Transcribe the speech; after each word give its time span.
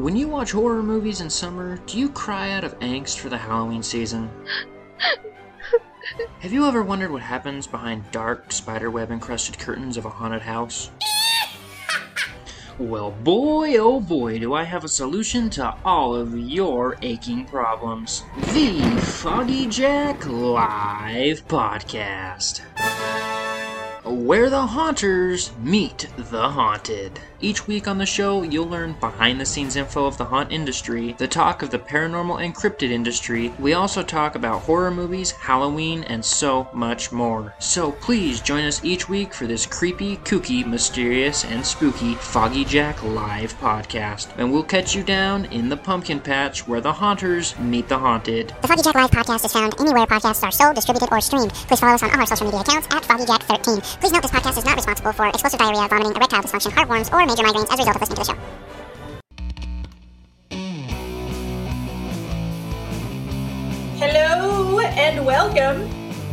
When 0.00 0.16
you 0.16 0.28
watch 0.28 0.52
horror 0.52 0.82
movies 0.82 1.20
in 1.20 1.28
summer, 1.28 1.76
do 1.84 1.98
you 1.98 2.08
cry 2.08 2.52
out 2.52 2.64
of 2.64 2.78
angst 2.78 3.18
for 3.18 3.28
the 3.28 3.36
Halloween 3.36 3.82
season? 3.82 4.30
Have 6.40 6.54
you 6.54 6.64
ever 6.64 6.82
wondered 6.82 7.10
what 7.10 7.20
happens 7.20 7.66
behind 7.66 8.10
dark, 8.10 8.50
spiderweb 8.50 9.10
encrusted 9.10 9.58
curtains 9.58 9.98
of 9.98 10.06
a 10.06 10.08
haunted 10.08 10.40
house? 10.40 10.90
Well, 12.78 13.10
boy, 13.10 13.76
oh 13.76 14.00
boy, 14.00 14.38
do 14.38 14.54
I 14.54 14.64
have 14.64 14.84
a 14.84 14.88
solution 14.88 15.50
to 15.50 15.76
all 15.84 16.14
of 16.14 16.34
your 16.34 16.96
aching 17.02 17.44
problems. 17.44 18.24
The 18.54 18.80
Foggy 19.02 19.66
Jack 19.66 20.24
Live 20.26 21.46
Podcast. 21.46 22.62
Where 24.10 24.50
the 24.50 24.66
haunters 24.66 25.52
meet 25.62 26.08
the 26.16 26.50
haunted. 26.50 27.20
Each 27.42 27.66
week 27.66 27.88
on 27.88 27.96
the 27.96 28.04
show, 28.04 28.42
you'll 28.42 28.68
learn 28.68 28.96
behind 29.00 29.40
the 29.40 29.46
scenes 29.46 29.76
info 29.76 30.04
of 30.04 30.18
the 30.18 30.26
haunt 30.26 30.52
industry, 30.52 31.14
the 31.16 31.28
talk 31.28 31.62
of 31.62 31.70
the 31.70 31.78
paranormal 31.78 32.44
and 32.44 32.54
cryptid 32.54 32.90
industry. 32.90 33.50
We 33.58 33.72
also 33.72 34.02
talk 34.02 34.34
about 34.34 34.62
horror 34.62 34.90
movies, 34.90 35.30
Halloween, 35.30 36.04
and 36.04 36.22
so 36.22 36.68
much 36.74 37.12
more. 37.12 37.54
So 37.58 37.92
please 37.92 38.42
join 38.42 38.64
us 38.64 38.84
each 38.84 39.08
week 39.08 39.32
for 39.32 39.46
this 39.46 39.64
creepy, 39.64 40.18
kooky, 40.18 40.66
mysterious, 40.66 41.44
and 41.46 41.64
spooky 41.64 42.14
Foggy 42.16 42.64
Jack 42.64 43.02
live 43.02 43.54
podcast. 43.58 44.28
And 44.36 44.52
we'll 44.52 44.64
catch 44.64 44.94
you 44.94 45.02
down 45.02 45.46
in 45.46 45.70
the 45.70 45.78
pumpkin 45.78 46.20
patch 46.20 46.68
where 46.68 46.82
the 46.82 46.92
haunters 46.92 47.58
meet 47.58 47.88
the 47.88 47.98
haunted. 47.98 48.54
The 48.60 48.68
Foggy 48.68 48.82
Jack 48.82 48.96
Live 48.96 49.10
podcast 49.12 49.46
is 49.46 49.52
found 49.52 49.80
anywhere 49.80 50.04
podcasts 50.04 50.42
are 50.42 50.52
sold, 50.52 50.74
distributed, 50.74 51.08
or 51.10 51.20
streamed. 51.22 51.52
Please 51.52 51.80
follow 51.80 51.94
us 51.94 52.02
on 52.02 52.10
all 52.10 52.20
our 52.20 52.26
social 52.26 52.46
media 52.46 52.60
accounts 52.60 52.86
at 52.90 53.02
FoggyJack13. 53.04 53.99
Please 54.00 54.12
note 54.12 54.22
this 54.22 54.30
podcast 54.30 54.56
is 54.56 54.64
not 54.64 54.76
responsible 54.76 55.12
for 55.12 55.26
explosive 55.26 55.60
diarrhea, 55.60 55.86
vomiting, 55.86 56.16
erectile 56.16 56.42
dysfunction, 56.42 56.70
heartworms, 56.70 57.12
or 57.12 57.26
major 57.26 57.42
migraines 57.42 57.70
as 57.70 57.78
a 57.78 57.82
result 57.84 57.96
of 57.96 58.00
listening 58.00 58.16
to 58.16 58.24
the 58.24 58.32
show. 58.32 58.38
Hello 63.98 64.78
and 64.80 65.26
welcome 65.26 65.90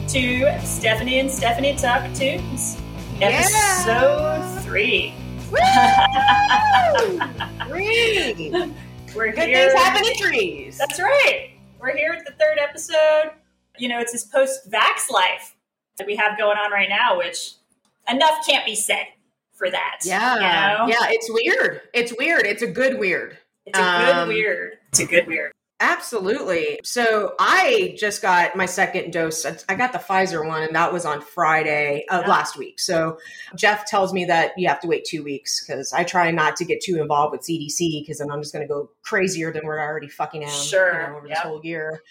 to 0.07 0.57
Stephanie 0.65 1.19
and 1.19 1.29
Stephanie 1.29 1.75
Talk 1.75 2.09
Tunes, 2.13 2.81
episode 3.21 4.61
three. 4.63 5.13
Three. 7.67 8.33
We're 9.13 9.33
Good 9.33 9.49
here. 9.49 9.69
things 9.69 9.73
happen 9.73 10.05
in 10.05 10.15
trees. 10.15 10.77
That's 10.77 11.01
right. 11.01 11.51
We're 11.79 11.95
here 11.95 12.13
at 12.13 12.25
the 12.25 12.31
third 12.31 12.59
episode. 12.61 13.31
You 13.77 13.89
know, 13.89 13.99
it's 13.99 14.13
this 14.13 14.23
post-vax 14.23 15.11
life 15.11 15.56
that 15.97 16.07
we 16.07 16.15
have 16.15 16.37
going 16.37 16.57
on 16.57 16.71
right 16.71 16.89
now, 16.89 17.17
which 17.17 17.53
enough 18.09 18.45
can't 18.47 18.65
be 18.65 18.75
said 18.75 19.05
for 19.53 19.69
that. 19.69 19.99
Yeah, 20.03 20.35
you 20.35 20.39
know? 20.41 20.87
yeah. 20.87 21.07
It's 21.09 21.29
weird. 21.31 21.81
It's 21.93 22.13
weird. 22.17 22.45
It's 22.45 22.61
a 22.61 22.67
good 22.67 22.99
weird. 22.99 23.37
It's 23.65 23.77
a 23.77 23.81
good 23.81 24.15
Um, 24.15 24.27
weird. 24.29 24.73
It's 24.89 24.99
a 24.99 25.05
good 25.05 25.27
weird. 25.27 25.51
Absolutely. 25.79 26.79
So 26.83 27.35
I 27.39 27.95
just 27.99 28.21
got 28.23 28.55
my 28.55 28.65
second 28.65 29.13
dose. 29.13 29.45
I 29.69 29.75
got 29.75 29.93
the 29.93 29.99
Pfizer 29.99 30.45
one, 30.47 30.63
and 30.63 30.75
that 30.75 30.91
was 30.91 31.05
on 31.05 31.21
Friday 31.21 32.03
of 32.09 32.21
Yeah. 32.23 32.27
last 32.29 32.57
week. 32.57 32.79
So 32.79 33.19
Jeff 33.55 33.85
tells 33.85 34.11
me 34.11 34.25
that 34.25 34.53
you 34.57 34.67
have 34.69 34.79
to 34.81 34.87
wait 34.87 35.05
two 35.05 35.23
weeks 35.23 35.63
because 35.63 35.93
I 35.93 36.03
try 36.03 36.31
not 36.31 36.55
to 36.57 36.65
get 36.65 36.81
too 36.81 36.99
involved 36.99 37.31
with 37.31 37.41
CDC 37.41 38.01
because 38.01 38.17
then 38.17 38.31
I'm 38.31 38.41
just 38.41 38.53
going 38.53 38.67
to 38.67 38.73
go 38.73 38.89
crazier 39.03 39.51
than 39.51 39.65
we're 39.65 39.79
already 39.79 40.07
fucking 40.07 40.43
am. 40.43 40.49
Sure. 40.49 40.93
you 40.93 41.07
know, 41.09 41.17
over 41.17 41.27
this 41.27 41.39
whole 41.39 41.61
year. 41.63 42.01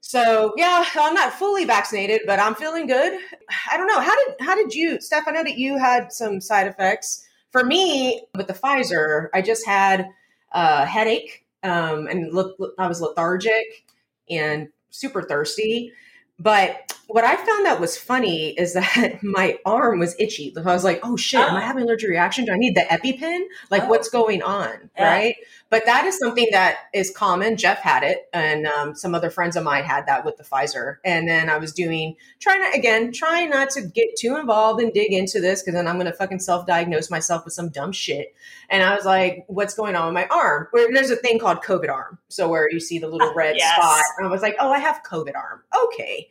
So 0.00 0.54
yeah, 0.56 0.84
I'm 0.96 1.14
not 1.14 1.32
fully 1.34 1.64
vaccinated, 1.64 2.22
but 2.26 2.38
I'm 2.38 2.54
feeling 2.54 2.86
good. 2.86 3.18
I 3.70 3.76
don't 3.76 3.86
know 3.86 4.00
how 4.00 4.14
did 4.24 4.34
how 4.40 4.54
did 4.54 4.74
you, 4.74 5.00
Steph? 5.00 5.28
I 5.28 5.32
know 5.32 5.44
that 5.44 5.58
you 5.58 5.78
had 5.78 6.12
some 6.12 6.40
side 6.40 6.66
effects. 6.66 7.26
For 7.52 7.64
me, 7.64 8.22
with 8.36 8.46
the 8.46 8.54
Pfizer, 8.54 9.28
I 9.34 9.42
just 9.42 9.66
had 9.66 10.08
a 10.52 10.86
headache 10.86 11.44
um, 11.62 12.06
and 12.06 12.32
look, 12.32 12.56
I 12.78 12.86
was 12.86 13.00
lethargic 13.00 13.84
and 14.28 14.68
super 14.90 15.22
thirsty. 15.22 15.92
But 16.38 16.89
what 17.12 17.24
I 17.24 17.36
found 17.36 17.66
that 17.66 17.80
was 17.80 17.96
funny 17.96 18.50
is 18.50 18.74
that 18.74 19.18
my 19.22 19.58
arm 19.64 19.98
was 19.98 20.14
itchy. 20.18 20.52
I 20.56 20.60
was 20.62 20.84
like, 20.84 21.00
"Oh 21.02 21.16
shit, 21.16 21.40
am 21.40 21.54
I 21.56 21.62
Oh. 21.62 21.66
having 21.66 21.82
an 21.82 21.88
allergic 21.88 22.10
reaction? 22.10 22.44
Do 22.44 22.52
I 22.52 22.56
need 22.58 22.74
the 22.74 22.82
EpiPen? 22.82 23.40
Like, 23.70 23.84
Oh. 23.84 23.88
what's 23.88 24.08
going 24.08 24.42
on?" 24.42 24.90
Yeah. 24.96 25.08
Right? 25.10 25.36
But 25.70 25.86
that 25.86 26.04
is 26.04 26.18
something 26.18 26.48
that 26.50 26.78
is 26.92 27.12
common. 27.12 27.56
Jeff 27.56 27.78
had 27.78 28.02
it, 28.02 28.28
and 28.32 28.66
um, 28.66 28.94
some 28.96 29.14
other 29.14 29.30
friends 29.30 29.54
of 29.54 29.62
mine 29.62 29.84
had 29.84 30.06
that 30.08 30.24
with 30.24 30.36
the 30.36 30.42
Pfizer. 30.42 30.96
And 31.04 31.28
then 31.28 31.48
I 31.48 31.58
was 31.58 31.72
doing 31.72 32.16
trying 32.40 32.60
to 32.72 32.76
again 32.78 33.12
trying 33.12 33.50
not 33.50 33.70
to 33.70 33.82
get 33.82 34.16
too 34.18 34.36
involved 34.36 34.82
and 34.82 34.92
dig 34.92 35.12
into 35.12 35.40
this 35.40 35.62
because 35.62 35.74
then 35.74 35.86
I'm 35.86 35.94
going 35.96 36.06
to 36.06 36.12
fucking 36.12 36.40
self 36.40 36.66
diagnose 36.66 37.10
myself 37.10 37.44
with 37.44 37.54
some 37.54 37.68
dumb 37.68 37.92
shit. 37.92 38.34
And 38.68 38.82
I 38.82 38.94
was 38.96 39.04
like, 39.04 39.44
"What's 39.46 39.74
going 39.74 39.94
on 39.96 40.06
with 40.06 40.14
my 40.14 40.26
arm?" 40.26 40.66
Where 40.72 40.92
there's 40.92 41.10
a 41.10 41.16
thing 41.16 41.38
called 41.38 41.62
COVID 41.62 41.88
arm, 41.88 42.18
so 42.28 42.48
where 42.48 42.68
you 42.70 42.80
see 42.80 42.98
the 42.98 43.08
little 43.08 43.32
red 43.36 43.56
Yes. 43.56 43.74
spot. 43.76 44.02
And 44.18 44.26
I 44.26 44.30
was 44.30 44.42
like, 44.42 44.56
"Oh, 44.60 44.72
I 44.72 44.78
have 44.80 45.02
COVID 45.08 45.36
arm. 45.36 45.62
Okay." 45.86 46.30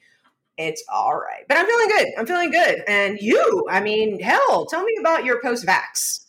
It's 0.59 0.83
all 0.91 1.15
right. 1.15 1.45
But 1.47 1.57
I'm 1.57 1.65
feeling 1.65 1.87
good. 1.87 2.07
I'm 2.17 2.25
feeling 2.25 2.51
good. 2.51 2.83
And 2.87 3.17
you, 3.21 3.65
I 3.71 3.79
mean, 3.79 4.19
hell, 4.19 4.65
tell 4.65 4.83
me 4.83 4.93
about 4.99 5.23
your 5.23 5.41
post 5.41 5.65
vax. 5.65 6.25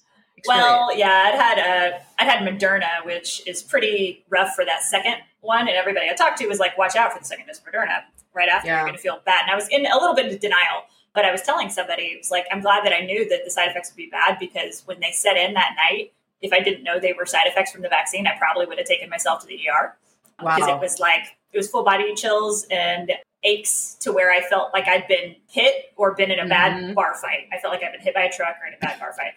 Well, 0.46 0.96
yeah, 0.96 1.24
I'd 1.26 1.34
had 1.34 1.58
uh, 1.58 1.98
I'd 2.18 2.28
had 2.28 2.48
Moderna, 2.48 3.04
which 3.04 3.46
is 3.46 3.62
pretty 3.62 4.24
rough 4.30 4.54
for 4.54 4.64
that 4.64 4.82
second 4.84 5.16
one, 5.40 5.62
and 5.68 5.70
everybody 5.70 6.08
I 6.08 6.14
talked 6.14 6.38
to 6.38 6.46
was 6.46 6.58
like, 6.58 6.78
"Watch 6.78 6.96
out 6.96 7.12
for 7.12 7.18
the 7.18 7.24
second 7.26 7.46
dose 7.46 7.58
of 7.58 7.64
Moderna." 7.64 8.04
Right 8.32 8.48
after, 8.48 8.68
Yeah. 8.68 8.76
you're 8.76 8.84
going 8.86 8.94
to 8.96 9.02
feel 9.02 9.20
bad, 9.26 9.42
and 9.42 9.50
I 9.50 9.54
was 9.56 9.68
in 9.68 9.84
a 9.84 9.94
little 9.98 10.14
bit 10.14 10.32
of 10.32 10.40
denial. 10.40 10.84
But 11.12 11.24
I 11.24 11.32
was 11.32 11.42
telling 11.42 11.68
somebody, 11.68 12.04
it 12.04 12.18
was 12.18 12.30
like, 12.30 12.46
I'm 12.52 12.60
glad 12.60 12.84
that 12.84 12.92
I 12.92 13.00
knew 13.00 13.28
that 13.28 13.40
the 13.44 13.50
side 13.50 13.68
effects 13.68 13.90
would 13.90 13.96
be 13.96 14.08
bad 14.10 14.38
because 14.38 14.82
when 14.86 15.00
they 15.00 15.10
set 15.10 15.36
in 15.36 15.54
that 15.54 15.74
night, 15.76 16.12
if 16.40 16.52
I 16.52 16.60
didn't 16.60 16.84
know 16.84 17.00
they 17.00 17.12
were 17.12 17.26
side 17.26 17.46
effects 17.48 17.72
from 17.72 17.82
the 17.82 17.88
vaccine, 17.88 18.28
I 18.28 18.38
probably 18.38 18.64
would 18.66 18.78
have 18.78 18.86
taken 18.86 19.10
myself 19.10 19.40
to 19.40 19.46
the 19.48 19.56
ER 19.68 19.96
because 20.38 20.60
Wow. 20.60 20.76
it 20.76 20.80
was 20.80 21.00
like 21.00 21.36
it 21.52 21.58
was 21.58 21.68
full 21.68 21.82
body 21.82 22.14
chills 22.14 22.64
and 22.70 23.10
aches 23.42 23.96
to 24.00 24.12
where 24.12 24.30
I 24.30 24.40
felt 24.42 24.72
like 24.72 24.86
I'd 24.86 25.08
been 25.08 25.34
hit 25.48 25.92
or 25.96 26.14
been 26.14 26.30
in 26.30 26.38
a 26.38 26.46
bad 26.46 26.72
Mhm. 26.82 26.94
bar 26.94 27.14
fight. 27.14 27.48
I 27.52 27.58
felt 27.58 27.72
like 27.72 27.82
I'd 27.82 27.92
been 27.92 28.00
hit 28.02 28.14
by 28.14 28.22
a 28.22 28.32
truck 28.32 28.56
or 28.62 28.66
in 28.66 28.74
a 28.74 28.78
bad 28.78 28.98
bar 29.00 29.12
fight 29.14 29.32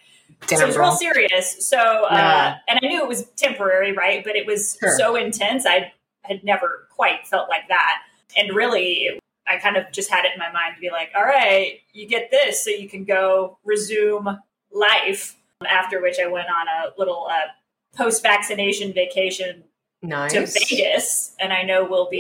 Damn, 0.48 0.58
so 0.60 0.64
it 0.66 0.68
was 0.68 0.78
real 0.78 0.92
serious. 0.92 1.66
So, 1.66 1.78
uh, 1.78 2.10
Yeah. 2.14 2.58
and 2.68 2.80
I 2.84 2.88
knew 2.88 3.02
it 3.02 3.08
was 3.08 3.30
temporary, 3.32 3.94
right? 3.94 4.24
But 4.24 4.36
it 4.36 4.46
was 4.46 4.78
Sure. 4.80 4.98
so 4.98 5.16
intense. 5.16 5.66
I 5.66 5.94
had 6.24 6.44
never 6.44 6.88
quite 6.94 7.26
felt 7.28 7.48
like 7.50 7.68
that. 7.70 8.02
And 8.36 8.54
really, 8.54 9.20
I 9.48 9.58
kind 9.58 9.78
of 9.78 9.90
just 9.92 10.10
had 10.10 10.26
it 10.26 10.34
in 10.34 10.40
my 10.40 10.52
mind 10.52 10.76
to 10.76 10.82
be 10.82 10.90
like, 10.90 11.12
all 11.16 11.24
right, 11.24 11.80
you 11.94 12.06
get 12.08 12.30
this 12.32 12.64
so 12.64 12.72
you 12.72 12.90
can 12.90 13.06
go 13.06 13.58
resume 13.64 14.38
life. 14.72 15.36
After 15.66 16.02
which, 16.02 16.20
I 16.20 16.28
went 16.28 16.48
on 16.50 16.68
a 16.68 16.94
little 16.98 17.28
uh, 17.32 17.48
post 17.96 18.22
vaccination 18.22 18.92
vacation 18.92 19.64
nice. 20.02 20.34
to 20.34 20.46
Vegas. 20.46 21.36
And 21.40 21.54
I 21.54 21.64
know 21.64 21.86
we'll 21.86 22.10
be! 22.10 22.20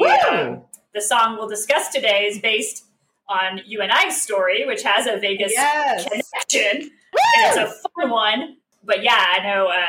The 0.93 1.01
song 1.01 1.37
we'll 1.37 1.47
discuss 1.49 1.89
today 1.89 2.25
is 2.25 2.39
based 2.39 2.85
on 3.29 3.61
you 3.65 3.81
and 3.81 3.91
I's 3.91 4.21
story, 4.21 4.65
which 4.65 4.83
has 4.83 5.07
a 5.07 5.17
Vegas 5.17 5.51
Yes. 5.53 6.03
connection 6.03 6.91
and 6.91 6.91
it's 7.13 7.57
a 7.57 7.89
fun 7.99 8.09
one. 8.09 8.57
But 8.83 9.01
yeah, 9.03 9.25
I 9.33 9.43
know 9.43 9.67
uh, 9.67 9.85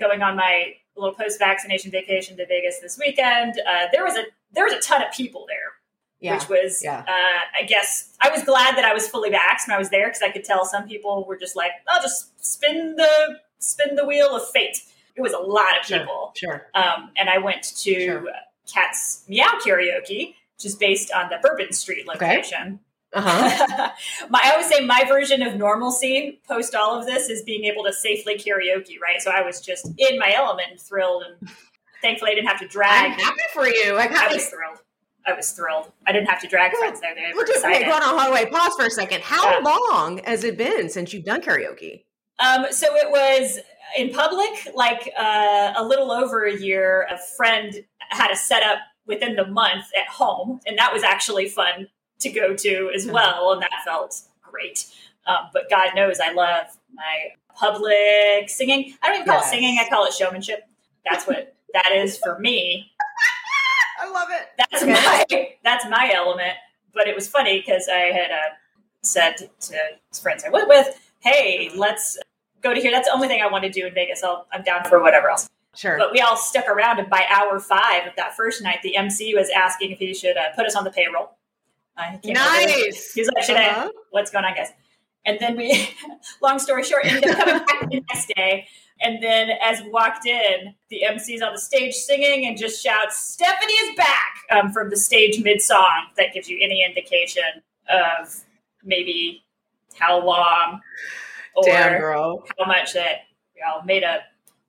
going 0.00 0.22
on 0.22 0.36
my 0.36 0.74
little 0.96 1.14
post 1.14 1.38
vaccination 1.38 1.90
vacation 1.90 2.36
to 2.36 2.46
Vegas 2.46 2.78
this 2.80 2.98
weekend, 2.98 3.54
uh, 3.66 3.86
there 3.92 4.04
was 4.04 4.16
a 4.16 4.24
there 4.52 4.64
was 4.64 4.72
a 4.72 4.80
ton 4.80 5.02
of 5.02 5.12
people 5.12 5.46
there, 5.48 5.72
Yeah. 6.20 6.34
which 6.38 6.48
was 6.48 6.82
Yeah. 6.82 7.04
uh, 7.08 7.40
I 7.60 7.64
guess 7.66 8.16
I 8.20 8.30
was 8.30 8.42
glad 8.44 8.76
that 8.76 8.84
I 8.84 8.92
was 8.92 9.08
fully 9.08 9.30
vaxxed 9.30 9.66
when 9.68 9.74
I 9.74 9.78
was 9.78 9.90
there 9.90 10.08
because 10.08 10.22
I 10.22 10.30
could 10.30 10.44
tell 10.44 10.64
some 10.64 10.86
people 10.88 11.24
were 11.26 11.36
just 11.36 11.56
like, 11.56 11.72
I'll 11.88 12.02
just 12.02 12.44
spin 12.44 12.96
the 12.96 13.38
spin 13.58 13.94
the 13.96 14.04
wheel 14.04 14.34
of 14.36 14.48
fate. 14.50 14.82
It 15.16 15.20
was 15.22 15.32
a 15.32 15.38
lot 15.38 15.78
of 15.78 15.86
Sure. 15.86 16.00
people, 16.00 16.32
Sure. 16.36 16.66
um, 16.74 17.12
and 17.16 17.30
I 17.30 17.38
went 17.38 17.62
to 17.62 18.04
Sure. 18.04 18.24
Cat's 18.72 19.24
Meow 19.28 19.58
Karaoke, 19.64 20.34
which 20.56 20.64
is 20.64 20.74
based 20.76 21.12
on 21.12 21.28
the 21.30 21.38
Bourbon 21.42 21.72
Street 21.72 22.06
location. 22.06 22.26
Okay. 22.26 22.36
location. 22.36 22.80
Uh 23.12 23.20
huh. 23.24 23.90
my, 24.30 24.40
I 24.42 24.50
always 24.52 24.68
say 24.68 24.84
my 24.84 25.04
version 25.06 25.40
of 25.42 25.54
normalcy 25.56 26.40
post 26.48 26.74
all 26.74 26.98
of 26.98 27.06
this 27.06 27.28
is 27.28 27.42
being 27.42 27.64
able 27.64 27.84
to 27.84 27.92
safely 27.92 28.36
karaoke, 28.36 28.98
right? 29.00 29.20
So 29.20 29.30
I 29.30 29.42
was 29.42 29.60
just 29.60 29.86
in 29.98 30.18
my 30.18 30.32
element 30.34 30.68
and 30.72 30.80
thrilled, 30.80 31.22
and 31.22 31.48
thankfully 32.02 32.32
I 32.32 32.34
didn't 32.34 32.48
have 32.48 32.58
to 32.58 32.64
I'm 32.64 32.70
drag. 32.70 33.10
happy 33.20 33.40
for 33.52 33.68
you. 33.68 33.96
I 33.96 34.06
I 34.06 34.32
was 34.32 34.46
thrilled. 34.48 34.78
I 35.26 35.32
was 35.32 35.50
thrilled. 35.52 35.92
I 36.06 36.12
didn't 36.12 36.28
have 36.28 36.40
to 36.42 36.48
drag 36.48 36.72
Well, 36.72 36.82
friends 36.82 37.00
there. 37.00 37.14
They 37.14 37.32
were 37.34 37.44
wait, 37.46 37.84
hold 37.86 38.02
on, 38.02 38.18
hold 38.18 38.36
on, 38.36 38.46
pause 38.50 38.74
for 38.74 38.84
a 38.86 38.90
second. 38.90 39.22
How 39.22 39.48
Yeah. 39.48 39.58
long 39.60 40.18
has 40.24 40.42
it 40.44 40.58
been 40.58 40.88
since 40.90 41.12
you've 41.14 41.24
done 41.24 41.40
karaoke? 41.40 42.02
Um, 42.40 42.66
so 42.72 42.94
it 42.96 43.10
was 43.10 43.58
in 43.96 44.10
public, 44.12 44.74
like 44.74 45.10
uh, 45.18 45.72
a 45.76 45.84
little 45.84 46.10
over 46.10 46.44
a 46.46 46.54
year. 46.54 47.06
A 47.10 47.16
friend 47.36 47.72
had 48.10 48.30
a 48.30 48.36
setup 48.36 48.78
within 49.06 49.36
the 49.36 49.46
month 49.46 49.86
at 49.98 50.08
home, 50.08 50.60
and 50.66 50.78
that 50.78 50.92
was 50.92 51.02
actually 51.02 51.48
fun 51.48 51.88
to 52.20 52.30
go 52.30 52.54
to 52.54 52.90
as 52.94 53.06
well, 53.06 53.52
and 53.52 53.62
that 53.62 53.70
felt 53.84 54.20
great. 54.42 54.86
Um, 55.26 55.48
but 55.52 55.68
God 55.70 55.90
knows 55.94 56.20
I 56.20 56.32
love 56.32 56.66
my 56.94 57.30
public 57.54 58.48
singing. 58.48 58.94
I 59.02 59.08
don't 59.08 59.16
even 59.16 59.26
call 59.26 59.36
Yes. 59.40 59.46
it 59.48 59.50
singing; 59.50 59.78
I 59.78 59.88
call 59.88 60.06
it 60.06 60.12
showmanship. 60.14 60.60
That's 61.08 61.26
what 61.26 61.54
that 61.74 61.92
is 61.92 62.18
for 62.18 62.38
me. 62.38 62.92
I 64.00 64.10
love 64.10 64.28
it. 64.30 64.48
That's 64.58 64.82
Okay. 64.82 64.92
my 64.92 65.48
that's 65.62 65.86
my 65.88 66.12
element. 66.14 66.54
But 66.94 67.08
it 67.08 67.14
was 67.14 67.28
funny 67.28 67.58
because 67.60 67.88
I 67.88 68.12
had 68.12 68.30
uh, 68.30 68.54
said 69.02 69.36
to 69.60 69.76
friends 70.22 70.44
I 70.44 70.50
went 70.50 70.68
with, 70.68 70.98
"Hey, 71.20 71.70
let's 71.74 72.18
go 72.62 72.72
to 72.74 72.80
here. 72.80 72.90
That's 72.90 73.08
the 73.08 73.14
only 73.14 73.28
thing 73.28 73.42
I 73.42 73.46
want 73.50 73.64
to 73.64 73.70
do 73.70 73.86
in 73.86 73.94
Vegas. 73.94 74.22
I'll, 74.22 74.46
I'm 74.52 74.62
down 74.62 74.84
for 74.84 75.02
whatever 75.02 75.28
else." 75.30 75.48
Sure. 75.76 75.98
But 75.98 76.12
we 76.12 76.20
all 76.20 76.36
stuck 76.36 76.68
around, 76.68 76.98
and 76.98 77.08
by 77.10 77.24
hour 77.28 77.58
five 77.58 78.06
of 78.06 78.14
that 78.16 78.36
first 78.36 78.62
night, 78.62 78.78
the 78.82 78.96
MC 78.96 79.34
was 79.34 79.48
asking 79.50 79.90
if 79.90 79.98
he 79.98 80.14
should 80.14 80.36
uh, 80.36 80.50
put 80.54 80.66
us 80.66 80.74
on 80.76 80.84
the 80.84 80.90
payroll. 80.90 81.30
I 81.96 82.18
came 82.22 82.36
over. 82.36 82.44
nice. 82.44 83.12
He's 83.12 83.28
like, 83.34 83.44
"Should 83.44 83.56
Uh-huh. 83.56 83.88
I? 83.88 83.98
What's 84.10 84.30
going 84.30 84.44
on, 84.44 84.54
guys?" 84.54 84.68
And 85.26 85.38
then 85.40 85.56
we, 85.56 85.88
long 86.42 86.58
story 86.58 86.84
short, 86.84 87.04
ended 87.06 87.30
up 87.30 87.38
coming 87.38 87.58
back 87.64 87.90
the 87.90 88.02
next 88.08 88.32
day. 88.36 88.66
And 89.00 89.22
then, 89.22 89.50
as 89.62 89.80
we 89.82 89.90
walked 89.90 90.26
in, 90.26 90.74
the 90.90 91.04
MC's 91.04 91.42
on 91.42 91.52
the 91.52 91.58
stage 91.60 91.94
singing 91.94 92.46
and 92.46 92.56
just 92.58 92.82
shouts, 92.82 93.18
"Stephanie 93.18 93.72
is 93.72 93.96
back!" 93.96 94.34
Um, 94.50 94.72
from 94.72 94.90
the 94.90 94.96
stage 94.96 95.42
mid 95.42 95.60
song. 95.62 96.06
That 96.16 96.32
gives 96.32 96.48
you 96.48 96.58
any 96.62 96.84
indication 96.84 97.42
of 97.88 98.34
maybe 98.84 99.42
how 99.98 100.24
long 100.24 100.80
or 101.54 101.64
Damn, 101.64 102.00
how 102.58 102.66
much 102.66 102.92
that 102.94 103.22
we 103.54 103.62
all 103.62 103.82
made 103.84 104.02
a 104.02 104.20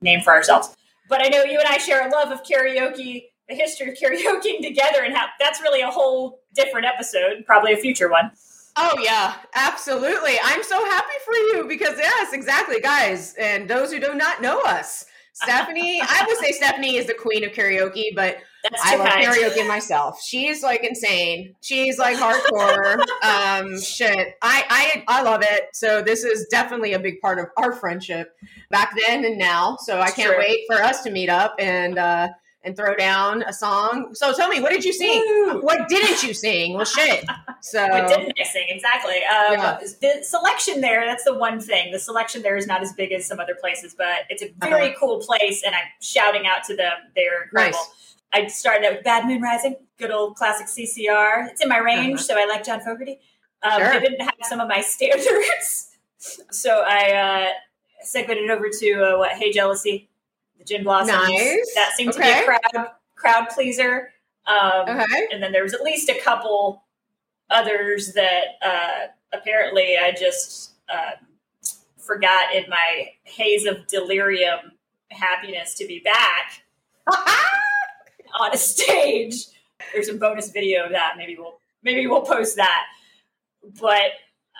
name 0.01 0.21
for 0.21 0.31
ourselves. 0.33 0.75
But 1.09 1.21
I 1.21 1.29
know 1.29 1.43
you 1.43 1.59
and 1.59 1.67
I 1.67 1.77
share 1.77 2.07
a 2.07 2.11
love 2.11 2.31
of 2.31 2.43
karaoke, 2.43 3.25
the 3.47 3.55
history 3.55 3.89
of 3.89 3.97
karaokeing 4.01 4.61
together, 4.61 5.03
and 5.03 5.15
how 5.15 5.27
that's 5.39 5.61
really 5.61 5.81
a 5.81 5.89
whole 5.89 6.41
different 6.53 6.85
episode, 6.85 7.45
probably 7.45 7.73
a 7.73 7.77
future 7.77 8.09
one. 8.09 8.31
Oh 8.77 8.97
yeah, 9.01 9.35
absolutely. 9.55 10.33
I'm 10.43 10.63
so 10.63 10.83
happy 10.85 11.13
for 11.23 11.33
you 11.33 11.65
because 11.67 11.97
yes, 11.97 12.33
exactly, 12.33 12.81
guys. 12.81 13.33
And 13.39 13.69
those 13.69 13.91
who 13.91 13.99
do 13.99 14.13
not 14.15 14.41
know 14.41 14.61
us, 14.61 15.05
Stephanie, 15.33 16.01
I 16.01 16.25
would 16.27 16.37
say 16.37 16.51
Stephanie 16.51 16.97
is 16.97 17.07
the 17.07 17.13
queen 17.13 17.43
of 17.43 17.51
karaoke, 17.51 18.15
but 18.15 18.37
That's 18.71 18.83
I 18.85 18.95
love 18.95 19.07
kind. 19.09 19.25
karaoke 19.25 19.67
myself. 19.67 20.21
She's 20.21 20.63
like 20.63 20.83
insane. 20.83 21.55
She's 21.61 21.97
like 21.97 22.17
hardcore. 22.17 22.99
um, 23.23 23.79
shit. 23.81 24.35
I, 24.41 25.03
I 25.07 25.19
I 25.19 25.21
love 25.21 25.41
it. 25.43 25.69
So 25.73 26.01
this 26.01 26.23
is 26.23 26.47
definitely 26.49 26.93
a 26.93 26.99
big 26.99 27.19
part 27.21 27.39
of 27.39 27.45
our 27.57 27.73
friendship 27.73 28.35
back 28.71 28.93
then 29.05 29.25
and 29.25 29.37
now. 29.37 29.77
So 29.81 29.99
I 29.99 30.11
can't 30.11 30.29
Sure. 30.31 30.39
wait 30.39 30.61
for 30.67 30.75
us 30.81 31.03
to 31.03 31.11
meet 31.11 31.29
up 31.29 31.55
and 31.59 31.97
uh 31.97 32.29
and 32.63 32.75
throw 32.75 32.95
down 32.95 33.43
a 33.43 33.53
song. 33.53 34.09
So 34.15 34.33
tell 34.33 34.49
me, 34.49 34.59
what 34.59 34.71
did 34.71 34.83
you 34.83 34.91
sing? 34.91 35.23
Woo. 35.27 35.61
What 35.61 35.87
didn't 35.87 36.23
you 36.23 36.33
sing? 36.33 36.73
Well 36.73 36.85
shit. 36.85 37.23
So 37.61 37.81
What 37.87 38.07
didn't 38.07 38.31
I 38.39 38.43
sing? 38.43 38.65
Exactly. 38.69 39.15
Um, 39.15 39.53
Yeah. 39.53 39.79
The 39.99 40.23
selection 40.23 40.81
there, 40.81 41.03
that's 41.03 41.23
the 41.23 41.33
one 41.33 41.59
thing. 41.59 41.91
The 41.91 41.97
selection 41.97 42.43
there 42.43 42.55
is 42.57 42.67
not 42.67 42.83
as 42.83 42.93
big 42.93 43.11
as 43.11 43.25
some 43.25 43.39
other 43.39 43.55
places, 43.59 43.95
but 43.97 44.17
it's 44.29 44.43
a 44.43 44.53
very 44.59 44.89
Uh-huh. 44.89 44.95
cool 44.99 45.19
place, 45.19 45.63
and 45.63 45.73
I'm 45.73 45.81
shouting 45.99 46.45
out 46.45 46.63
to 46.65 46.75
them. 46.75 46.93
They're 47.15 47.43
incredible. 47.45 47.79
Nice. 47.79 48.14
I 48.35 48.47
started 48.47 48.85
out 48.85 48.93
with 48.95 49.03
Bad 49.05 49.25
Moon 49.25 49.41
Rising, 49.41 49.75
good 49.97 50.11
old 50.11 50.35
classic 50.35 50.67
CCR. 50.67 51.47
It's 51.49 51.61
in 51.61 51.69
my 51.69 51.77
range, 51.77 52.19
so 52.19 52.37
I 52.37 52.45
like 52.45 52.65
John 52.65 52.81
Fogerty. 52.81 53.19
Um, 53.63 53.71
Uh-huh. 53.71 53.79
Sure. 53.93 53.93
They 54.01 54.07
didn't 54.07 54.21
have 54.25 54.33
some 54.43 54.59
of 54.59 54.67
my 54.67 54.81
standards, 54.95 55.95
so 56.51 56.83
I 56.85 57.11
uh, 57.13 57.49
segued 58.01 58.29
it 58.31 58.49
over 58.51 58.69
to 58.69 58.93
uh, 59.13 59.17
what? 59.19 59.31
Hey 59.31 59.51
Jealousy, 59.53 60.09
the 60.57 60.65
Gin 60.65 60.83
Blossoms. 60.83 61.17
Nice. 61.29 61.73
That 61.75 61.93
seemed 61.95 62.13
to 62.13 62.19
be 62.19 62.29
a 62.29 62.43
crowd 62.43 62.87
crowd 63.15 63.49
pleaser. 63.49 64.11
Um, 64.47 64.89
Okay. 64.99 65.27
and 65.31 65.41
then 65.41 65.51
there 65.53 65.63
was 65.63 65.73
at 65.73 65.81
least 65.81 66.09
a 66.09 66.19
couple 66.19 66.83
others 67.49 68.13
that 68.13 68.43
uh, 68.61 69.07
apparently 69.33 69.97
I 69.97 70.11
just 70.11 70.73
uh, 70.89 71.11
forgot 71.97 72.53
in 72.53 72.69
my 72.69 73.09
haze 73.23 73.65
of 73.65 73.87
delirium 73.87 74.73
happiness 75.09 75.73
to 75.75 75.87
be 75.87 75.99
back 75.99 76.61
on 78.39 78.53
a 78.53 78.57
stage. 78.57 79.35
There's 79.93 80.09
a 80.09 80.13
bonus 80.15 80.51
video 80.51 80.85
of 80.85 80.91
that. 80.91 81.13
Maybe 81.17 81.35
we'll 81.37 81.59
maybe 81.83 82.07
we'll 82.07 82.21
post 82.21 82.55
that. 82.57 82.85
But 83.79 84.11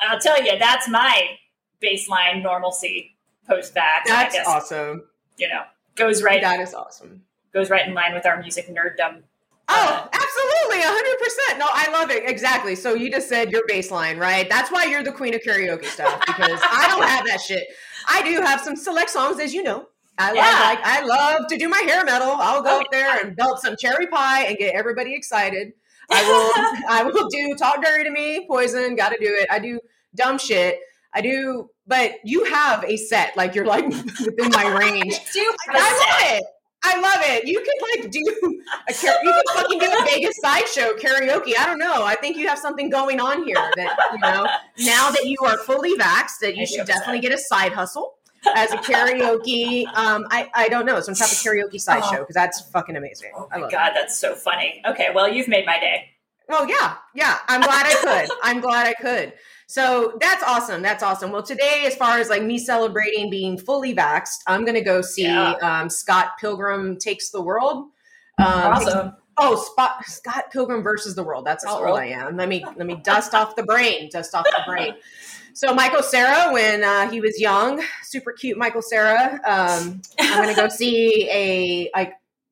I'll 0.02 0.20
tell 0.20 0.42
you, 0.44 0.58
that's 0.60 0.90
my 0.90 1.38
baseline 1.84 2.42
normalcy 2.42 3.16
post 3.48 3.74
back. 3.74 4.06
That's 4.06 4.36
guess 4.36 4.48
awesome. 4.48 5.04
you 5.38 5.48
know 5.48 5.64
goes 5.96 6.22
right 6.22 6.42
That 6.42 6.60
is 6.60 6.74
awesome. 6.74 7.22
goes 7.54 7.70
right 7.70 7.88
in 7.88 7.94
line 7.94 8.14
with 8.14 8.26
our 8.26 8.40
music 8.42 8.68
nerddom. 8.68 9.24
Oh, 9.68 9.74
uh, 9.74 10.08
absolutely, 10.14 10.84
hundred 10.84 11.18
percent. 11.20 11.60
No, 11.60 11.66
I 11.72 11.92
love 11.92 12.12
it 12.12 12.30
exactly. 12.30 12.76
So 12.76 12.94
you 12.94 13.10
just 13.10 13.28
said 13.28 13.52
your 13.52 13.66
baseline, 13.68 14.20
right? 14.20 14.48
That's 14.50 14.72
why 14.72 14.86
you're 14.86 15.04
the 15.04 15.12
queen 15.12 15.34
of 15.34 15.42
karaoke 15.42 15.86
stuff 15.86 16.20
because 16.26 16.60
I 16.64 16.88
don't 16.90 17.08
have 17.08 17.26
that 17.26 17.42
shit. 17.42 17.66
I 18.08 18.22
do 18.22 18.42
have 18.42 18.62
some 18.62 18.76
select 18.76 19.10
songs, 19.10 19.40
as 19.40 19.54
you 19.54 19.64
know. 19.64 19.88
I 20.18 20.28
love, 20.28 20.36
Yeah. 20.36 20.60
like, 20.70 20.80
I 20.84 21.02
love 21.06 21.48
to 21.48 21.58
do 21.58 21.68
my 21.70 21.80
hair 21.80 22.04
metal. 22.06 22.32
I'll 22.40 22.62
go 22.62 22.78
Oh, 22.78 22.80
up 22.82 22.88
there 22.92 23.20
and 23.24 23.36
belt 23.36 23.60
some 23.62 23.76
cherry 23.78 24.08
pie 24.08 24.44
and 24.44 24.58
get 24.58 24.74
everybody 24.76 25.14
excited. 25.14 25.74
I 26.10 26.24
will, 26.84 26.90
I 26.90 27.04
will 27.04 27.28
do 27.30 27.56
talk 27.58 27.84
dirty 27.84 28.04
to 28.06 28.12
me, 28.12 28.46
poison. 28.48 28.96
Got 28.96 29.10
to 29.10 29.18
do 29.20 29.28
it. 29.28 29.48
I 29.52 29.60
do 29.60 29.80
dumb 30.16 30.38
shit. 30.38 30.80
I 31.14 31.22
do, 31.22 31.70
but 31.88 32.14
you 32.24 32.44
have 32.46 32.84
a 32.84 32.98
set. 32.98 33.36
Like 33.38 33.56
you're 33.56 33.66
like 33.66 33.86
within 33.88 34.50
my 34.52 34.68
range. 34.78 35.18
Do 35.34 35.54
I 35.70 35.74
love 35.80 36.38
it. 36.38 36.44
I 36.84 37.00
love 37.00 37.22
it. 37.22 37.48
You 37.48 37.60
could 37.62 38.02
like 38.04 38.12
do 38.12 38.20
a 38.20 38.52
you 39.24 39.34
could 39.34 39.44
fucking 39.56 39.80
do 39.80 39.86
a 39.86 40.06
Vegas 40.06 40.36
sideshow 40.42 40.94
karaoke. 40.98 41.54
I 41.58 41.66
don't 41.66 41.80
know. 41.80 42.04
I 42.06 42.16
think 42.16 42.36
you 42.38 42.48
have 42.50 42.60
something 42.60 42.90
going 42.90 43.20
on 43.22 43.44
here 43.46 43.56
that 43.56 43.98
you 44.14 44.20
know. 44.20 44.46
Now 44.80 45.10
that 45.10 45.26
you 45.26 45.38
are 45.46 45.58
fully 45.58 45.98
vaxxed, 45.98 46.40
that 46.42 46.56
you 46.58 46.68
do 46.68 46.76
should 46.76 46.86
definitely 46.86 47.22
get 47.22 47.32
a 47.32 47.38
side 47.40 47.72
hustle 47.72 48.16
as 48.56 48.72
a 48.74 48.78
karaoke. 48.78 49.86
Um, 49.96 50.26
I 50.32 50.50
I 50.54 50.68
don't 50.70 50.86
know 50.86 51.00
some 51.02 51.16
type 51.16 51.30
of 51.32 51.38
karaoke 51.38 51.80
sideshow 51.80 52.20
because 52.20 52.36
that's 52.36 52.62
fucking 52.72 52.96
amazing. 52.96 53.32
Oh 53.36 53.48
my 53.52 53.70
god, 53.70 53.92
that's 53.96 54.18
so 54.18 54.36
funny. 54.36 54.82
Okay, 54.86 55.10
well 55.14 55.28
you've 55.28 55.48
made 55.48 55.66
my 55.66 55.80
day. 55.80 56.10
Well, 56.48 56.70
yeah, 56.70 56.98
yeah. 57.16 57.40
I'm 57.48 57.62
glad 57.62 57.86
I 57.88 57.96
could. 58.28 58.38
I'm 58.44 58.62
glad 58.62 58.86
I 58.86 58.94
could. 58.94 59.34
So 59.68 60.16
that's 60.22 60.44
awesome. 60.44 60.84
That's 60.84 61.02
awesome. 61.02 61.32
Well, 61.32 61.42
today, 61.42 61.86
as 61.88 61.96
far 61.96 62.20
as 62.20 62.30
like 62.30 62.44
me 62.44 62.60
celebrating 62.60 63.32
being 63.32 63.58
fully 63.58 63.96
vaxxed, 63.96 64.42
I'm 64.46 64.64
going 64.64 64.76
to 64.76 64.84
go 64.84 65.02
see 65.02 65.24
Yeah. 65.24 65.54
um, 65.64 65.90
Scott 65.90 66.34
Pilgrim 66.40 66.98
Takes 67.00 67.32
the 67.32 67.42
World. 67.42 67.86
Um, 68.38 68.46
awesome. 68.48 69.14
Oh, 69.38 69.56
Spot, 69.56 70.06
Scott 70.06 70.46
Pilgrim 70.52 70.84
versus 70.84 71.16
the 71.16 71.24
World. 71.24 71.46
That's 71.48 71.66
how 71.66 71.72
the 71.72 71.78
old 71.78 71.86
world. 71.86 72.00
I 72.00 72.06
am. 72.10 72.38
Let 72.38 72.48
me 72.48 72.64
let 72.78 72.86
me 72.86 72.96
dust 73.04 73.34
off 73.34 73.56
the 73.56 73.64
brain. 73.64 74.10
Dust 74.12 74.36
off 74.36 74.46
the 74.46 74.62
brain. 74.68 74.94
So 75.56 75.74
Michael 75.74 76.04
Cera, 76.04 76.52
when 76.52 76.84
uh, 76.84 77.10
he 77.10 77.22
was 77.22 77.40
young, 77.40 77.82
super 78.04 78.34
cute 78.34 78.58
Michael 78.58 78.82
Cera. 78.82 79.40
Um, 79.46 80.02
I'm 80.20 80.42
gonna 80.42 80.54
go 80.54 80.68
see 80.70 81.30
a 81.32 81.90
like 81.96 82.12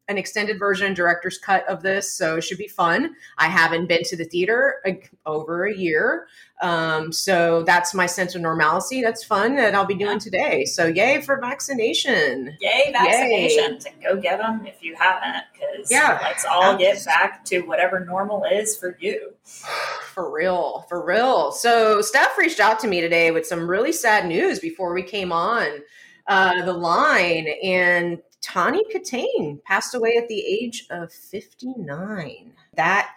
an 0.10 0.18
extended 0.18 0.60
version, 0.60 0.94
director's 0.94 1.38
cut 1.38 1.66
of 1.70 1.82
this, 1.82 2.14
so 2.14 2.36
it 2.38 2.42
should 2.44 2.58
be 2.58 2.68
fun. 2.68 3.16
I 3.38 3.48
haven't 3.48 3.88
been 3.88 4.04
to 4.04 4.18
the 4.18 4.26
theater 4.26 4.76
like, 4.86 5.10
over 5.26 5.66
a 5.66 5.74
year, 5.76 6.28
um, 6.62 7.12
so 7.14 7.64
that's 7.64 7.94
my 7.94 8.06
sense 8.06 8.36
of 8.36 8.42
normalcy. 8.42 9.02
That's 9.02 9.24
fun 9.24 9.56
that 9.56 9.74
I'll 9.76 9.86
be 9.86 9.96
doing 9.96 10.20
today. 10.20 10.66
So 10.66 10.88
yay 10.88 11.22
for 11.22 11.40
vaccination! 11.40 12.58
Yay, 12.60 12.94
vaccinations 12.94 13.86
and 13.86 14.02
go 14.04 14.18
get 14.18 14.40
them 14.40 14.66
if 14.66 14.84
you 14.84 14.96
haven't, 14.96 15.44
because 15.54 15.90
Yeah. 15.90 16.20
let's 16.22 16.44
all 16.46 16.78
get 16.78 17.04
back 17.06 17.46
to 17.46 17.62
whatever 17.62 18.04
normal 18.04 18.44
is 18.44 18.78
for 18.78 18.98
you. 19.00 19.34
For 20.14 20.32
real, 20.32 20.86
for 20.90 21.04
real. 21.04 21.52
So 21.52 22.00
Steph 22.02 22.38
reached 22.38 22.60
out 22.60 22.80
to 22.82 22.88
me 22.88 23.02
today 23.02 23.32
with 23.32 23.48
some 23.48 23.68
really 23.68 23.92
sad 23.92 24.28
news 24.28 24.60
before 24.60 24.94
we 24.94 25.02
came 25.02 25.32
on 25.32 25.80
uh, 26.28 26.64
the 26.64 26.74
line, 26.74 27.48
and 27.64 28.20
Tawny 28.44 28.84
Kitaen 28.94 29.64
passed 29.64 29.96
away 29.96 30.16
at 30.18 30.28
the 30.28 30.42
age 30.42 30.86
of 30.90 31.12
59. 31.12 32.54
That 32.76 33.10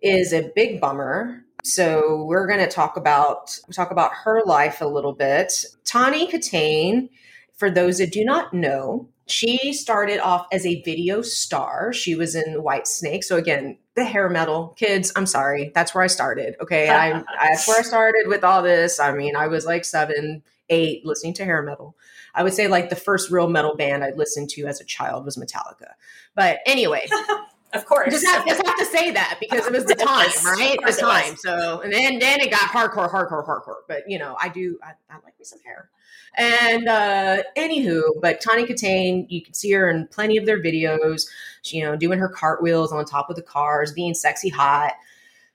is 0.00 0.32
a 0.32 0.50
big 0.54 0.80
bummer. 0.80 1.44
So 1.64 2.24
we're 2.24 2.46
going 2.46 2.60
to 2.60 2.68
talk 2.68 2.96
about 2.96 3.58
talk 3.72 3.90
about 3.90 4.12
her 4.24 4.42
life 4.44 4.80
a 4.80 4.86
little 4.86 5.14
bit. 5.14 5.64
Tawny 5.84 6.30
Kitaen, 6.30 7.08
for 7.56 7.70
those 7.70 7.98
that 7.98 8.12
do 8.12 8.24
not 8.24 8.52
know, 8.54 9.08
she 9.26 9.72
started 9.72 10.20
off 10.20 10.46
as 10.52 10.66
a 10.66 10.82
video 10.82 11.22
star. 11.22 11.92
She 11.92 12.14
was 12.14 12.34
in 12.34 12.62
Whitesnake. 12.62 13.24
So 13.24 13.36
again, 13.36 13.78
the 13.96 14.04
hair 14.04 14.28
metal 14.28 14.74
kids. 14.76 15.10
I'm 15.16 15.26
sorry, 15.26 15.72
that's 15.74 15.94
where 15.94 16.04
I 16.04 16.08
started. 16.08 16.56
Okay, 16.60 16.90
I 16.90 17.24
that's 17.40 17.66
where 17.66 17.78
I 17.78 17.82
started 17.82 18.26
with 18.26 18.44
all 18.44 18.62
this. 18.62 19.00
I 19.00 19.12
mean, 19.12 19.34
I 19.34 19.46
was 19.46 19.64
like 19.64 19.84
seven, 19.84 20.42
eight, 20.68 21.06
listening 21.06 21.34
to 21.34 21.44
hair 21.44 21.62
metal. 21.62 21.96
I 22.34 22.42
would 22.42 22.54
say 22.54 22.66
like 22.68 22.90
the 22.90 22.96
first 22.96 23.30
real 23.30 23.48
metal 23.48 23.76
band 23.76 24.04
I'd 24.04 24.16
listened 24.16 24.50
to 24.50 24.66
as 24.66 24.80
a 24.80 24.84
child 24.84 25.24
was 25.24 25.36
Metallica. 25.36 25.92
But 26.34 26.60
anyway, 26.66 27.06
Of 27.74 27.86
course. 27.86 28.12
just 28.12 28.24
have, 28.26 28.46
just 28.46 28.64
have 28.64 28.76
to 28.76 28.84
say 28.84 29.10
that 29.10 29.38
because 29.40 29.66
it 29.66 29.72
was 29.72 29.84
the 29.84 29.96
time, 29.96 30.30
right? 30.44 30.78
The 30.80 30.92
time. 30.92 31.36
So 31.36 31.80
and 31.80 31.92
then 31.92 32.20
then 32.20 32.40
it 32.40 32.50
got 32.50 32.60
hardcore, 32.60 33.10
hardcore, 33.10 33.44
hardcore. 33.44 33.82
But 33.88 34.08
you 34.08 34.18
know, 34.18 34.36
I 34.40 34.48
do 34.48 34.78
I, 34.82 34.92
I 35.10 35.14
like 35.24 35.38
me 35.38 35.44
some 35.44 35.58
hair. 35.64 35.90
And 36.36 36.88
uh 36.88 37.42
anywho, 37.56 38.02
but 38.22 38.40
Tawny 38.40 38.64
Kitaen, 38.64 39.26
you 39.28 39.42
can 39.42 39.54
see 39.54 39.72
her 39.72 39.90
in 39.90 40.06
plenty 40.06 40.36
of 40.36 40.46
their 40.46 40.62
videos. 40.62 41.26
She, 41.62 41.78
you 41.78 41.84
know, 41.84 41.96
doing 41.96 42.20
her 42.20 42.28
cartwheels 42.28 42.92
on 42.92 43.04
top 43.04 43.28
of 43.28 43.34
the 43.34 43.42
cars, 43.42 43.92
being 43.92 44.14
sexy 44.14 44.50
hot, 44.50 44.92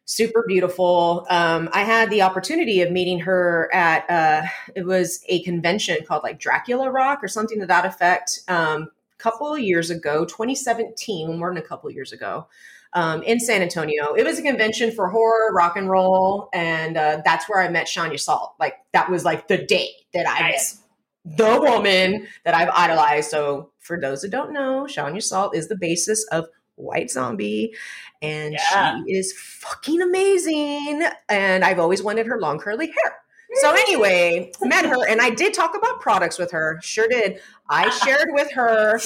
super 0.09 0.43
beautiful. 0.47 1.27
Um, 1.29 1.69
I 1.71 1.83
had 1.83 2.09
the 2.09 2.23
opportunity 2.23 2.81
of 2.81 2.91
meeting 2.91 3.19
her 3.19 3.69
at 3.71 4.09
uh 4.09 4.47
it 4.75 4.85
was 4.85 5.23
a 5.27 5.43
convention 5.43 5.97
called 6.07 6.23
like 6.23 6.39
Dracula 6.39 6.89
Rock 6.89 7.23
or 7.23 7.27
something 7.27 7.59
to 7.59 7.67
that 7.67 7.85
effect. 7.85 8.39
Um 8.47 8.89
couple 9.19 9.53
of 9.53 9.59
years 9.59 9.89
ago, 9.89 10.23
2017, 10.25 11.37
more 11.37 11.49
than 11.49 11.57
a 11.57 11.65
couple 11.65 11.89
of 11.89 11.93
years 11.95 12.13
ago, 12.13 12.47
um, 12.93 13.21
in 13.23 13.39
San 13.39 13.61
Antonio. 13.61 14.13
It 14.13 14.23
was 14.23 14.39
a 14.39 14.41
convention 14.41 14.91
for 14.91 15.09
horror, 15.09 15.53
rock 15.53 15.75
and 15.75 15.89
roll, 15.89 16.49
and 16.53 16.97
uh, 16.97 17.21
that's 17.23 17.47
where 17.49 17.61
I 17.61 17.67
met 17.69 17.87
Sean 17.87 18.09
Yseult. 18.11 18.51
Like 18.59 18.75
that 18.93 19.11
was 19.11 19.25
like 19.25 19.47
the 19.47 19.57
day 19.57 19.89
that 20.13 20.25
I 20.27 20.51
Nice. 20.51 20.81
met 21.25 21.37
the 21.37 21.59
woman 21.59 22.27
that 22.45 22.55
I've 22.55 22.69
idolized. 22.69 23.29
So, 23.29 23.71
for 23.79 23.99
those 23.99 24.21
that 24.21 24.31
don't 24.31 24.53
know, 24.53 24.87
Sean 24.87 25.13
Yseult 25.13 25.53
is 25.53 25.67
the 25.67 25.77
basis 25.77 26.25
of 26.31 26.47
White 26.75 27.11
Zombie, 27.11 27.75
and 28.21 28.53
Yeah. 28.53 29.01
she 29.05 29.13
is 29.13 29.33
fucking 29.33 30.01
amazing. 30.01 31.05
And 31.27 31.63
I've 31.63 31.79
always 31.79 32.03
wanted 32.03 32.25
her 32.27 32.39
long 32.39 32.59
curly 32.59 32.87
hair. 32.87 33.15
So 33.55 33.71
anyway, 33.71 34.51
met 34.61 34.85
her 34.85 35.07
and 35.07 35.21
I 35.21 35.31
did 35.31 35.53
talk 35.53 35.75
about 35.75 36.01
products 36.01 36.37
with 36.37 36.51
her. 36.51 36.79
Sure 36.83 37.07
did. 37.07 37.41
I 37.69 37.87
ah. 37.87 38.05
shared 38.05 38.29
with 38.31 38.51
her 38.51 38.99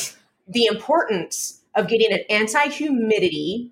the 0.48 0.66
importance 0.66 1.62
of 1.76 1.88
getting 1.88 2.12
an 2.12 2.20
anti-humidity 2.30 3.72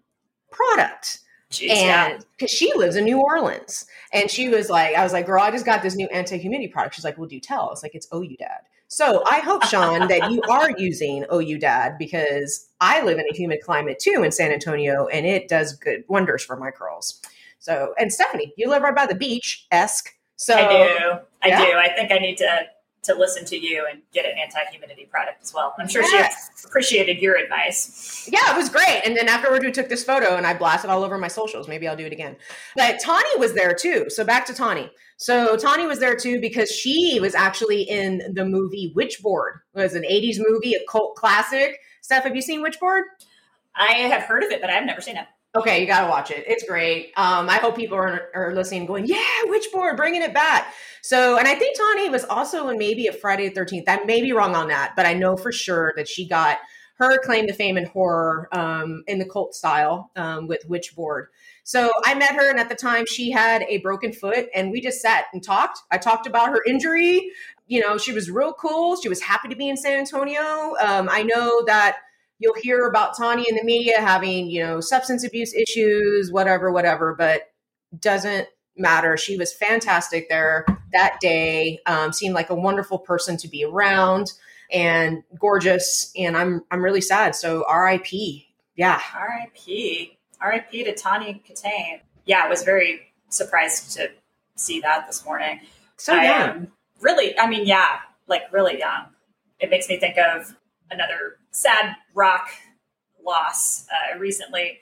product 0.49 1.19
Jeez, 1.51 1.69
and 1.69 2.25
because 2.37 2.49
she 2.49 2.71
lives 2.75 2.95
in 2.95 3.03
New 3.03 3.19
Orleans, 3.21 3.85
and 4.13 4.31
she 4.31 4.47
was 4.47 4.69
like, 4.69 4.95
I 4.95 5.03
was 5.03 5.11
like, 5.11 5.25
girl, 5.25 5.43
I 5.43 5.51
just 5.51 5.65
got 5.65 5.83
this 5.83 5.95
new 5.95 6.07
anti-humidity 6.07 6.69
product. 6.69 6.95
She's 6.95 7.03
like, 7.03 7.17
well, 7.17 7.27
do 7.27 7.35
you 7.35 7.41
tell. 7.41 7.67
I 7.67 7.69
was 7.69 7.83
like, 7.83 7.93
it's 7.93 8.07
Ouidad. 8.07 8.61
So 8.91 9.23
I 9.31 9.39
hope, 9.39 9.63
Sean, 9.63 10.09
that 10.09 10.31
you 10.31 10.41
are 10.49 10.71
using 10.77 11.23
Ouidad 11.31 11.97
because 11.97 12.67
I 12.81 13.01
live 13.03 13.19
in 13.19 13.25
a 13.31 13.33
humid 13.33 13.61
climate 13.61 13.99
too 13.99 14.21
in 14.21 14.33
San 14.33 14.51
Antonio, 14.51 15.07
and 15.07 15.25
it 15.25 15.47
does 15.47 15.71
good 15.71 16.03
wonders 16.09 16.43
for 16.43 16.57
my 16.57 16.71
curls. 16.71 17.21
So, 17.59 17.93
and 17.97 18.11
Stephanie, 18.11 18.53
you 18.57 18.69
live 18.69 18.81
right 18.81 18.93
by 18.93 19.05
the 19.05 19.15
beach, 19.15 19.65
esque. 19.71 20.09
So 20.35 20.55
I 20.55 20.67
do. 20.67 21.19
I 21.41 21.47
yeah. 21.47 21.65
do. 21.65 21.71
I 21.77 21.87
think 21.95 22.11
I 22.11 22.17
need 22.17 22.35
to 22.39 22.63
to 23.03 23.15
listen 23.15 23.45
to 23.45 23.57
you 23.57 23.87
and 23.89 24.01
get 24.13 24.25
an 24.25 24.37
anti-humidity 24.37 25.05
product 25.09 25.41
as 25.41 25.53
well. 25.53 25.73
I'm 25.79 25.87
sure 25.87 26.03
Yes. 26.03 26.51
she 26.59 26.67
appreciated 26.67 27.17
your 27.17 27.35
advice. 27.35 28.29
Yeah, 28.31 28.53
it 28.53 28.57
was 28.57 28.69
great. 28.69 29.01
And 29.05 29.17
then 29.17 29.27
afterward, 29.27 29.63
we 29.63 29.71
took 29.71 29.89
this 29.89 30.03
photo 30.03 30.35
and 30.35 30.45
I 30.45 30.53
blasted 30.53 30.89
all 30.91 31.03
over 31.03 31.17
my 31.17 31.27
socials. 31.27 31.67
Maybe 31.67 31.87
I'll 31.87 31.95
do 31.95 32.05
it 32.05 32.13
again. 32.13 32.35
But 32.75 32.99
Tawny 32.99 33.29
was 33.37 33.53
there 33.53 33.73
too. 33.73 34.05
So 34.09 34.23
back 34.23 34.45
to 34.45 34.53
Tawny. 34.53 34.91
So 35.17 35.57
Tawny 35.57 35.87
was 35.87 35.99
there 35.99 36.15
too 36.15 36.39
because 36.39 36.71
she 36.71 37.19
was 37.19 37.33
actually 37.33 37.83
in 37.83 38.33
the 38.33 38.45
movie 38.45 38.93
Witchboard. 38.95 39.61
It 39.73 39.79
was 39.79 39.95
an 39.95 40.03
80s 40.03 40.37
movie, 40.39 40.75
a 40.75 40.79
cult 40.89 41.15
classic. 41.15 41.79
Steph, 42.01 42.23
have 42.23 42.35
you 42.35 42.41
seen 42.41 42.63
Witchboard? 42.63 43.01
I 43.75 43.93
have 43.93 44.23
heard 44.23 44.43
of 44.43 44.51
it, 44.51 44.61
but 44.61 44.69
I've 44.69 44.85
never 44.85 45.01
seen 45.01 45.17
it. 45.17 45.25
Okay, 45.53 45.81
you 45.81 45.87
got 45.87 46.03
to 46.03 46.09
watch 46.09 46.31
it. 46.31 46.45
It's 46.47 46.63
great. 46.63 47.11
Um, 47.17 47.49
I 47.49 47.55
hope 47.55 47.75
people 47.75 47.97
are, 47.97 48.29
are 48.33 48.55
listening, 48.55 48.85
going, 48.85 49.05
yeah, 49.05 49.17
Witchboard, 49.47 49.97
bringing 49.97 50.21
it 50.21 50.33
back. 50.33 50.73
So, 51.01 51.37
and 51.37 51.45
I 51.45 51.55
think 51.55 51.77
Tawny 51.77 52.09
was 52.09 52.23
also 52.23 52.69
in 52.69 52.77
maybe 52.77 53.07
a 53.07 53.13
Friday 53.13 53.49
the 53.49 53.59
13th. 53.59 53.83
I 53.87 54.03
may 54.05 54.21
be 54.21 54.31
wrong 54.31 54.55
on 54.55 54.69
that, 54.69 54.93
but 54.95 55.05
I 55.05 55.13
know 55.13 55.35
for 55.35 55.51
sure 55.51 55.91
that 55.97 56.07
she 56.07 56.25
got 56.25 56.59
her 56.95 57.17
claim 57.17 57.47
to 57.47 57.53
fame 57.53 57.77
in 57.77 57.85
horror 57.85 58.47
um, 58.53 59.03
in 59.07 59.19
the 59.19 59.25
cult 59.25 59.53
style 59.53 60.11
um, 60.15 60.47
with 60.47 60.63
Witchboard. 60.69 61.25
So 61.63 61.91
I 62.05 62.13
met 62.13 62.35
her, 62.35 62.49
and 62.49 62.59
at 62.59 62.69
the 62.69 62.75
time 62.75 63.05
she 63.05 63.31
had 63.31 63.63
a 63.63 63.79
broken 63.79 64.13
foot, 64.13 64.47
and 64.55 64.71
we 64.71 64.79
just 64.79 65.01
sat 65.01 65.25
and 65.33 65.43
talked. 65.43 65.79
I 65.91 65.97
talked 65.97 66.27
about 66.27 66.49
her 66.49 66.61
injury. 66.65 67.31
You 67.67 67.81
know, 67.81 67.97
she 67.97 68.13
was 68.13 68.31
real 68.31 68.53
cool. 68.53 68.95
She 69.01 69.09
was 69.09 69.21
happy 69.21 69.49
to 69.49 69.55
be 69.55 69.67
in 69.67 69.75
San 69.75 69.99
Antonio. 69.99 70.75
Um, 70.79 71.09
I 71.11 71.23
know 71.23 71.63
that 71.65 71.97
you'll 72.41 72.55
hear 72.55 72.87
about 72.87 73.15
Tawny 73.15 73.45
in 73.47 73.55
the 73.55 73.63
media 73.63 74.01
having, 74.01 74.49
you 74.49 74.63
know, 74.63 74.81
substance 74.81 75.23
abuse 75.23 75.53
issues, 75.53 76.31
whatever, 76.31 76.71
whatever, 76.71 77.13
but 77.15 77.43
doesn't 77.99 78.47
matter. 78.75 79.15
She 79.15 79.37
was 79.37 79.53
fantastic 79.53 80.27
there 80.27 80.65
that 80.91 81.19
day. 81.21 81.79
Um, 81.85 82.11
seemed 82.11 82.33
like 82.33 82.49
a 82.49 82.55
wonderful 82.55 82.97
person 82.97 83.37
to 83.37 83.47
be 83.47 83.63
around 83.63 84.33
and 84.71 85.23
gorgeous. 85.39 86.11
And 86.17 86.35
I'm 86.35 86.63
I'm 86.71 86.83
really 86.83 87.01
sad. 87.01 87.35
So 87.35 87.63
R.I.P. 87.67 88.47
Yeah. 88.75 88.99
R.I.P. 89.13 90.17
R.I.P. 90.41 90.83
to 90.85 90.95
Tawny 90.95 91.43
Kitaen. 91.47 92.01
Yeah, 92.25 92.41
I 92.43 92.49
was 92.49 92.63
very 92.63 93.13
surprised 93.29 93.91
to 93.97 94.09
see 94.55 94.81
that 94.81 95.05
this 95.05 95.23
morning. 95.23 95.59
So 95.97 96.15
young. 96.15 96.71
really, 97.01 97.37
I 97.37 97.47
mean, 97.47 97.67
yeah, 97.67 97.99
like 98.27 98.51
really 98.51 98.79
young. 98.79 99.07
It 99.59 99.69
makes 99.69 99.87
me 99.87 99.99
think 99.99 100.17
of 100.17 100.55
another 100.89 101.37
sad 101.51 101.95
rock 102.13 102.49
loss 103.23 103.85
uh, 103.89 104.17
recently. 104.17 104.79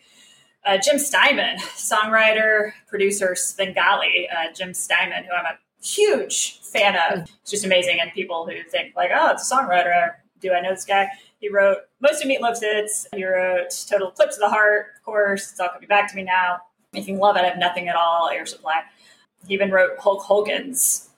Uh, 0.66 0.78
Jim 0.78 1.00
Steinman, 1.00 1.58
songwriter, 1.76 2.72
producer, 2.88 3.36
Svengali, 3.36 4.28
uh, 4.30 4.54
Jim 4.54 4.74
Steinman, 4.74 5.24
who 5.24 5.34
I'm 5.34 5.46
a 5.46 5.58
huge 5.84 6.60
fan 6.62 6.96
of. 6.96 7.30
It's 7.42 7.52
just 7.52 7.66
amazing. 7.66 8.00
And 8.02 8.12
people 8.12 8.46
who 8.46 8.64
think, 8.70 8.96
like, 8.96 9.12
oh, 9.14 9.32
it's 9.32 9.50
a 9.50 9.56
songwriter. 9.56 10.12
Do 10.42 10.54
I 10.54 10.62
know 10.62 10.72
this 10.72 10.86
guy? 10.86 11.10
He 11.40 11.50
wrote 11.50 11.78
most 12.02 12.22
of 12.22 12.28
Meatloaf's 12.28 12.62
hits. 12.62 13.08
He 13.16 13.26
wrote 13.26 13.70
Total 13.90 14.10
Eclipse 14.10 14.36
of 14.36 14.42
the 14.42 14.50
Heart, 14.50 14.88
of 14.98 15.04
course. 15.04 15.52
It's 15.52 15.60
all 15.60 15.70
coming 15.70 15.88
back 15.88 16.10
to 16.10 16.16
me 16.16 16.24
now. 16.24 16.60
Making 16.92 17.20
Love 17.20 17.38
Out 17.38 17.46
of 17.46 17.58
Nothing 17.58 17.88
at 17.88 17.96
All, 17.96 18.30
Air 18.30 18.46
Supply. 18.46 18.82
He 19.48 19.54
even 19.54 19.72
wrote 19.72 19.98
Hulk 20.00 20.24
Hogan's 20.24 21.10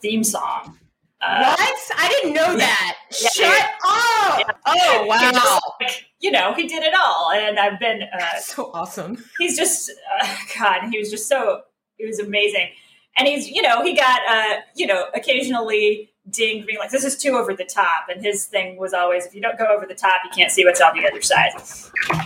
theme 0.00 0.24
song. 0.24 0.78
Uh, 1.22 1.54
what? 1.56 1.78
I 1.96 2.08
didn't 2.08 2.34
know 2.34 2.56
that. 2.56 2.96
Yeah. 3.20 3.28
Shut 3.28 3.64
up. 3.86 4.60
Oh, 4.66 5.02
He 5.02 5.08
wow. 5.08 5.30
just, 5.32 5.62
like, 5.80 6.06
you 6.20 6.30
know, 6.30 6.52
he 6.54 6.66
did 6.66 6.82
it 6.82 6.94
all. 6.94 7.30
And 7.30 7.58
I've 7.58 7.78
been, 7.78 8.02
uh, 8.02 8.38
so 8.40 8.70
awesome. 8.74 9.22
he's 9.38 9.56
just, 9.56 9.90
uh, 10.20 10.36
God, 10.58 10.88
he 10.90 10.98
was 10.98 11.10
just 11.10 11.28
so, 11.28 11.62
he 11.96 12.06
was 12.06 12.18
amazing. 12.18 12.70
And 13.16 13.28
he's, 13.28 13.48
you 13.48 13.62
know, 13.62 13.82
he 13.84 13.94
got, 13.94 14.20
uh, 14.28 14.60
you 14.74 14.86
know, 14.86 15.06
occasionally 15.14 16.10
dinged 16.30 16.66
being 16.66 16.78
like, 16.78 16.90
this 16.90 17.04
is 17.04 17.16
too 17.16 17.36
over 17.36 17.54
the 17.54 17.64
top. 17.64 18.06
And 18.08 18.24
his 18.24 18.46
thing 18.46 18.78
was 18.78 18.94
always, 18.94 19.26
if 19.26 19.34
you 19.34 19.42
don't 19.42 19.58
go 19.58 19.66
over 19.66 19.86
the 19.86 19.94
top, 19.94 20.22
you 20.24 20.30
can't 20.34 20.50
see 20.50 20.64
what's 20.64 20.80
on 20.80 20.96
the 20.96 21.06
other 21.06 21.20
side. 21.20 21.50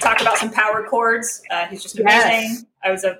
Talk 0.00 0.20
about 0.20 0.38
some 0.38 0.50
power 0.50 0.86
chords. 0.88 1.42
Uh, 1.50 1.66
he's 1.66 1.82
just 1.82 1.98
amazing. 1.98 2.30
Yes. 2.30 2.64
I 2.84 2.90
was 2.92 3.04
a, 3.04 3.18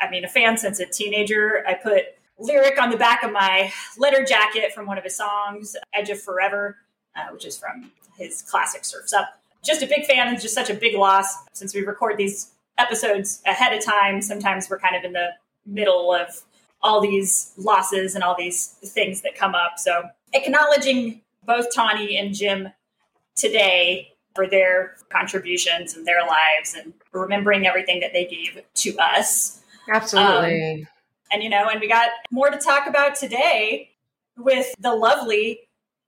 I 0.00 0.08
mean, 0.10 0.24
a 0.24 0.28
fan 0.28 0.56
since 0.56 0.80
a 0.80 0.86
teenager. 0.86 1.64
I 1.66 1.74
put 1.74 2.04
lyric 2.38 2.80
on 2.80 2.90
the 2.90 2.96
back 2.96 3.22
of 3.22 3.32
my 3.32 3.72
letter 3.98 4.24
jacket 4.24 4.72
from 4.72 4.86
one 4.86 4.98
of 4.98 5.04
his 5.04 5.16
songs, 5.16 5.76
Edge 5.92 6.10
of 6.10 6.20
Forever, 6.20 6.76
uh, 7.16 7.32
which 7.32 7.44
is 7.44 7.58
from 7.58 7.90
his 8.16 8.42
classic 8.42 8.84
Surfs 8.84 9.12
Up. 9.12 9.40
Just 9.64 9.82
a 9.82 9.86
big 9.86 10.06
fan. 10.06 10.28
and 10.28 10.40
just 10.40 10.54
such 10.54 10.70
a 10.70 10.74
big 10.74 10.96
loss 10.96 11.26
since 11.52 11.74
we 11.74 11.82
record 11.82 12.16
these 12.16 12.52
episodes 12.78 13.42
ahead 13.44 13.76
of 13.76 13.84
time. 13.84 14.22
Sometimes 14.22 14.70
we're 14.70 14.78
kind 14.78 14.96
of 14.96 15.04
in 15.04 15.12
the 15.12 15.30
middle 15.66 16.12
of 16.14 16.28
all 16.80 17.00
these 17.00 17.52
losses 17.56 18.14
and 18.14 18.22
all 18.22 18.36
these 18.38 18.66
things 18.84 19.20
that 19.22 19.34
come 19.34 19.54
up. 19.54 19.78
So 19.78 20.04
acknowledging 20.32 21.22
both 21.44 21.74
Tawny 21.74 22.16
and 22.16 22.34
Jim 22.34 22.68
today 23.34 24.12
for 24.34 24.46
their 24.46 24.96
contributions 25.08 25.96
and 25.96 26.06
their 26.06 26.20
lives 26.20 26.76
and 26.76 26.92
remembering 27.12 27.66
everything 27.66 28.00
that 28.00 28.12
they 28.12 28.24
gave 28.24 28.62
to 28.74 28.96
us. 28.98 29.60
Absolutely. 29.92 30.86
And 31.30 31.42
you 31.42 31.50
know, 31.50 31.68
and 31.68 31.80
we 31.80 31.88
got 31.88 32.08
more 32.30 32.50
to 32.50 32.58
talk 32.58 32.86
about 32.86 33.14
today 33.14 33.90
with 34.36 34.74
the 34.78 34.94
lovely 34.94 35.60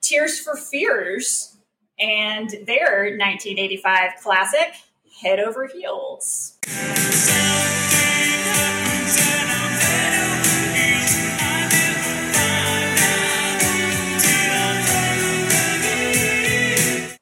Tears 0.03 0.41
for 0.41 0.57
Fears 0.57 1.59
and 1.99 2.49
their 2.67 3.17
1985 3.19 4.13
classic 4.23 4.75
Head 5.21 5.41
Over 5.41 5.67
Heels. 5.67 6.57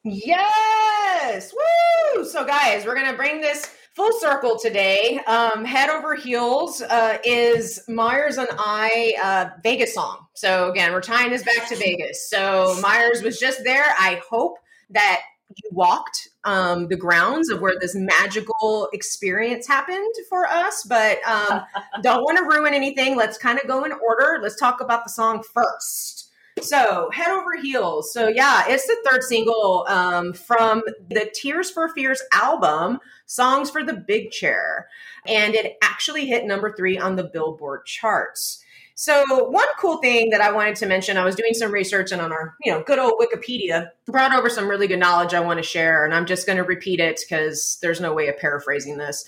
Yes! 0.05 1.53
Woo! 1.53 2.25
So, 2.25 2.45
guys, 2.45 2.85
we're 2.85 2.95
going 2.95 3.11
to 3.11 3.17
bring 3.17 3.41
this 3.41 3.69
full 3.99 4.17
circle 4.17 4.57
today. 4.57 5.19
Um, 5.27 5.65
Head 5.65 5.89
Over 5.89 6.15
Heels 6.15 6.81
uh, 6.81 7.17
is 7.25 7.81
Myers 7.89 8.37
and 8.37 8.47
I 8.57 9.13
uh, 9.21 9.49
Vegas 9.61 9.93
song. 9.93 10.25
So, 10.35 10.71
again, 10.71 10.93
we're 10.93 11.01
tying 11.01 11.31
this 11.31 11.43
back 11.43 11.67
to 11.67 11.75
Vegas. 11.75 12.29
So, 12.29 12.79
Myers 12.81 13.21
was 13.21 13.37
just 13.37 13.65
there. 13.65 13.83
I 13.99 14.21
hope 14.29 14.55
that 14.91 15.19
you 15.49 15.69
walked 15.73 16.29
um, 16.45 16.87
the 16.87 16.95
grounds 16.95 17.49
of 17.49 17.59
where 17.59 17.73
this 17.77 17.93
magical 17.93 18.87
experience 18.93 19.67
happened 19.67 20.15
for 20.29 20.47
us, 20.47 20.85
but 20.87 21.17
um, 21.27 21.63
don't 22.01 22.21
want 22.21 22.37
to 22.37 22.45
ruin 22.45 22.73
anything. 22.73 23.17
Let's 23.17 23.37
kind 23.37 23.59
of 23.59 23.67
go 23.67 23.83
in 23.83 23.91
order. 23.91 24.39
Let's 24.41 24.55
talk 24.55 24.79
about 24.79 25.03
the 25.03 25.09
song 25.09 25.43
first. 25.43 26.18
So, 26.61 27.09
Head 27.11 27.29
Over 27.29 27.57
Heels. 27.61 28.13
So, 28.13 28.27
yeah, 28.27 28.63
it's 28.67 28.85
the 28.85 28.97
third 29.09 29.23
single 29.23 29.85
um, 29.87 30.33
from 30.33 30.83
the 31.09 31.31
Tears 31.33 31.71
for 31.71 31.89
Fears 31.89 32.21
album, 32.31 32.99
Songs 33.25 33.69
for 33.69 33.83
the 33.83 33.93
Big 33.93 34.31
Chair. 34.31 34.87
And 35.27 35.55
it 35.55 35.77
actually 35.81 36.25
hit 36.25 36.45
number 36.45 36.73
three 36.75 36.97
on 36.97 37.15
the 37.15 37.23
Billboard 37.23 37.85
charts. 37.85 38.63
So, 38.95 39.23
one 39.49 39.67
cool 39.79 39.97
thing 39.97 40.29
that 40.31 40.41
I 40.41 40.51
wanted 40.51 40.75
to 40.77 40.85
mention, 40.85 41.15
I 41.15 41.23
was 41.23 41.35
doing 41.35 41.53
some 41.53 41.71
research 41.71 42.11
and 42.11 42.21
on 42.21 42.33
our, 42.33 42.55
you 42.61 42.71
know, 42.71 42.83
good 42.83 42.99
old 42.99 43.13
Wikipedia, 43.19 43.91
brought 44.05 44.33
over 44.33 44.49
some 44.49 44.67
really 44.67 44.87
good 44.87 44.99
knowledge 44.99 45.33
I 45.33 45.39
want 45.39 45.57
to 45.57 45.63
share. 45.63 46.03
And 46.03 46.13
I'm 46.13 46.25
just 46.25 46.45
going 46.45 46.57
to 46.57 46.63
repeat 46.63 46.99
it 46.99 47.21
because 47.21 47.77
there's 47.81 48.01
no 48.01 48.13
way 48.13 48.27
of 48.27 48.37
paraphrasing 48.37 48.97
this. 48.97 49.23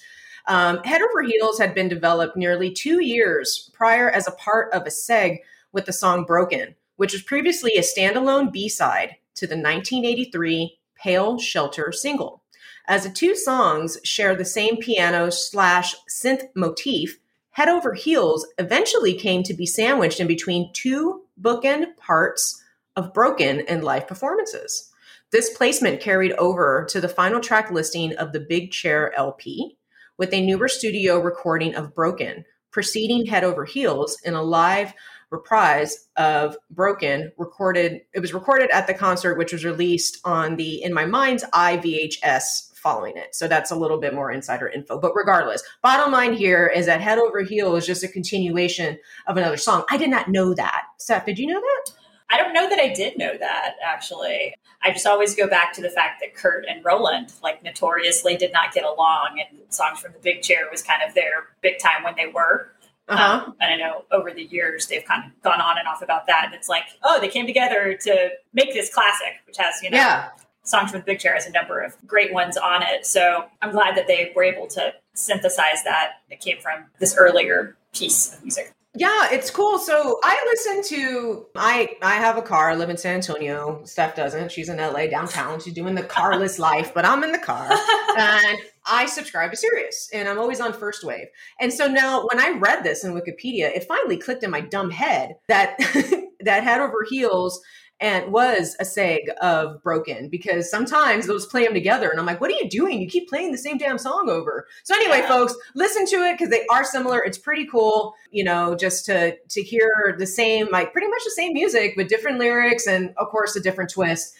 Um, 0.48 0.84
Head 0.84 1.02
Over 1.02 1.22
Heels 1.22 1.60
had 1.60 1.74
been 1.74 1.88
developed 1.88 2.36
nearly 2.36 2.72
two 2.72 3.02
years 3.02 3.70
prior 3.74 4.10
as 4.10 4.28
a 4.28 4.32
part 4.32 4.74
of 4.74 4.82
a 4.84 4.90
seg 4.90 5.40
with 5.72 5.86
the 5.86 5.94
song 5.94 6.26
Broken, 6.26 6.76
which 7.02 7.14
was 7.14 7.24
previously 7.24 7.72
a 7.78 7.82
standalone 7.82 8.52
B 8.52 8.70
side 8.70 9.16
to 9.34 9.48
the 9.48 9.56
1983 9.56 10.78
Pale 10.94 11.40
Shelter 11.40 11.92
single. 11.92 12.44
As 12.88 13.06
the 13.06 13.10
two 13.10 13.36
songs 13.36 13.98
share 14.04 14.36
the 14.36 14.46
same 14.46 14.78
piano 14.78 15.32
slash 15.32 15.96
synth 16.08 16.44
motif, 16.56 17.18
Head 17.50 17.70
Over 17.70 17.96
Heels 17.96 18.46
eventually 18.60 19.16
came 19.16 19.42
to 19.42 19.54
be 19.56 19.66
sandwiched 19.66 20.20
in 20.20 20.28
between 20.28 20.72
two 20.74 21.24
bookend 21.42 21.98
parts 21.98 22.64
of 22.96 23.16
Broken 23.16 23.62
and 23.62 23.84
live 23.84 24.08
performances. 24.08 24.92
This 25.32 25.50
placement 25.58 26.02
carried 26.02 26.34
over 26.34 26.86
to 26.92 27.02
the 27.02 27.10
final 27.10 27.40
track 27.40 27.72
listing 27.72 28.16
of 28.18 28.32
the 28.32 28.46
Big 28.48 28.70
Chair 28.70 29.12
LP 29.18 29.76
with 30.20 30.32
a 30.36 30.46
newer 30.46 30.68
studio 30.68 31.18
recording 31.20 31.74
of 31.74 31.96
Broken, 31.96 32.46
preceding 32.70 33.26
Head 33.26 33.44
Over 33.44 33.66
Heels 33.66 34.20
in 34.24 34.36
a 34.36 34.44
live 34.44 34.94
reprise 35.32 36.08
of 36.18 36.58
Broken 36.70 37.32
recorded 37.38 38.02
it 38.14 38.20
was 38.20 38.34
recorded 38.34 38.70
at 38.72 38.86
the 38.86 38.94
concert 38.94 39.38
which 39.38 39.54
was 39.54 39.66
released 39.66 40.20
on 40.24 40.58
the 40.58 40.84
In 40.84 40.94
My 40.94 41.06
Mind's 41.06 41.44
Eye 41.54 41.78
VHS 41.78 42.76
following 42.76 43.16
it. 43.16 43.34
So 43.34 43.48
that's 43.48 43.72
a 43.72 43.76
little 43.76 44.00
bit 44.00 44.14
more 44.14 44.32
insider 44.32 44.68
info. 44.68 45.00
But 45.00 45.14
regardless, 45.16 45.64
bottom 45.82 46.12
line 46.12 46.34
here 46.34 46.68
is 46.68 46.88
that 46.88 47.00
Head 47.00 47.20
Over 47.20 47.42
Heel 47.42 47.76
is 47.76 47.86
just 47.86 48.04
a 48.04 48.08
continuation 48.08 48.98
of 49.28 49.38
another 49.38 49.58
song. 49.58 49.86
I 49.90 49.98
did 49.98 50.10
not 50.10 50.30
know 50.30 50.54
that. 50.56 50.84
Steph, 50.98 51.26
did 51.26 51.40
you 51.40 51.48
know 51.48 51.62
that? 51.62 51.94
I 52.32 52.38
don't 52.38 52.54
know 52.54 52.70
that 52.70 52.80
I 52.80 52.94
did 52.94 53.18
know 53.18 53.38
that 53.38 53.76
actually. 53.86 54.56
I 54.84 54.92
just 54.92 55.06
always 55.06 55.36
go 55.36 55.48
back 55.48 55.74
to 55.74 55.82
the 55.82 55.90
fact 55.90 56.22
that 56.22 56.34
Curt 56.34 56.66
and 56.68 56.84
Roland 56.84 57.34
like 57.44 57.64
notoriously 57.64 58.36
did 58.36 58.52
not 58.52 58.74
get 58.74 58.84
along, 58.84 59.40
and 59.40 59.60
songs 59.72 60.00
from 60.00 60.14
the 60.14 60.20
Big 60.20 60.42
Chair 60.42 60.68
was 60.72 60.82
kind 60.82 61.02
of 61.08 61.14
their 61.14 61.50
big 61.62 61.78
time 61.78 62.04
when 62.04 62.16
they 62.16 62.28
were. 62.28 62.72
Uh-huh. 63.12 63.44
Um, 63.46 63.56
and 63.60 63.74
I 63.74 63.78
know 63.78 64.06
over 64.12 64.32
the 64.32 64.44
years 64.44 64.88
they've 64.88 65.04
kind 65.04 65.24
of 65.26 65.42
gone 65.44 65.60
on 65.60 65.78
and 65.78 65.88
off 65.88 66.02
about 66.02 66.28
that. 66.28 66.44
And 66.46 66.54
it's 66.54 66.70
like, 66.70 66.84
oh, 67.04 67.20
they 67.20 67.28
came 67.28 67.46
together 67.46 67.98
to 68.02 68.30
make 68.54 68.74
this 68.74 68.94
classic, 68.94 69.36
which 69.46 69.58
has 69.58 69.76
you 69.84 69.90
know 69.90 69.98
yeah. 69.98 70.30
songs 70.64 70.92
from 70.92 71.02
the 71.02 71.06
Big 71.06 71.20
Chair 71.20 71.34
has 71.34 71.46
a 71.46 71.52
number 71.52 71.80
of 71.82 71.96
great 72.08 72.34
ones 72.34 72.58
on 72.58 72.84
it. 72.84 73.06
So 73.06 73.46
I'm 73.62 73.72
glad 73.72 73.98
that 73.98 74.08
they 74.08 74.32
were 74.36 74.44
able 74.44 74.68
to 74.68 74.94
synthesize 75.14 75.84
that. 75.84 76.14
It 76.30 76.40
came 76.40 76.60
from 76.60 76.86
this 77.00 77.16
earlier 77.18 77.76
piece 77.94 78.34
of 78.34 78.42
music. 78.42 78.74
Yeah, 78.94 79.30
it's 79.32 79.50
cool. 79.50 79.80
So 79.80 80.20
I 80.22 80.44
listen 80.46 80.98
to 80.98 81.46
I 81.56 81.96
I 82.02 82.16
have 82.16 82.38
a 82.38 82.42
car. 82.42 82.72
I 82.72 82.76
live 82.76 82.90
in 82.90 82.98
San 82.98 83.16
Antonio. 83.16 83.82
Steph 83.86 84.16
doesn't. 84.16 84.52
She's 84.52 84.68
in 84.68 84.78
LA 84.78 85.08
downtown. 85.08 85.62
She's 85.62 85.74
doing 85.74 85.96
the 85.96 86.04
carless 86.04 86.60
life, 86.70 86.94
but 86.94 87.06
I'm 87.06 87.24
in 87.24 87.32
the 87.32 87.40
car. 87.40 87.70
And 88.12 88.58
I 88.86 89.06
subscribe 89.06 89.52
to 89.52 89.58
Sirius 89.58 90.10
and 90.14 90.28
I'm 90.28 90.40
always 90.40 90.60
on 90.60 90.74
first 90.74 91.04
wave. 91.04 91.28
And 91.60 91.72
so 91.72 91.88
now 91.88 92.28
when 92.32 92.40
I 92.40 92.58
read 92.58 92.84
this 92.84 93.04
in 93.04 93.14
Wikipedia, 93.14 93.76
it 93.76 93.86
finally 93.88 94.18
clicked 94.18 94.44
in 94.44 94.52
my 94.52 94.62
dumb 94.62 94.90
head 94.90 95.36
that 95.48 95.78
that 96.40 96.64
head 96.64 96.82
over 96.82 97.06
heels 97.10 97.62
and 98.00 98.34
was 98.34 98.76
a 98.80 98.84
seg 98.84 99.30
of 99.42 99.82
broken 99.84 100.28
because 100.28 100.70
sometimes 100.70 101.28
those 101.28 101.46
play 101.46 101.64
them 101.64 101.74
together 101.74 102.10
and 102.10 102.20
i'm 102.20 102.26
like 102.26 102.42
what 102.42 102.50
are 102.50 102.56
you 102.56 102.68
doing 102.68 103.00
you 103.00 103.08
keep 103.08 103.30
playing 103.30 103.52
the 103.52 103.58
same 103.58 103.78
damn 103.78 104.00
song 104.00 104.28
over 104.28 104.66
so 104.84 104.96
anyway 104.96 105.20
Yeah. 105.20 105.28
folks 105.28 105.56
listen 105.76 106.08
to 106.08 106.16
it 106.26 106.34
because 106.34 106.50
they 106.50 106.66
are 106.72 106.84
similar 106.84 107.20
it's 107.20 107.38
pretty 107.38 107.68
cool 107.68 108.16
you 108.32 108.44
know 108.44 108.76
just 108.76 109.06
to 109.06 109.38
to 109.50 109.62
hear 109.62 110.16
the 110.18 110.26
same 110.26 110.68
like 110.72 110.92
pretty 110.92 111.08
much 111.08 111.22
the 111.24 111.32
same 111.32 111.54
music 111.54 111.94
with 111.96 112.10
different 112.10 112.40
lyrics 112.40 112.88
and 112.88 113.14
of 113.18 113.28
course 113.28 113.56
a 113.56 113.62
different 113.62 113.92
twist 113.92 114.34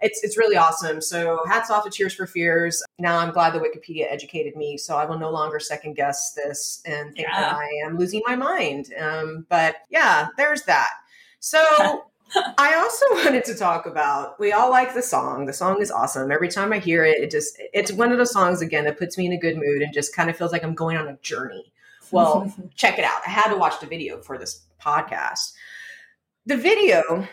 it's 0.00 0.22
it's 0.22 0.36
really 0.36 0.56
awesome 0.56 1.00
so 1.00 1.40
hats 1.46 1.70
off 1.70 1.84
to 1.84 1.90
tears 1.90 2.14
for 2.14 2.26
fears 2.26 2.82
now 2.98 3.18
i'm 3.18 3.32
glad 3.32 3.52
that 3.52 3.62
wikipedia 3.62 4.06
educated 4.10 4.56
me 4.56 4.76
so 4.76 4.96
i 4.96 5.04
will 5.04 5.18
no 5.18 5.30
longer 5.30 5.58
second 5.58 5.94
guess 5.94 6.32
this 6.32 6.82
and 6.84 7.14
think 7.14 7.28
that 7.28 7.54
i 7.54 7.68
am 7.84 7.96
losing 7.96 8.22
my 8.26 8.36
mind 8.36 8.92
um, 8.98 9.46
but 9.48 9.76
yeah 9.90 10.28
there's 10.36 10.62
that 10.62 10.90
so 11.40 12.04
I 12.58 12.74
also 12.74 13.06
wanted 13.24 13.44
to 13.46 13.54
talk 13.54 13.86
about 13.86 14.38
we 14.38 14.52
all 14.52 14.70
like 14.70 14.94
the 14.94 15.02
song. 15.02 15.46
The 15.46 15.52
song 15.52 15.80
is 15.80 15.90
awesome. 15.90 16.30
Every 16.30 16.48
time 16.48 16.72
I 16.72 16.78
hear 16.78 17.04
it, 17.04 17.18
it 17.22 17.30
just 17.30 17.56
it's 17.72 17.92
one 17.92 18.12
of 18.12 18.18
those 18.18 18.32
songs 18.32 18.60
again 18.60 18.84
that 18.84 18.98
puts 18.98 19.16
me 19.16 19.26
in 19.26 19.32
a 19.32 19.38
good 19.38 19.56
mood 19.56 19.82
and 19.82 19.92
just 19.92 20.14
kind 20.14 20.28
of 20.28 20.36
feels 20.36 20.52
like 20.52 20.62
I'm 20.62 20.74
going 20.74 20.96
on 20.96 21.08
a 21.08 21.16
journey. 21.18 21.72
Well, 22.10 22.52
check 22.74 22.98
it 22.98 23.04
out. 23.04 23.20
I 23.26 23.30
had 23.30 23.48
to 23.48 23.56
watch 23.56 23.80
the 23.80 23.86
video 23.86 24.20
for 24.20 24.38
this 24.38 24.62
podcast. 24.82 25.52
The 26.46 26.56
video 26.56 27.26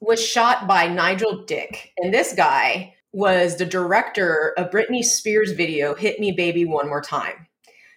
was 0.00 0.24
shot 0.24 0.66
by 0.66 0.86
Nigel 0.86 1.44
Dick, 1.44 1.92
and 1.98 2.12
this 2.12 2.34
guy 2.34 2.94
was 3.12 3.56
the 3.56 3.66
director 3.66 4.52
of 4.56 4.70
Britney 4.70 5.02
Spears' 5.04 5.52
video 5.52 5.94
"Hit 5.94 6.20
Me, 6.20 6.32
Baby, 6.32 6.64
One 6.64 6.88
More 6.88 7.02
Time." 7.02 7.46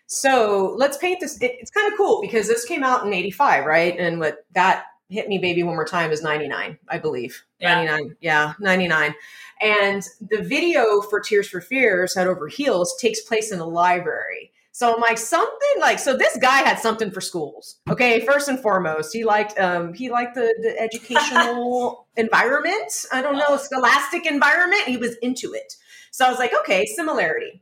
So 0.08 0.74
let's 0.78 0.98
paint 0.98 1.20
this. 1.20 1.42
It, 1.42 1.56
it's 1.60 1.72
kind 1.72 1.92
of 1.92 1.98
cool 1.98 2.22
because 2.22 2.48
this 2.48 2.66
came 2.66 2.84
out 2.84 3.06
in 3.06 3.14
'85, 3.14 3.66
right? 3.66 3.98
And 3.98 4.20
what 4.20 4.46
that 4.54 4.86
"Hit 5.10 5.28
Me, 5.28 5.38
Baby, 5.38 5.64
One 5.64 5.76
More 5.76 5.86
Time" 5.86 6.12
is 6.12 6.22
'99, 6.22 6.78
I 6.88 6.98
believe. 6.98 7.44
Yeah. 7.60 7.84
99, 7.84 8.16
yeah, 8.22 8.54
99. 8.60 9.16
And 9.62 10.04
the 10.20 10.42
video 10.42 11.02
for 11.02 11.20
Tears 11.20 11.48
for 11.48 11.62
Fears, 11.62 12.16
Head 12.16 12.28
Over 12.28 12.48
Heels, 12.48 12.96
takes 13.00 13.22
place 13.22 13.52
in 13.52 13.60
a 13.60 13.66
library. 13.66 14.52
So 14.82 14.96
I'm 14.96 15.00
like 15.00 15.20
something 15.20 15.80
like 15.80 16.00
so. 16.00 16.18
This 16.18 16.36
guy 16.42 16.64
had 16.68 16.80
something 16.80 17.12
for 17.12 17.22
schools. 17.22 17.76
Okay, 17.88 18.26
first 18.26 18.48
and 18.48 18.60
foremost, 18.60 19.14
he 19.14 19.24
liked 19.24 19.56
um 19.60 19.94
he 19.94 20.10
liked 20.10 20.34
the 20.34 20.56
the 20.60 20.76
educational 20.82 22.08
environment. 22.18 22.92
I 23.14 23.22
don't 23.22 23.38
know, 23.38 23.58
scholastic 23.58 24.26
environment. 24.26 24.82
He 24.86 24.98
was 24.98 25.18
into 25.22 25.54
it. 25.54 25.76
So 26.10 26.26
I 26.26 26.32
was 26.32 26.40
like, 26.40 26.52
okay, 26.62 26.88
similarity. 26.88 27.62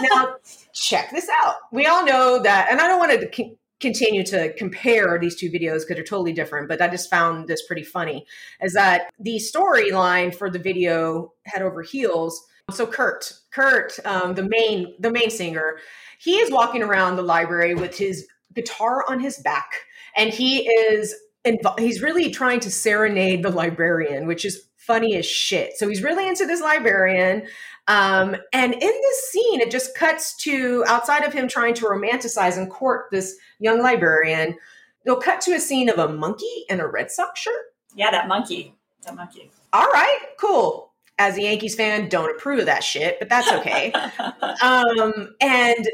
Now 0.00 0.36
check 0.72 1.10
this 1.10 1.28
out. 1.42 1.56
We 1.72 1.86
all 1.86 2.04
know 2.04 2.40
that, 2.40 2.68
and 2.70 2.80
I 2.80 2.86
don't 2.86 3.00
want 3.00 3.20
to 3.20 3.26
con- 3.26 3.56
continue 3.80 4.22
to 4.26 4.52
compare 4.52 5.18
these 5.18 5.34
two 5.34 5.50
videos 5.50 5.80
because 5.80 5.96
they're 5.96 6.04
totally 6.04 6.32
different. 6.32 6.68
But 6.68 6.80
I 6.80 6.86
just 6.86 7.10
found 7.10 7.48
this 7.48 7.66
pretty 7.66 7.82
funny. 7.82 8.26
Is 8.62 8.74
that 8.74 9.10
the 9.18 9.38
storyline 9.38 10.32
for 10.32 10.48
the 10.48 10.60
video 10.60 11.32
Head 11.46 11.62
Over 11.62 11.82
Heels? 11.82 12.46
So 12.70 12.86
Curt, 12.86 13.32
Curt, 13.50 13.98
um, 14.04 14.34
the 14.34 14.44
main 14.48 14.94
the 15.00 15.10
main 15.10 15.30
singer, 15.30 15.78
he 16.20 16.32
is 16.36 16.52
walking 16.52 16.82
around 16.82 17.16
the 17.16 17.22
library 17.22 17.74
with 17.74 17.96
his 17.96 18.26
guitar 18.54 19.04
on 19.08 19.20
his 19.20 19.38
back, 19.38 19.72
and 20.16 20.30
he 20.30 20.68
is 20.68 21.14
inv- 21.46 21.78
he's 21.78 22.02
really 22.02 22.30
trying 22.30 22.60
to 22.60 22.70
serenade 22.70 23.42
the 23.42 23.50
librarian, 23.50 24.26
which 24.26 24.44
is 24.44 24.68
funny 24.76 25.16
as 25.16 25.24
shit. 25.24 25.78
So 25.78 25.88
he's 25.88 26.02
really 26.02 26.28
into 26.28 26.46
this 26.46 26.60
librarian. 26.60 27.46
Um, 27.88 28.36
and 28.52 28.74
in 28.74 28.80
this 28.80 29.30
scene, 29.30 29.60
it 29.60 29.70
just 29.70 29.96
cuts 29.96 30.36
to 30.42 30.84
outside 30.86 31.24
of 31.24 31.32
him 31.32 31.48
trying 31.48 31.74
to 31.74 31.86
romanticize 31.86 32.58
and 32.58 32.70
court 32.70 33.06
this 33.10 33.36
young 33.58 33.80
librarian. 33.80 34.56
They'll 35.04 35.20
cut 35.20 35.40
to 35.42 35.52
a 35.52 35.60
scene 35.60 35.88
of 35.88 35.98
a 35.98 36.08
monkey 36.12 36.64
in 36.68 36.80
a 36.80 36.86
Red 36.86 37.10
Sox 37.10 37.40
shirt. 37.40 37.54
Yeah, 37.94 38.10
that 38.10 38.28
monkey. 38.28 38.74
That 39.04 39.14
monkey. 39.14 39.50
All 39.72 39.86
right, 39.86 40.18
cool. 40.38 40.92
As 41.18 41.38
a 41.38 41.42
Yankees 41.42 41.74
fan, 41.74 42.08
don't 42.08 42.30
approve 42.30 42.60
of 42.60 42.66
that 42.66 42.84
shit, 42.84 43.18
but 43.18 43.28
that's 43.28 43.50
okay. 43.52 43.92
um, 44.62 45.34
and 45.40 45.86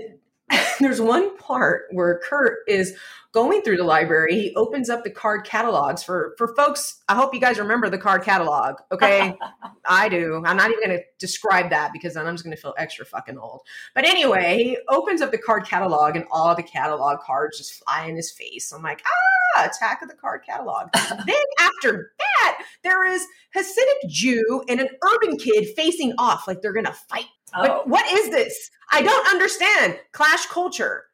there's 0.80 1.00
one 1.00 1.36
part 1.38 1.86
where 1.90 2.20
Curt 2.24 2.58
is 2.68 2.96
going 3.36 3.60
through 3.60 3.76
the 3.76 3.84
library. 3.84 4.34
He 4.34 4.54
opens 4.54 4.88
up 4.88 5.04
the 5.04 5.10
card 5.10 5.44
catalogs 5.44 6.02
for 6.02 6.34
for 6.38 6.54
folks. 6.54 7.02
I 7.08 7.14
hope 7.14 7.34
you 7.34 7.40
guys 7.40 7.58
remember 7.58 7.90
the 7.90 7.98
card 7.98 8.22
catalog. 8.22 8.76
Okay, 8.90 9.36
I 9.84 10.08
do. 10.08 10.42
I'm 10.46 10.56
not 10.56 10.70
even 10.70 10.82
going 10.82 10.98
to 10.98 11.04
describe 11.18 11.68
that 11.68 11.92
because 11.92 12.14
then 12.14 12.26
I'm 12.26 12.34
just 12.34 12.44
going 12.44 12.56
to 12.56 12.60
feel 12.60 12.74
extra 12.78 13.04
fucking 13.04 13.36
old. 13.36 13.60
But 13.94 14.06
anyway, 14.06 14.62
he 14.62 14.78
opens 14.88 15.20
up 15.20 15.32
the 15.32 15.38
card 15.38 15.66
catalog 15.66 16.16
and 16.16 16.24
all 16.30 16.54
the 16.54 16.62
catalog 16.62 17.20
cards 17.20 17.58
just 17.58 17.74
fly 17.74 18.06
in 18.06 18.16
his 18.16 18.30
face. 18.30 18.72
I'm 18.72 18.82
like, 18.82 19.02
ah, 19.06 19.66
attack 19.66 20.00
of 20.00 20.08
the 20.08 20.14
card 20.14 20.42
catalog. 20.46 20.88
then 20.94 21.36
after 21.60 22.12
that, 22.18 22.62
there 22.84 23.04
is 23.04 23.26
Hasidic 23.54 24.08
Jew 24.08 24.64
and 24.68 24.80
an 24.80 24.88
urban 25.04 25.36
kid 25.36 25.68
facing 25.76 26.14
off 26.18 26.46
like 26.46 26.62
they're 26.62 26.72
going 26.72 26.86
to 26.86 26.92
fight. 26.92 27.26
Oh, 27.54 27.62
But 27.62 27.88
what 27.88 28.10
is 28.12 28.30
this? 28.30 28.70
I 28.92 29.02
don't 29.02 29.28
understand. 29.28 29.98
Clash 30.12 30.46
culture. 30.46 31.04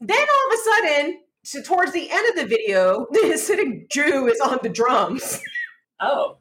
Then 0.00 0.18
all 0.18 0.52
of 0.52 0.58
a 0.58 0.62
sudden, 0.62 1.20
so 1.44 1.62
towards 1.62 1.92
the 1.92 2.10
end 2.10 2.28
of 2.30 2.36
the 2.36 2.46
video, 2.46 3.06
the 3.12 3.20
Hasidic 3.20 3.90
Jew 3.90 4.28
is 4.28 4.40
on 4.40 4.58
the 4.62 4.68
drums. 4.68 5.40
oh. 6.00 6.38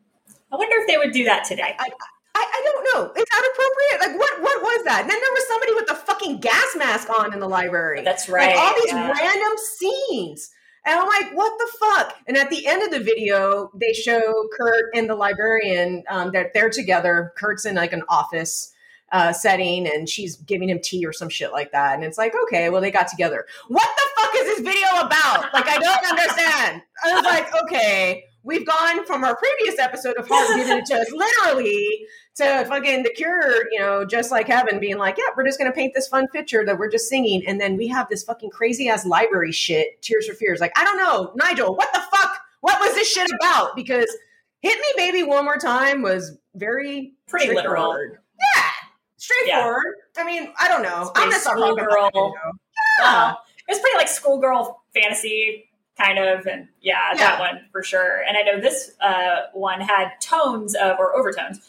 I 0.53 0.57
wonder 0.57 0.75
if 0.79 0.87
they 0.87 0.97
would 0.97 1.13
do 1.13 1.23
that 1.23 1.45
today. 1.45 1.75
I, 1.79 1.87
I 2.35 2.61
don't 2.65 2.83
know. 2.93 3.11
Is 3.13 3.25
that 3.29 3.51
appropriate? 3.53 4.11
Like, 4.11 4.19
what 4.19 4.41
what 4.41 4.61
was 4.61 4.85
that? 4.85 5.01
And 5.01 5.09
then 5.09 5.19
there 5.19 5.31
was 5.31 5.47
somebody 5.47 5.73
with 5.73 5.91
a 5.91 5.95
fucking 5.95 6.39
gas 6.39 6.75
mask 6.77 7.09
on 7.09 7.33
in 7.33 7.39
the 7.39 7.47
library. 7.47 8.01
That's 8.03 8.29
right. 8.29 8.55
Like 8.55 8.59
all 8.59 8.73
these 8.75 8.91
yeah. 8.91 9.11
random 9.11 9.57
scenes. 9.77 10.49
And 10.85 10.99
I'm 10.99 11.07
like, 11.07 11.35
what 11.35 11.53
the 11.59 11.67
fuck? 11.79 12.15
And 12.27 12.37
at 12.37 12.49
the 12.49 12.65
end 12.65 12.81
of 12.81 12.89
the 12.89 12.99
video, 12.99 13.69
they 13.79 13.93
show 13.93 14.47
Curt 14.57 14.85
and 14.95 15.09
the 15.09 15.15
librarian 15.15 16.03
um, 16.09 16.31
that 16.31 16.53
they're 16.53 16.71
together. 16.71 17.33
Curt's 17.37 17.65
in 17.65 17.75
like 17.75 17.93
an 17.93 18.03
office 18.09 18.70
uh, 19.11 19.33
setting 19.33 19.87
and 19.87 20.07
she's 20.07 20.37
giving 20.37 20.69
him 20.69 20.79
tea 20.81 21.05
or 21.05 21.13
some 21.13 21.29
shit 21.29 21.51
like 21.51 21.71
that. 21.71 21.95
And 21.95 22.03
it's 22.03 22.17
like, 22.17 22.33
okay, 22.43 22.69
well, 22.69 22.81
they 22.81 22.91
got 22.91 23.07
together. 23.07 23.45
What 23.67 23.87
the 23.97 24.21
fuck 24.21 24.31
is 24.35 24.45
this 24.45 24.59
video 24.59 24.87
about? 25.05 25.53
Like, 25.53 25.67
I 25.67 25.77
don't 25.77 26.09
understand. 26.09 26.81
I 27.03 27.13
was 27.13 27.23
like, 27.23 27.63
okay, 27.63 28.23
we've 28.43 28.65
gone 28.65 29.05
from 29.05 29.23
our 29.23 29.35
previous 29.35 29.79
episode 29.79 30.15
of 30.17 30.27
Heart 30.27 30.55
giving 30.55 30.77
it 30.77 30.85
to 30.85 30.95
us 31.01 31.11
literally 31.11 32.05
to 32.35 32.65
fucking 32.65 33.03
the 33.03 33.09
cure, 33.09 33.65
you 33.71 33.79
know, 33.79 34.05
just 34.05 34.31
like 34.31 34.47
heaven 34.47 34.79
being 34.79 34.97
like, 34.97 35.17
yeah, 35.17 35.25
we're 35.35 35.45
just 35.45 35.59
gonna 35.59 35.71
paint 35.71 35.93
this 35.93 36.07
fun 36.07 36.27
picture 36.27 36.65
that 36.65 36.77
we're 36.77 36.89
just 36.89 37.09
singing, 37.09 37.45
and 37.45 37.59
then 37.59 37.75
we 37.75 37.87
have 37.87 38.07
this 38.09 38.23
fucking 38.23 38.49
crazy 38.49 38.87
ass 38.87 39.05
library 39.05 39.51
shit, 39.51 40.01
Tears 40.01 40.27
for 40.27 40.33
Fears. 40.33 40.59
Like, 40.59 40.77
I 40.77 40.83
don't 40.83 40.97
know, 40.97 41.33
Nigel, 41.35 41.75
what 41.75 41.91
the 41.93 41.99
fuck? 41.99 42.37
What 42.61 42.79
was 42.79 42.93
this 42.93 43.11
shit 43.11 43.29
about? 43.39 43.75
Because 43.75 44.15
Hit 44.61 44.79
Me 44.79 44.93
Baby 44.95 45.23
One 45.23 45.45
More 45.45 45.57
Time 45.57 46.01
was 46.01 46.37
very 46.55 47.13
Pretty 47.27 47.53
literal. 47.53 47.97
Straightforward. 49.21 49.83
Yeah. 50.17 50.23
I 50.23 50.25
mean, 50.25 50.53
I 50.59 50.67
don't 50.67 50.83
know. 50.83 51.11
I'm 51.15 51.31
start 51.31 51.57
schoolgirl. 51.59 52.07
it. 52.07 52.13
Yeah. 52.15 52.51
Well, 53.01 53.41
it 53.67 53.71
was 53.71 53.79
pretty 53.79 53.97
like 53.97 54.07
schoolgirl 54.07 54.83
fantasy 54.93 55.69
kind 55.97 56.17
of, 56.19 56.45
and 56.47 56.67
yeah, 56.81 57.11
Yeah. 57.11 57.17
that 57.17 57.39
one 57.39 57.61
for 57.71 57.83
sure. 57.83 58.23
And 58.27 58.35
I 58.37 58.41
know 58.41 58.59
this 58.59 58.91
uh, 59.01 59.43
one 59.53 59.81
had 59.81 60.11
tones 60.21 60.75
of 60.75 60.97
or 60.99 61.15
overtones 61.15 61.59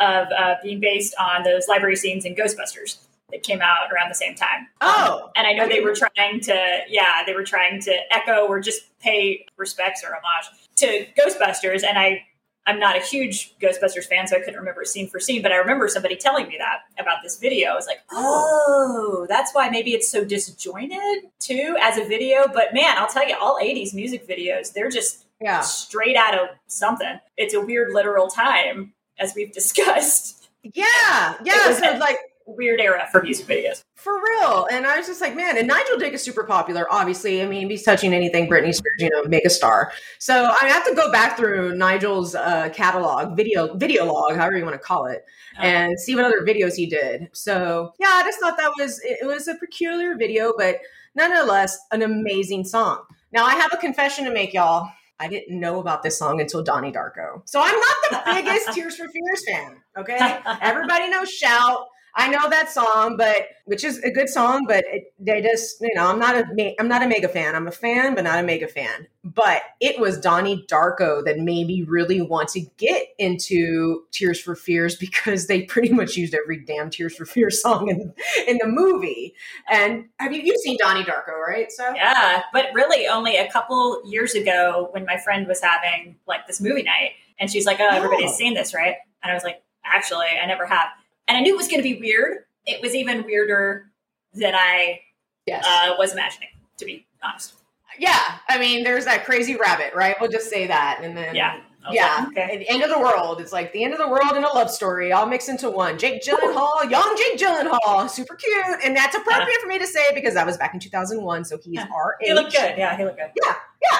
of 0.00 0.28
uh, 0.36 0.54
being 0.62 0.80
based 0.80 1.14
on 1.20 1.42
those 1.44 1.68
library 1.68 1.96
scenes 1.96 2.24
in 2.24 2.34
Ghostbusters 2.34 2.98
that 3.30 3.42
came 3.42 3.60
out 3.60 3.92
around 3.92 4.08
the 4.08 4.14
same 4.14 4.34
time. 4.34 4.66
Oh, 4.80 5.30
And 5.36 5.46
I 5.46 5.52
know 5.52 5.64
I 5.64 5.66
they 5.66 5.74
didn't- 5.74 5.84
were 5.88 5.94
trying 5.94 6.40
to, 6.40 6.78
yeah, 6.88 7.22
they 7.26 7.34
were 7.34 7.44
trying 7.44 7.80
to 7.82 7.94
echo 8.10 8.46
or 8.46 8.60
just 8.60 8.98
pay 9.00 9.46
respects 9.56 10.02
or 10.04 10.08
homage 10.14 10.50
to 10.76 11.06
Ghostbusters. 11.20 11.82
And 11.86 11.98
I, 11.98 12.24
I'm 12.66 12.78
not 12.78 12.96
a 12.96 13.00
huge 13.00 13.54
Ghostbusters 13.58 14.04
fan, 14.04 14.28
so 14.28 14.36
I 14.36 14.40
couldn't 14.40 14.58
remember 14.58 14.84
scene 14.84 15.08
for 15.08 15.18
scene. 15.18 15.42
But 15.42 15.52
I 15.52 15.56
remember 15.56 15.88
somebody 15.88 16.16
telling 16.16 16.46
me 16.46 16.56
that 16.58 16.82
about 16.98 17.18
this 17.22 17.38
video. 17.38 17.70
I 17.70 17.74
was 17.74 17.86
like, 17.86 18.02
oh, 18.12 19.24
oh 19.24 19.26
that's 19.28 19.52
why 19.52 19.68
maybe 19.68 19.92
it's 19.92 20.08
so 20.08 20.24
disjointed 20.24 21.30
too 21.40 21.76
as 21.80 21.98
a 21.98 22.04
video. 22.04 22.46
But 22.52 22.72
man, 22.72 22.98
I'll 22.98 23.08
tell 23.08 23.26
you, 23.26 23.36
all 23.40 23.58
'80s 23.60 23.94
music 23.94 24.28
videos, 24.28 24.72
they're 24.72 24.90
just 24.90 25.26
yeah. 25.40 25.60
straight 25.60 26.16
out 26.16 26.34
of 26.38 26.48
something. 26.68 27.18
It's 27.36 27.54
a 27.54 27.60
weird 27.60 27.92
literal 27.92 28.28
time, 28.28 28.92
as 29.18 29.34
we've 29.34 29.52
discussed. 29.54 30.50
Yeah. 30.62 31.34
Yeah. 31.44 31.72
So 31.72 31.96
like 31.98 32.18
Weird 32.46 32.80
era 32.80 33.08
for 33.12 33.22
music 33.22 33.46
videos. 33.46 33.82
for 33.94 34.14
real. 34.20 34.66
And 34.72 34.86
I 34.86 34.98
was 34.98 35.06
just 35.06 35.20
like, 35.20 35.36
man, 35.36 35.56
and 35.56 35.68
Nigel 35.68 35.96
Dick 35.98 36.12
is 36.12 36.22
super 36.22 36.44
popular, 36.44 36.86
obviously. 36.92 37.40
I 37.40 37.46
mean, 37.46 37.70
he's 37.70 37.82
touching 37.84 38.12
anything, 38.12 38.48
Britney 38.48 38.74
Spears, 38.74 38.96
you 38.98 39.08
know, 39.10 39.22
make 39.28 39.44
a 39.44 39.50
star. 39.50 39.92
So 40.18 40.46
I 40.60 40.66
have 40.66 40.84
to 40.86 40.94
go 40.94 41.10
back 41.12 41.36
through 41.36 41.76
Nigel's 41.76 42.34
uh, 42.34 42.68
catalog, 42.74 43.36
video 43.36 43.74
video 43.76 44.06
log, 44.06 44.34
however 44.36 44.56
you 44.58 44.64
want 44.64 44.74
to 44.74 44.80
call 44.80 45.06
it, 45.06 45.24
Oh. 45.58 45.62
and 45.62 46.00
see 46.00 46.14
what 46.16 46.24
other 46.24 46.40
videos 46.40 46.74
he 46.74 46.86
did. 46.86 47.28
So 47.32 47.92
yeah, 48.00 48.08
I 48.12 48.22
just 48.24 48.40
thought 48.40 48.56
that 48.56 48.72
was 48.78 48.98
it 49.04 49.18
it 49.22 49.26
was 49.26 49.46
a 49.48 49.54
peculiar 49.54 50.16
video, 50.16 50.52
but 50.56 50.78
nonetheless, 51.14 51.78
an 51.92 52.02
amazing 52.02 52.64
song. 52.64 53.02
Now 53.32 53.44
I 53.44 53.52
have 53.54 53.72
a 53.72 53.76
confession 53.76 54.24
to 54.24 54.32
make, 54.32 54.52
y'all. 54.52 54.88
I 55.20 55.28
didn't 55.28 55.60
know 55.60 55.78
about 55.78 56.02
this 56.02 56.18
song 56.18 56.40
until 56.40 56.64
Donnie 56.64 56.90
Darko. 56.90 57.42
So 57.44 57.60
I'm 57.62 57.74
not 57.78 57.96
the 58.26 58.32
biggest 58.34 58.68
Tears 58.74 58.96
for 58.96 59.06
Fears 59.08 59.44
fan. 59.48 59.76
Okay. 59.96 60.38
Everybody 60.60 61.08
knows 61.10 61.30
Shout. 61.30 61.86
I 62.14 62.28
know 62.28 62.50
that 62.50 62.70
song, 62.70 63.16
but 63.16 63.46
which 63.64 63.84
is 63.84 63.98
a 64.00 64.10
good 64.10 64.28
song, 64.28 64.66
but 64.68 64.84
it, 64.88 65.14
they 65.18 65.40
just, 65.40 65.80
you 65.80 65.94
know, 65.94 66.06
I'm 66.08 66.18
not 66.18 66.34
a, 66.36 66.74
I'm 66.78 66.86
not 66.88 67.02
a 67.02 67.08
mega 67.08 67.28
fan. 67.28 67.54
I'm 67.54 67.66
a 67.66 67.72
fan, 67.72 68.14
but 68.14 68.24
not 68.24 68.38
a 68.38 68.42
mega 68.42 68.68
fan. 68.68 69.06
But 69.24 69.62
it 69.80 69.98
was 69.98 70.18
Donnie 70.18 70.66
Darko 70.70 71.24
that 71.24 71.38
made 71.38 71.66
me 71.68 71.82
really 71.82 72.20
want 72.20 72.50
to 72.50 72.60
get 72.76 73.06
into 73.18 74.02
Tears 74.10 74.38
for 74.40 74.54
Fears 74.54 74.96
because 75.00 75.46
they 75.46 75.62
pretty 75.62 75.88
much 75.90 76.16
used 76.16 76.34
every 76.34 76.62
damn 76.64 76.90
Tears 76.90 77.16
for 77.16 77.24
Fears 77.24 77.62
song 77.62 77.88
in, 77.88 78.12
in 78.46 78.58
the 78.58 78.66
movie. 78.66 79.34
And 79.70 80.04
have 80.18 80.32
you, 80.34 80.42
you've 80.42 80.60
seen 80.60 80.76
Donnie 80.78 81.04
Darko, 81.04 81.38
right? 81.46 81.72
So 81.72 81.94
Yeah, 81.94 82.42
but 82.52 82.66
really 82.74 83.06
only 83.08 83.36
a 83.38 83.50
couple 83.50 84.02
years 84.04 84.34
ago 84.34 84.88
when 84.92 85.06
my 85.06 85.16
friend 85.16 85.46
was 85.46 85.62
having 85.62 86.16
like 86.26 86.46
this 86.46 86.60
movie 86.60 86.82
night 86.82 87.12
and 87.38 87.50
she's 87.50 87.64
like, 87.64 87.78
Oh, 87.80 87.88
everybody's 87.88 88.32
Oh. 88.32 88.36
seen 88.36 88.52
this, 88.52 88.74
right? 88.74 88.96
And 89.22 89.30
I 89.30 89.34
was 89.34 89.44
like, 89.44 89.62
Actually, 89.84 90.26
I 90.42 90.46
never 90.46 90.66
have. 90.66 90.88
And 91.28 91.36
I 91.36 91.40
knew 91.40 91.54
it 91.54 91.56
was 91.56 91.68
gonna 91.68 91.82
be 91.82 91.98
weird. 91.98 92.44
It 92.66 92.80
was 92.82 92.94
even 92.94 93.24
weirder 93.24 93.90
than 94.34 94.54
I 94.54 95.00
yes. 95.46 95.64
uh, 95.66 95.94
was 95.98 96.12
imagining, 96.12 96.48
to 96.78 96.84
be 96.84 97.06
honest. 97.22 97.54
yeah. 97.98 98.38
I 98.48 98.58
mean, 98.58 98.84
there's 98.84 99.04
that 99.04 99.24
crazy 99.24 99.56
rabbit, 99.56 99.92
right? 99.94 100.16
We'll 100.20 100.30
just 100.30 100.48
say 100.50 100.66
that. 100.66 101.00
And 101.02 101.16
then, 101.16 101.34
Yeah. 101.34 101.60
Yeah, 101.90 102.26
like, 102.28 102.38
okay. 102.38 102.58
the 102.58 102.68
end 102.70 102.84
of 102.84 102.90
the 102.90 102.98
world. 103.00 103.40
It's 103.40 103.52
like 103.52 103.72
the 103.72 103.82
end 103.82 103.92
of 103.92 103.98
the 103.98 104.06
world 104.06 104.34
and 104.36 104.44
a 104.44 104.48
love 104.54 104.70
story 104.70 105.10
all 105.10 105.26
mixed 105.26 105.48
into 105.48 105.68
one. 105.68 105.98
Jake 105.98 106.22
Gyllenhaal, 106.22 106.88
young 106.88 107.16
Jake 107.16 107.36
Gyllenhaal, 107.40 108.08
super 108.08 108.36
cute, 108.36 108.64
and 108.84 108.96
that's 108.96 109.16
appropriate 109.16 109.60
for 109.60 109.66
me 109.66 109.80
to 109.80 109.86
say 109.88 110.04
because 110.14 110.34
that 110.34 110.46
was 110.46 110.56
back 110.56 110.74
in 110.74 110.78
2001, 110.78 111.44
so 111.44 111.56
he's 111.58 111.74
Yeah. 111.74 111.86
our 111.92 112.16
age. 112.22 112.28
He 112.28 112.34
looked 112.34 112.52
good. 112.52 112.78
Yeah, 112.78 112.96
he 112.96 113.04
looked 113.04 113.18
good. 113.18 113.32
Yeah, 113.42 113.54
yeah, 113.82 113.98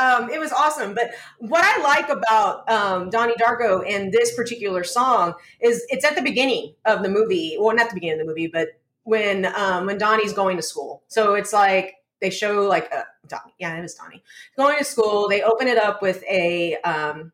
um, 0.00 0.30
it 0.30 0.38
was 0.40 0.52
awesome. 0.52 0.94
But 0.94 1.12
what 1.38 1.64
I 1.64 1.82
like 1.82 2.08
about 2.08 2.68
um, 2.70 3.10
Donnie 3.10 3.34
Darko 3.34 3.84
and 3.88 4.12
this 4.12 4.34
particular 4.34 4.84
song 4.84 5.34
is 5.60 5.84
it's 5.88 6.04
at 6.04 6.16
the 6.16 6.22
beginning 6.22 6.74
of 6.84 7.02
the 7.02 7.08
movie. 7.08 7.56
Well, 7.58 7.74
not 7.74 7.88
the 7.88 7.94
beginning 7.94 8.20
of 8.20 8.26
the 8.26 8.30
movie, 8.30 8.48
but 8.48 8.68
when 9.04 9.46
um, 9.56 9.86
when 9.86 9.98
Donnie's 9.98 10.32
going 10.32 10.56
to 10.56 10.62
school. 10.62 11.02
So 11.08 11.34
it's 11.34 11.52
like 11.52 11.94
they 12.20 12.30
show 12.30 12.62
like 12.66 12.88
uh, 12.92 13.04
Donnie. 13.26 13.54
Yeah, 13.58 13.78
it 13.78 13.84
is 13.84 13.94
Donnie 13.94 14.22
going 14.56 14.78
to 14.78 14.84
school. 14.84 15.28
They 15.28 15.42
open 15.42 15.68
it 15.68 15.78
up 15.78 16.02
with 16.02 16.22
a 16.24 16.76
um, 16.78 17.32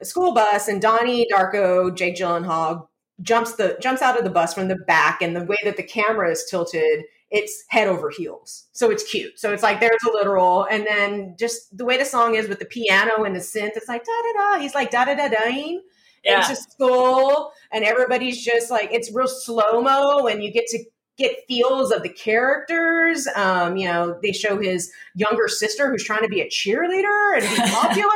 a 0.00 0.04
school 0.04 0.32
bus, 0.32 0.68
and 0.68 0.80
Donnie 0.80 1.26
Darko, 1.32 1.94
Jake 1.94 2.16
Gyllenhaal 2.16 2.88
jumps 3.22 3.54
the 3.54 3.76
jumps 3.80 4.02
out 4.02 4.18
of 4.18 4.24
the 4.24 4.30
bus 4.30 4.54
from 4.54 4.68
the 4.68 4.76
back, 4.76 5.22
and 5.22 5.34
the 5.34 5.44
way 5.44 5.58
that 5.64 5.76
the 5.76 5.82
camera 5.82 6.30
is 6.30 6.44
tilted 6.48 7.04
it's 7.30 7.64
head 7.68 7.88
over 7.88 8.10
heels. 8.10 8.68
So 8.72 8.90
it's 8.90 9.02
cute. 9.10 9.38
So 9.38 9.52
it's 9.52 9.62
like 9.62 9.80
there's 9.80 10.02
a 10.08 10.12
literal, 10.12 10.64
and 10.70 10.86
then 10.86 11.34
just 11.38 11.76
the 11.76 11.84
way 11.84 11.96
the 11.98 12.04
song 12.04 12.34
is 12.36 12.48
with 12.48 12.58
the 12.60 12.64
piano 12.66 13.24
and 13.24 13.34
the 13.34 13.40
synth, 13.40 13.72
it's 13.76 13.88
like 13.88 14.04
da 14.04 14.12
da 14.12 14.56
da. 14.56 14.62
He's 14.62 14.74
like 14.74 14.90
da 14.90 15.04
da 15.06 15.14
da 15.14 15.28
daing 15.28 15.82
Yeah. 16.24 16.42
into 16.42 16.54
school, 16.56 17.52
and 17.72 17.84
everybody's 17.84 18.42
just 18.44 18.70
like 18.70 18.90
it's 18.92 19.12
real 19.12 19.28
slow 19.28 19.82
mo, 19.82 20.26
and 20.26 20.42
you 20.44 20.52
get 20.52 20.66
to 20.68 20.84
get 21.18 21.32
feels 21.48 21.90
of 21.92 22.02
the 22.02 22.10
characters. 22.10 23.26
Um, 23.34 23.76
you 23.78 23.86
know, 23.88 24.18
they 24.22 24.32
show 24.32 24.58
his 24.60 24.92
younger 25.14 25.48
sister 25.48 25.90
who's 25.90 26.04
trying 26.04 26.22
to 26.22 26.28
be 26.28 26.42
a 26.42 26.48
cheerleader 26.48 27.38
and 27.38 27.42
be 27.42 27.70
popular, 27.72 28.10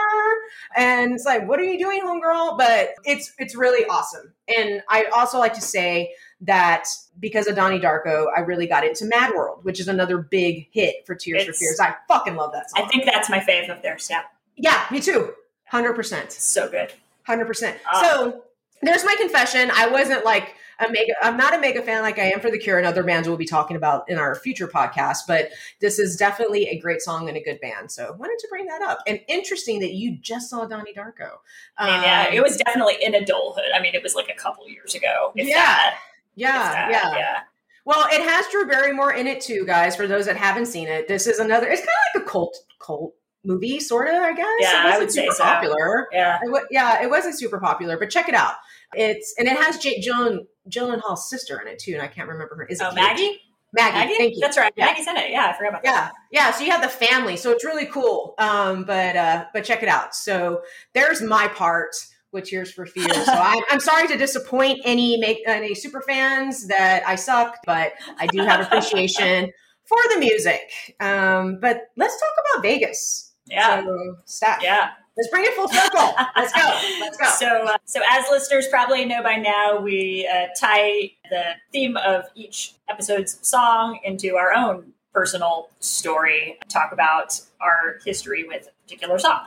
and 0.77 1.13
it's 1.15 1.25
like, 1.25 1.49
what 1.49 1.59
are 1.59 1.65
you 1.65 1.79
doing, 1.79 2.01
homegirl? 2.05 2.59
But 2.59 2.91
it's 3.05 3.33
it's 3.39 3.57
really 3.57 3.85
awesome. 3.87 4.33
And 4.57 4.83
I 4.89 5.05
also 5.15 5.39
like 5.39 5.55
to 5.55 5.61
say 5.61 6.13
that 6.43 6.87
because 7.19 7.47
of 7.47 7.57
Donnie 7.57 7.79
Darko, 7.79 8.27
I 8.35 8.41
really 8.41 8.67
got 8.67 8.85
into 8.85 9.05
Mad 9.05 9.33
World, 9.35 9.65
which 9.65 9.79
is 9.81 9.89
another 9.89 10.19
big 10.19 10.69
hit 10.71 11.07
for 11.07 11.15
Tears 11.15 11.45
for 11.45 11.53
Fears. 11.53 11.79
I 11.81 11.95
fucking 12.09 12.35
love 12.37 12.53
that 12.53 12.71
song. 12.71 12.85
I 12.85 12.89
think 12.89 13.05
that's 13.05 13.29
my 13.29 13.41
fave 13.41 13.69
of 13.71 13.83
theirs. 13.83 14.09
Yeah. 14.11 14.23
yeah, 14.57 14.87
me 14.91 15.01
too. 15.01 15.33
Hundred 15.67 15.95
percent. 15.95 16.33
So 16.33 16.69
good. 16.69 16.93
Hundred 17.25 17.47
percent. 17.47 17.79
Ah. 17.87 18.03
So 18.03 18.43
there's 18.83 19.05
my 19.05 19.15
confession. 19.19 19.71
I 19.75 19.89
wasn't 19.89 20.25
like 20.25 20.55
a 20.81 20.91
mega. 20.91 21.13
I'm 21.23 21.37
not 21.37 21.55
a 21.55 21.61
mega 21.61 21.83
fan 21.83 22.03
like 22.03 22.19
I 22.19 22.31
am 22.31 22.41
for 22.41 22.51
the 22.51 22.59
Cure 22.59 22.79
and 22.79 22.87
other 22.87 23.03
bands 23.03 23.29
we'll 23.29 23.37
be 23.37 23.45
talking 23.45 23.77
about 23.77 24.09
in 24.09 24.19
our 24.19 24.35
future 24.35 24.67
podcast. 24.67 25.19
But 25.29 25.51
this 25.81 25.99
is 25.99 26.17
definitely 26.17 26.69
a 26.69 26.79
great 26.79 27.03
song 27.03 27.29
and 27.29 27.37
a 27.37 27.43
good 27.43 27.61
band. 27.61 27.93
So 27.93 28.17
wanted 28.19 28.39
to 28.39 28.49
bring 28.49 28.67
that 28.67 28.81
up. 28.83 29.01
And 29.07 29.21
interesting 29.29 29.81
that 29.81 29.93
you 29.93 30.17
just 30.17 30.49
saw 30.49 30.65
Donnie 30.65 30.95
Darko. 30.95 31.39
Mean, 31.79 32.03
yeah, 32.03 32.27
Um, 32.29 32.35
it 32.35 32.43
was 32.43 32.57
definitely 32.57 32.97
in 33.01 33.15
adulthood. 33.15 33.67
I 33.75 33.81
mean, 33.83 33.95
it 33.95 34.03
was 34.03 34.15
like 34.15 34.31
a 34.31 34.35
couple 34.41 34.67
years 34.69 34.95
ago. 34.95 35.33
Yeah. 35.37 35.57
that, 35.57 35.99
yeah, 36.35 36.91
yeah, 36.91 37.17
yeah. 37.17 37.39
Well, 37.85 38.07
it 38.13 38.23
has 38.23 38.47
Drew 38.49 38.67
Barrymore 38.67 39.13
in 39.15 39.27
it 39.27 39.41
too, 39.41 39.65
guys. 39.67 39.97
For 39.97 40.07
those 40.07 40.27
that 40.27 40.37
haven't 40.37 40.67
seen 40.67 40.87
it, 40.89 41.09
this 41.09 41.27
is 41.27 41.39
another. 41.39 41.69
It's 41.69 41.81
kind 41.81 41.89
of 41.89 42.21
like 42.21 42.27
a 42.27 42.31
cult 42.31 42.57
cult 42.79 43.15
movie, 43.45 43.81
sort 43.81 44.09
of. 44.09 44.15
I 44.15 44.33
guess. 44.35 44.47
Yeah, 44.61 44.71
it 44.73 44.77
I 44.81 44.85
wasn't 44.85 45.01
would 45.03 45.13
say 45.13 45.23
super 45.23 45.35
so. 45.35 45.45
popular. 45.45 46.09
Yeah. 46.13 46.39
It 46.43 46.63
yeah, 46.71 47.03
it 47.03 47.11
wasn't 47.11 47.39
super 47.39 47.59
popular, 47.59 47.99
but 47.99 48.11
check 48.11 48.29
it 48.29 48.35
out. 48.35 48.55
It's 48.95 49.35
and 49.39 49.49
it 49.49 49.57
has 49.57 49.79
Jake 49.79 50.05
Gyllen, 50.05 50.41
Gyllenhaal's 50.69 51.29
sister 51.31 51.61
in 51.61 51.69
it 51.69 51.79
too, 51.79 51.93
and 51.95 52.03
I 52.03 52.07
can't 52.09 52.29
remember 52.29 52.55
her. 52.57 52.67
Is 52.67 52.81
it 52.81 52.87
Oh, 52.91 52.95
Maggie? 52.95 53.41
Maggie, 53.73 53.97
Maggie? 53.99 54.15
thank 54.19 54.35
you. 54.35 54.41
That's 54.41 54.59
right. 54.59 54.73
Yeah. 54.77 54.87
Maggie's 54.87 55.07
in 55.07 55.17
it. 55.17 55.31
Yeah, 55.31 55.47
I 55.47 55.57
forgot 55.57 55.69
about 55.71 55.83
that. 55.85 56.13
Yeah, 56.33 56.47
yeah. 56.47 56.51
So 56.51 56.65
you 56.65 56.73
have 56.73 56.83
the 56.83 56.89
family, 56.89 57.37
so 57.37 57.51
it's 57.53 57.65
really 57.65 57.87
cool. 57.87 58.35
Um, 58.39 58.85
but 58.85 59.15
uh, 59.17 59.45
but 59.55 59.65
check 59.65 59.83
it 59.85 59.89
out. 59.89 60.15
So 60.15 60.63
there's 60.93 61.23
my 61.23 61.47
part 61.49 61.95
with 62.33 62.45
Tears 62.45 62.71
for 62.73 62.87
Fears. 62.87 63.25
So 63.27 63.33
I'm, 63.33 63.63
I'm 63.71 63.81
sorry 63.81 64.07
to 64.09 64.17
disappoint 64.17 64.81
any 64.85 65.17
make 65.19 65.39
any 65.47 65.75
super 65.75 66.03
fans 66.03 66.69
that 66.69 67.03
I 67.07 67.15
suck, 67.17 67.57
but 67.67 67.93
I 68.19 68.27
do 68.29 68.39
have 68.41 68.61
appreciation 68.61 69.51
for 69.85 69.99
the 70.15 70.19
music. 70.21 70.95
Um, 71.01 71.59
but 71.61 71.89
let's 71.97 72.19
talk 72.19 72.31
about 72.55 72.63
Vegas. 72.63 73.33
Yeah. 73.47 73.83
So, 73.85 74.17
Steph, 74.27 74.63
Yeah. 74.63 74.91
let's 75.17 75.29
bring 75.31 75.45
it 75.45 75.55
full 75.55 75.67
circle. 75.69 76.15
Let's 76.37 76.53
go. 76.53 76.81
Let's 77.01 77.17
go. 77.17 77.27
So, 77.39 77.67
uh, 77.67 77.77
so 77.85 78.01
as 78.09 78.25
listeners 78.31 78.69
probably 78.69 79.05
know 79.05 79.23
by 79.23 79.37
now, 79.37 79.81
we 79.81 80.29
uh, 80.33 80.47
tie 80.59 81.11
the 81.31 81.55
theme 81.73 81.97
of 81.97 82.25
each 82.37 82.75
episode's 82.89 83.39
song 83.43 83.99
into 84.05 84.37
our 84.37 84.53
own 84.55 84.93
personal 85.13 85.69
story, 85.81 86.59
talk 86.69 86.93
about 86.93 87.41
our 87.61 87.99
history 88.05 88.45
with 88.47 88.69
a 88.69 88.83
particular 88.85 89.19
song. 89.19 89.41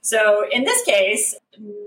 So, 0.00 0.46
in 0.50 0.64
this 0.64 0.82
case, 0.84 1.34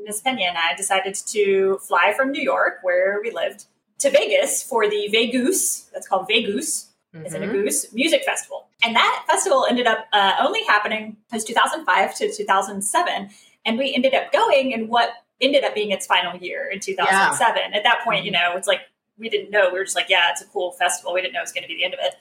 Miss 0.04 0.22
Pena 0.22 0.42
and 0.44 0.58
I 0.58 0.76
decided 0.76 1.16
to 1.16 1.78
fly 1.80 2.14
from 2.16 2.32
New 2.32 2.42
York, 2.42 2.80
where 2.82 3.20
we 3.22 3.32
lived, 3.32 3.66
to 4.00 4.10
Vegas 4.10 4.62
for 4.64 4.90
the 4.90 5.08
Vegas, 5.08 5.90
That's 5.94 6.08
called 6.08 6.28
Vegoose 6.28 6.88
is 7.26 7.34
in 7.36 7.44
a 7.44 7.48
Mhm. 7.48 7.52
Goose 7.52 7.94
Music 7.94 8.24
Festival. 8.26 8.68
And 8.84 8.96
that 8.96 9.24
festival 9.28 9.66
ended 9.70 9.86
up 9.88 10.08
uh, 10.12 10.34
only 10.40 10.64
happening 10.64 11.16
it 11.32 11.36
was 11.36 11.46
2005 11.46 12.16
to 12.16 12.34
2007. 12.34 13.30
And 13.66 13.78
we 13.78 13.94
ended 13.94 14.14
up 14.16 14.32
going 14.34 14.72
in 14.72 14.88
what 14.88 15.14
ended 15.40 15.64
up 15.64 15.74
being 15.76 15.92
its 15.92 16.06
final 16.08 16.36
year 16.38 16.68
in 16.70 16.80
2007. 16.80 17.74
At 17.74 17.84
that 17.84 18.02
point, 18.04 18.26
you 18.26 18.32
know, 18.32 18.56
it's 18.58 18.68
like 18.68 18.82
we 19.18 19.30
didn't 19.30 19.52
know. 19.52 19.70
We 19.70 19.78
were 19.78 19.84
just 19.86 19.96
like, 19.96 20.10
yeah, 20.10 20.32
it's 20.32 20.42
a 20.42 20.46
cool 20.48 20.72
festival. 20.72 21.14
We 21.14 21.22
didn't 21.22 21.34
know 21.34 21.40
it 21.40 21.44
was 21.44 21.52
going 21.54 21.64
to 21.64 21.68
be 21.68 21.76
the 21.76 21.86
end 21.86 21.94
of 21.94 22.00
it. 22.02 22.16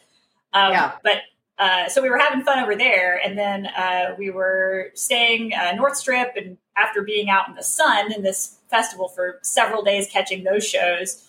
Um, 0.53 0.73
Yeah. 0.73 0.93
But 1.03 1.23
uh, 1.59 1.89
so 1.89 2.03
we 2.03 2.11
were 2.11 2.19
having 2.19 2.43
fun 2.45 2.59
over 2.63 2.75
there. 2.75 3.21
And 3.25 3.39
then 3.39 3.67
uh, 3.67 4.15
we 4.19 4.31
were 4.31 4.91
staying 4.95 5.53
uh, 5.55 5.73
North 5.73 5.97
Strip. 5.97 6.33
And 6.37 6.57
after 6.77 7.03
being 7.03 7.29
out 7.31 7.49
in 7.49 7.55
the 7.55 7.63
sun 7.63 8.13
in 8.13 8.23
this 8.23 8.59
festival 8.71 9.09
for 9.09 9.39
several 9.43 9.83
days, 9.83 10.09
catching 10.11 10.45
those 10.45 10.67
shows, 10.67 11.29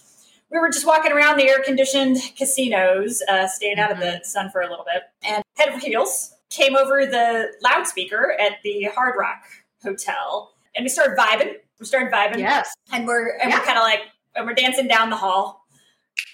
we 0.49 0.59
were 0.59 0.69
just 0.69 0.85
walking 0.85 1.11
around 1.11 1.37
the 1.37 1.47
air 1.49 1.59
conditioned 1.63 2.17
casinos, 2.37 3.21
uh, 3.29 3.47
staying 3.47 3.79
out 3.79 3.91
of 3.91 3.99
the 3.99 4.21
sun 4.23 4.49
for 4.51 4.61
a 4.61 4.69
little 4.69 4.85
bit, 4.85 5.03
and 5.23 5.43
head 5.57 5.69
over 5.69 5.79
heels 5.79 6.35
came 6.51 6.75
over 6.75 7.05
the 7.07 7.51
loudspeaker 7.63 8.35
at 8.39 8.57
the 8.63 8.83
Hard 8.93 9.15
Rock 9.19 9.43
Hotel, 9.81 10.53
and 10.75 10.83
we 10.85 10.89
started 10.89 11.17
vibing. 11.17 11.53
We 11.79 11.85
started 11.87 12.13
vibing, 12.13 12.37
Yes, 12.37 12.71
and 12.91 13.07
we're 13.07 13.35
and 13.37 13.49
Yeah. 13.49 13.59
we're 13.59 13.65
kind 13.65 13.77
of 13.79 13.83
like 13.83 14.01
and 14.35 14.45
we're 14.45 14.53
dancing 14.53 14.87
down 14.87 15.09
the 15.09 15.15
hall. 15.17 15.62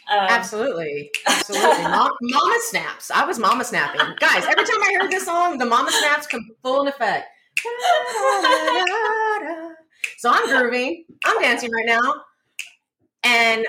Um, 0.10 0.26
absolutely, 0.30 1.12
absolutely. 1.28 1.84
Mom, 1.84 2.12
mama 2.22 2.56
snaps. 2.62 3.12
I 3.12 3.26
was 3.26 3.38
mama 3.38 3.64
snapping, 3.64 4.02
guys. 4.20 4.44
Every 4.44 4.64
time 4.66 4.82
I 4.82 4.98
heard 5.00 5.12
this 5.12 5.26
song, 5.26 5.60
the 5.60 5.66
mama 5.66 5.92
snaps 5.92 6.26
come 6.26 6.42
full 6.64 6.82
in 6.82 6.88
effect. 6.88 7.28
So 10.18 10.32
I'm 10.34 10.48
grooving. 10.48 11.06
I'm 11.26 11.40
dancing 11.42 11.72
right 11.72 11.86
now, 11.86 12.14
and 13.24 13.66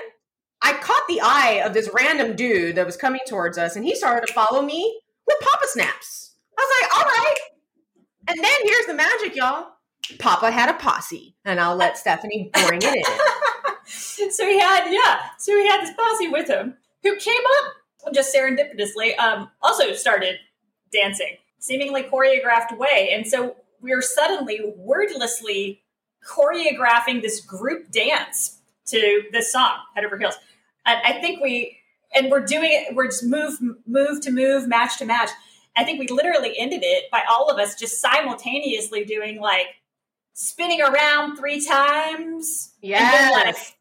I 0.63 0.73
caught 0.73 1.03
the 1.07 1.21
eye 1.21 1.61
of 1.65 1.73
this 1.73 1.89
random 1.93 2.35
dude 2.35 2.75
that 2.75 2.85
was 2.85 2.97
coming 2.97 3.21
towards 3.27 3.57
us, 3.57 3.75
and 3.75 3.85
he 3.85 3.95
started 3.95 4.25
to 4.27 4.33
follow 4.33 4.61
me 4.61 5.01
with 5.27 5.37
Papa 5.41 5.65
snaps. 5.67 6.35
I 6.57 6.61
was 6.61 6.81
like, 6.81 6.97
all 6.97 7.05
right. 7.05 7.35
And 8.27 8.37
then 8.37 8.53
here's 8.63 8.85
the 8.87 8.93
magic, 8.93 9.35
y'all. 9.35 9.67
Papa 10.19 10.51
had 10.51 10.69
a 10.69 10.73
posse, 10.73 11.35
and 11.45 11.59
I'll 11.59 11.75
let 11.75 11.97
Stephanie 11.97 12.49
bring 12.67 12.81
it 12.81 12.95
in. 12.95 13.03
so 13.87 14.45
he 14.45 14.59
had 14.59 14.89
yeah 14.91 15.19
so 15.37 15.55
he 15.57 15.67
had 15.67 15.81
this 15.81 15.95
posse 15.95 16.27
with 16.27 16.47
him 16.47 16.75
who 17.03 17.15
came 17.17 17.41
up 17.59 18.13
just 18.13 18.35
serendipitously 18.35 19.17
um 19.19 19.49
also 19.61 19.93
started 19.93 20.37
dancing 20.91 21.37
seemingly 21.61 22.03
choreographed 22.03 22.77
way. 22.77 23.11
And 23.13 23.25
so 23.25 23.55
we 23.79 23.95
were 23.95 24.01
suddenly 24.01 24.59
wordlessly 24.75 25.81
choreographing 26.27 27.21
this 27.21 27.39
group 27.39 27.91
dance 27.91 28.59
to 28.87 29.23
this 29.31 29.51
song 29.51 29.77
head 29.95 30.03
over 30.03 30.17
heels. 30.17 30.35
And 30.85 30.99
i 31.05 31.13
think 31.13 31.41
we 31.41 31.77
and 32.13 32.29
we're 32.29 32.45
doing 32.45 32.71
it 32.71 32.95
we're 32.95 33.07
just 33.07 33.23
move 33.23 33.57
move 33.87 34.21
to 34.21 34.31
move 34.31 34.67
match 34.67 34.97
to 34.97 35.05
match. 35.05 35.29
I 35.75 35.83
think 35.83 35.99
we 35.99 36.07
literally 36.07 36.53
ended 36.57 36.81
it 36.83 37.09
by 37.11 37.23
all 37.29 37.49
of 37.49 37.57
us 37.57 37.75
just 37.75 38.01
simultaneously 38.01 39.05
doing 39.05 39.39
like 39.39 39.67
spinning 40.33 40.81
around 40.81 41.37
three 41.37 41.63
times 41.65 42.73
Yeah. 42.81 42.97
and 43.03 43.13
then 43.13 43.31
like 43.45 43.55
Yes. 43.55 43.75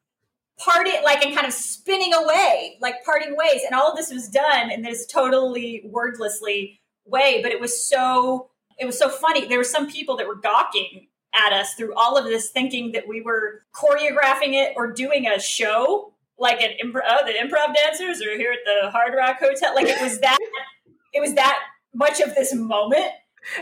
like 1.05 1.25
and 1.25 1.35
kind 1.35 1.47
of 1.47 1.53
spinning 1.53 2.13
away 2.13 2.77
like 2.81 3.03
parting 3.05 3.35
ways 3.37 3.63
and 3.65 3.75
all 3.75 3.91
of 3.91 3.97
this 3.97 4.13
was 4.13 4.29
done 4.29 4.71
in 4.71 4.83
this 4.83 5.07
totally 5.07 5.83
wordlessly 5.87 6.81
way 7.07 7.41
but 7.43 7.51
it 7.53 7.61
was 7.61 7.87
so 7.89 8.51
it 8.79 8.85
was 8.85 8.99
so 8.99 9.09
funny 9.09 9.47
there 9.47 9.59
were 9.59 9.65
some 9.65 9.91
people 9.91 10.17
that 10.17 10.27
were 10.27 10.37
gawking 10.37 11.07
at 11.35 11.53
us 11.53 11.75
through 11.75 11.95
all 11.95 12.17
of 12.19 12.25
this 12.25 12.51
thinking 12.51 12.93
that 12.93 13.07
we 13.09 13.21
were 13.23 13.63
choreographing 13.75 14.53
it 14.53 14.73
or 14.77 14.93
doing 14.93 15.27
a 15.27 15.41
show 15.41 16.13
like 16.39 16.61
an 16.61 16.71
improv 16.85 17.03
oh, 17.09 17.25
the 17.27 17.33
improv 17.33 17.75
dancers 17.75 18.21
are 18.23 18.37
here 18.37 18.53
at 18.53 18.59
the 18.65 18.91
hard 18.91 19.15
rock 19.17 19.39
hotel 19.41 19.75
like 19.75 19.87
it 19.87 20.01
was 20.03 20.19
that 20.21 20.39
it 21.15 21.21
was 21.21 21.35
that 21.35 21.59
much 21.95 22.21
of 22.21 22.35
this 22.35 22.55
moment 22.55 23.11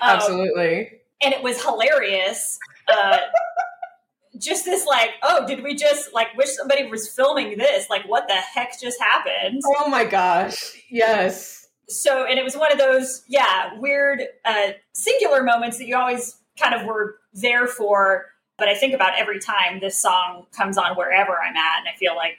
Um, 0.03 0.11
Absolutely. 0.17 0.91
and 1.23 1.33
it 1.33 1.43
was 1.43 1.63
hilarious. 1.63 2.59
Uh, 2.93 3.19
just 4.39 4.65
this, 4.65 4.87
like, 4.87 5.11
oh, 5.23 5.47
did 5.47 5.63
we 5.63 5.75
just 5.75 6.15
like 6.15 6.37
wish 6.37 6.51
somebody 6.51 6.87
was 6.87 7.09
filming 7.09 7.59
this? 7.59 7.91
Like, 7.91 8.09
what 8.09 8.29
the 8.29 8.35
heck 8.35 8.81
just 8.81 9.01
happened? 9.01 9.63
Oh 9.67 9.89
my 9.89 10.05
gosh. 10.05 10.81
Yes. 10.91 11.69
So, 11.89 12.25
and 12.25 12.39
it 12.39 12.45
was 12.45 12.57
one 12.57 12.71
of 12.71 12.79
those, 12.79 13.23
yeah, 13.29 13.79
weird 13.79 14.23
uh, 14.45 14.73
singular 14.93 15.43
moments 15.43 15.79
that 15.79 15.87
you 15.87 15.97
always 15.97 16.37
kind 16.59 16.75
of 16.75 16.87
were 16.87 17.17
there 17.33 17.67
for. 17.67 18.27
But 18.59 18.69
I 18.69 18.75
think 18.75 18.93
about 18.93 19.19
every 19.19 19.39
time 19.39 19.81
this 19.81 19.99
song 19.99 20.47
comes 20.53 20.77
on 20.77 20.97
wherever 20.97 21.41
I'm 21.41 21.57
at, 21.57 21.79
and 21.79 21.89
I 21.89 21.97
feel 21.97 22.17
like 22.17 22.39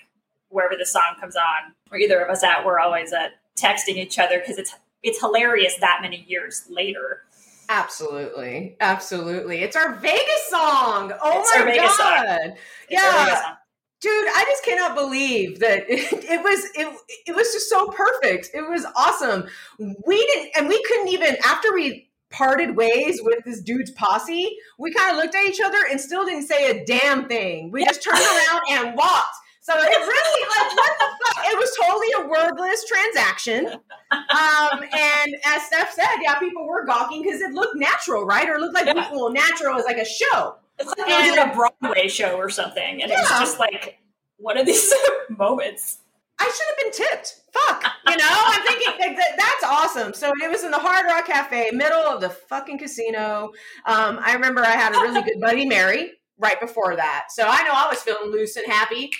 wherever 0.50 0.76
the 0.78 0.86
song 0.86 1.16
comes 1.20 1.36
on, 1.36 1.74
or 1.92 1.98
either 1.98 2.22
of 2.22 2.30
us 2.30 2.44
at, 2.44 2.66
we're 2.66 2.80
always 2.80 3.14
uh, 3.14 3.30
texting 3.56 3.96
each 3.96 4.20
other 4.20 4.40
because 4.40 4.58
it's 4.58 4.76
it's 5.02 5.20
hilarious 5.20 5.78
that 5.78 6.00
many 6.02 6.26
years 6.28 6.66
later. 6.70 7.22
Absolutely. 7.70 8.76
Absolutely. 8.80 9.62
It's 9.62 9.76
our 9.76 9.96
Vegas 9.96 10.48
song. 10.50 11.14
Oh 11.22 11.40
It's 11.40 11.52
my 11.54 11.62
our 11.62 11.66
Vegas 11.68 11.98
song. 11.98 12.26
god. 12.26 12.54
Yeah. 12.90 13.56
Dude, 14.02 14.12
I 14.28 14.46
just 14.48 14.64
cannot 14.64 14.96
believe 14.96 15.60
that 15.60 15.84
it, 15.90 16.12
it 16.30 16.42
was 16.44 16.66
it, 16.76 16.98
it 17.28 17.36
was 17.36 17.54
just 17.54 17.70
so 17.70 17.88
perfect. 17.90 18.50
It 18.54 18.62
was 18.68 18.86
awesome. 18.96 19.46
We 19.78 20.26
didn't 20.26 20.52
and 20.58 20.68
we 20.68 20.82
couldn't 20.84 21.10
even 21.10 21.38
after 21.46 21.74
we 21.74 22.10
parted 22.32 22.76
ways 22.76 23.22
with 23.24 23.44
this 23.46 23.62
dude's 23.62 23.92
posse, 23.92 24.56
we 24.78 24.92
kind 24.94 25.12
of 25.12 25.18
looked 25.18 25.36
at 25.36 25.46
each 25.46 25.60
other 25.64 25.78
and 25.92 26.00
still 26.02 26.26
didn't 26.26 26.48
say 26.48 26.70
a 26.72 26.86
damn 26.86 27.28
thing. 27.28 27.72
We 27.72 27.86
just 27.86 28.04
turned 28.04 28.20
around 28.20 28.62
and 28.72 28.96
walked. 28.98 29.36
So 29.62 29.74
it 29.76 29.80
really 29.86 30.46
like 30.48 30.78
what 30.78 30.98
the 31.00 31.06
fuck? 31.26 31.46
It 31.46 31.58
was 31.58 31.78
totally 31.80 32.08
a 32.18 32.28
wordless 32.30 32.86
transaction. 32.86 33.68
Um, 34.12 34.82
and 34.82 35.36
as 35.46 35.64
Steph 35.64 35.92
said, 35.94 36.08
yeah, 36.22 36.40
people 36.40 36.68
were 36.68 36.86
gawking 36.86 37.24
because 37.24 37.42
it 37.42 37.52
looked 37.52 37.76
natural, 37.76 38.26
right? 38.26 38.48
Or 38.50 38.56
it 38.56 38.62
looked 38.62 38.74
like 38.74 38.86
Yeah. 38.88 39.12
well, 39.12 39.32
natural 39.32 39.78
is 39.78 39.86
like 39.86 39.98
a 39.98 40.06
show. 40.06 40.56
It's 40.80 40.90
like 40.98 41.08
were 41.08 41.36
doing 41.36 41.52
a 41.52 41.54
Broadway 41.54 42.08
show 42.08 42.38
or 42.38 42.50
something, 42.50 43.04
and 43.04 43.12
it 43.12 43.16
was 43.16 43.30
just 43.30 43.60
like 43.60 44.00
one 44.38 44.58
of 44.58 44.66
these 44.66 44.92
moments. 45.30 46.00
I 46.40 46.46
should 46.46 46.68
have 46.68 46.78
been 46.78 46.92
tipped. 47.08 47.42
Fuck. 47.52 47.84
You 48.08 48.16
know, 48.16 48.26
I'm 48.30 48.62
thinking 48.66 48.94
like, 48.98 49.18
that, 49.18 49.36
that's 49.38 49.64
awesome. 49.66 50.14
So 50.14 50.32
it 50.42 50.50
was 50.50 50.64
in 50.64 50.72
the 50.72 50.80
Hard 50.80 51.06
Rock 51.06 51.26
Cafe, 51.28 51.72
middle 51.72 52.00
of 52.00 52.22
the 52.22 52.30
fucking 52.30 52.78
casino. 52.78 53.52
Um, 53.86 54.20
I 54.24 54.34
remember 54.34 54.62
I 54.62 54.72
had 54.72 54.96
a 54.96 55.00
really 55.00 55.22
good 55.22 55.42
buddy, 55.42 55.66
Mary, 55.66 56.14
right 56.38 56.58
before 56.62 56.96
that. 56.96 57.26
So 57.32 57.44
I 57.46 57.64
know 57.64 57.72
I 57.74 57.88
was 57.90 58.02
feeling 58.02 58.32
loose 58.32 58.56
and 58.56 58.66
happy. 58.68 59.12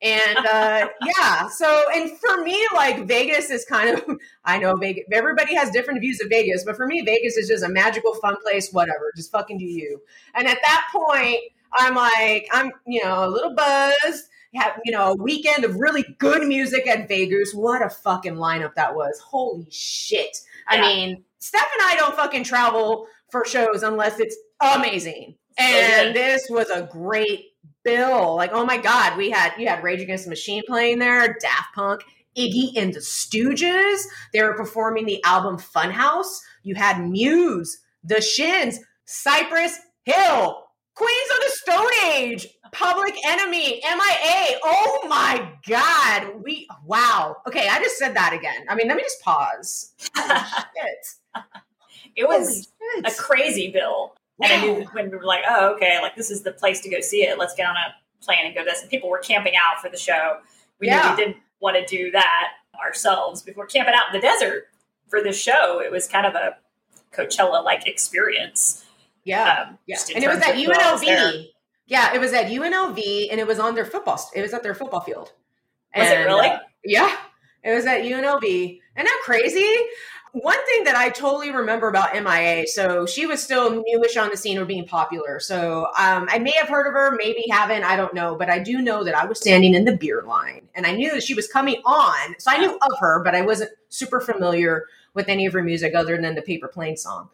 And 0.00 0.38
uh, 0.38 0.88
yeah, 1.18 1.48
so 1.48 1.84
and 1.94 2.10
for 2.18 2.42
me, 2.42 2.64
like 2.74 3.06
Vegas 3.06 3.50
is 3.50 3.64
kind 3.64 3.90
of 3.98 4.04
I 4.44 4.58
know 4.58 4.76
Vegas. 4.76 5.04
Everybody 5.12 5.54
has 5.54 5.70
different 5.70 6.00
views 6.00 6.20
of 6.20 6.28
Vegas, 6.28 6.64
but 6.64 6.76
for 6.76 6.86
me, 6.86 7.02
Vegas 7.02 7.36
is 7.36 7.48
just 7.48 7.64
a 7.64 7.68
magical, 7.68 8.14
fun 8.14 8.36
place. 8.42 8.70
Whatever, 8.72 9.12
just 9.16 9.32
fucking 9.32 9.58
do 9.58 9.64
you. 9.64 10.00
And 10.34 10.46
at 10.46 10.58
that 10.64 10.88
point, 10.92 11.40
I'm 11.74 11.94
like, 11.94 12.48
I'm 12.52 12.70
you 12.86 13.02
know 13.04 13.26
a 13.26 13.28
little 13.28 13.54
buzzed 13.54 14.28
have 14.54 14.80
you 14.84 14.92
know 14.92 15.12
a 15.12 15.16
weekend 15.16 15.64
of 15.64 15.76
really 15.76 16.04
good 16.18 16.46
music 16.46 16.86
at 16.86 17.08
Vegas. 17.08 17.52
What 17.52 17.82
a 17.82 17.90
fucking 17.90 18.34
lineup 18.34 18.74
that 18.76 18.94
was! 18.94 19.18
Holy 19.18 19.66
shit! 19.70 20.38
I 20.66 20.76
Yeah. 20.76 20.82
mean, 20.82 21.24
Steph 21.38 21.68
and 21.80 21.88
I 21.90 21.96
don't 21.96 22.14
fucking 22.16 22.44
travel 22.44 23.06
for 23.30 23.44
shows 23.44 23.82
unless 23.82 24.20
it's 24.20 24.36
amazing, 24.60 25.34
and 25.58 26.14
this 26.16 26.46
was 26.48 26.70
a 26.70 26.88
great 26.90 27.47
bill. 27.88 28.36
Like, 28.36 28.50
oh 28.52 28.64
my 28.64 28.76
god, 28.76 29.16
we 29.16 29.30
had 29.30 29.52
you 29.58 29.66
had 29.66 29.82
Rage 29.82 30.00
Against 30.00 30.24
the 30.24 30.30
Machine 30.30 30.62
playing 30.66 30.98
there, 30.98 31.36
Daft 31.40 31.74
Punk. 31.74 32.02
Iggy 32.36 32.76
and 32.76 32.94
the 32.94 33.00
Stooges. 33.00 34.02
They 34.32 34.42
were 34.42 34.54
performing 34.54 35.06
the 35.06 35.22
album 35.24 35.56
Funhouse. 35.56 36.38
You 36.62 36.76
had 36.76 37.04
Muse, 37.04 37.78
The 38.04 38.20
Shins, 38.20 38.78
Cypress 39.06 39.76
Hill, 40.04 40.62
Queens 40.94 41.30
of 41.32 41.38
the 41.38 41.50
Stone 41.50 42.12
Age, 42.12 42.46
Public 42.70 43.14
Enemy, 43.26 43.82
MIA. 43.82 44.58
Oh 44.62 45.06
my 45.08 45.50
God. 45.68 46.42
We, 46.44 46.68
wow. 46.84 47.36
Okay, 47.48 47.66
I 47.68 47.82
just 47.82 47.98
said 47.98 48.14
that 48.14 48.32
again. 48.32 48.66
I 48.68 48.76
mean, 48.76 48.86
let 48.86 48.96
me 48.96 49.02
just 49.02 49.20
pause. 49.22 49.94
Holy 50.16 50.38
shit. 50.38 51.44
It 52.14 52.28
was 52.28 52.68
a 53.04 53.10
crazy 53.12 53.70
bill, 53.72 54.14
and 54.42 54.52
I 54.52 54.60
knew 54.60 54.84
when 54.92 55.10
we 55.10 55.16
were 55.16 55.24
like, 55.24 55.44
"Oh, 55.48 55.74
okay, 55.74 55.98
like 56.00 56.14
this 56.16 56.30
is 56.30 56.42
the 56.42 56.52
place 56.52 56.80
to 56.82 56.88
go 56.88 57.00
see 57.00 57.22
it. 57.24 57.38
Let's 57.38 57.54
get 57.54 57.66
on 57.66 57.76
a 57.76 57.94
plane 58.24 58.38
and 58.44 58.54
go 58.54 58.62
to 58.62 58.70
this." 58.70 58.82
And 58.82 58.90
people 58.90 59.08
were 59.08 59.18
camping 59.18 59.54
out 59.56 59.80
for 59.80 59.88
the 59.88 59.96
show. 59.98 60.38
We 60.80 60.86
Yeah. 60.88 61.02
knew 61.02 61.10
we 61.10 61.16
didn't 61.16 61.36
want 61.60 61.76
to 61.76 61.84
do 61.86 62.10
that 62.12 62.52
ourselves 62.84 63.42
before 63.42 63.66
camping 63.66 63.94
out 63.94 64.14
in 64.14 64.20
the 64.20 64.26
desert 64.26 64.68
for 65.08 65.22
this 65.22 65.40
show. 65.40 65.80
It 65.80 65.90
was 65.90 66.06
kind 66.06 66.26
of 66.26 66.34
a 66.34 66.56
Coachella 67.12 67.64
like 67.64 67.86
experience. 67.86 68.84
Yeah. 69.24 69.66
Um, 69.68 69.78
Yeah. 69.86 69.96
And 70.14 70.22
it 70.24 70.28
was 70.28 70.38
at 70.38 70.50
of 70.54 70.60
who 70.60 70.72
else 70.72 71.00
there. 71.00 71.18
UNLV. 71.32 71.50
Yeah, 71.86 72.14
it 72.14 72.20
was 72.20 72.32
at 72.32 72.46
UNLV 72.50 73.28
and 73.30 73.40
it 73.40 73.46
was 73.46 73.58
on 73.58 73.74
their 73.74 73.86
football, 73.86 74.20
it 74.34 74.42
was 74.42 74.52
at 74.52 74.62
their 74.62 74.74
football 74.74 75.00
field. 75.00 75.32
Was 75.96 76.08
it 76.08 76.16
And, 76.18 76.24
really? 76.26 76.48
uh, 76.48 76.58
yeah. 76.84 77.16
It 77.64 77.74
was 77.74 77.86
at 77.86 78.02
UNLV. 78.02 78.44
Isn't 78.96 79.04
that 79.06 79.20
crazy? 79.24 79.66
One 80.40 80.66
thing 80.66 80.84
that 80.84 80.94
I 80.94 81.08
totally 81.08 81.50
remember 81.50 81.88
about 81.88 82.14
MIA, 82.14 82.66
so 82.66 83.06
she 83.06 83.26
was 83.26 83.42
still 83.42 83.82
newish 83.86 84.16
on 84.16 84.30
the 84.30 84.36
scene 84.36 84.58
or 84.58 84.64
being 84.64 84.86
popular. 84.86 85.40
So 85.40 85.86
um, 85.98 86.28
I 86.30 86.38
may 86.38 86.52
have 86.52 86.68
heard 86.68 86.86
of 86.86 86.92
her, 86.92 87.16
maybe 87.16 87.44
haven't, 87.50 87.84
I 87.84 87.96
don't 87.96 88.14
know. 88.14 88.36
But 88.36 88.50
I 88.50 88.58
do 88.58 88.80
know 88.80 89.04
that 89.04 89.14
I 89.14 89.24
was 89.24 89.40
standing 89.40 89.74
in 89.74 89.84
the 89.84 89.96
beer 89.96 90.22
line 90.26 90.68
and 90.74 90.86
I 90.86 90.92
knew 90.92 91.10
that 91.12 91.22
she 91.22 91.34
was 91.34 91.48
coming 91.48 91.80
on. 91.84 92.34
So 92.38 92.50
I 92.50 92.58
knew 92.58 92.76
of 92.76 92.98
her, 93.00 93.22
but 93.24 93.34
I 93.34 93.42
wasn't 93.42 93.70
super 93.88 94.20
familiar 94.20 94.86
with 95.14 95.28
any 95.28 95.46
of 95.46 95.52
her 95.52 95.62
music 95.62 95.94
other 95.94 96.20
than 96.20 96.34
the 96.34 96.42
Paper 96.42 96.68
Plane 96.68 96.96
song. 96.96 97.30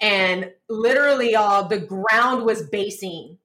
And 0.00 0.52
literally, 0.68 1.32
y'all, 1.32 1.68
the 1.68 1.78
ground 1.78 2.44
was 2.44 2.62
basing. 2.62 3.38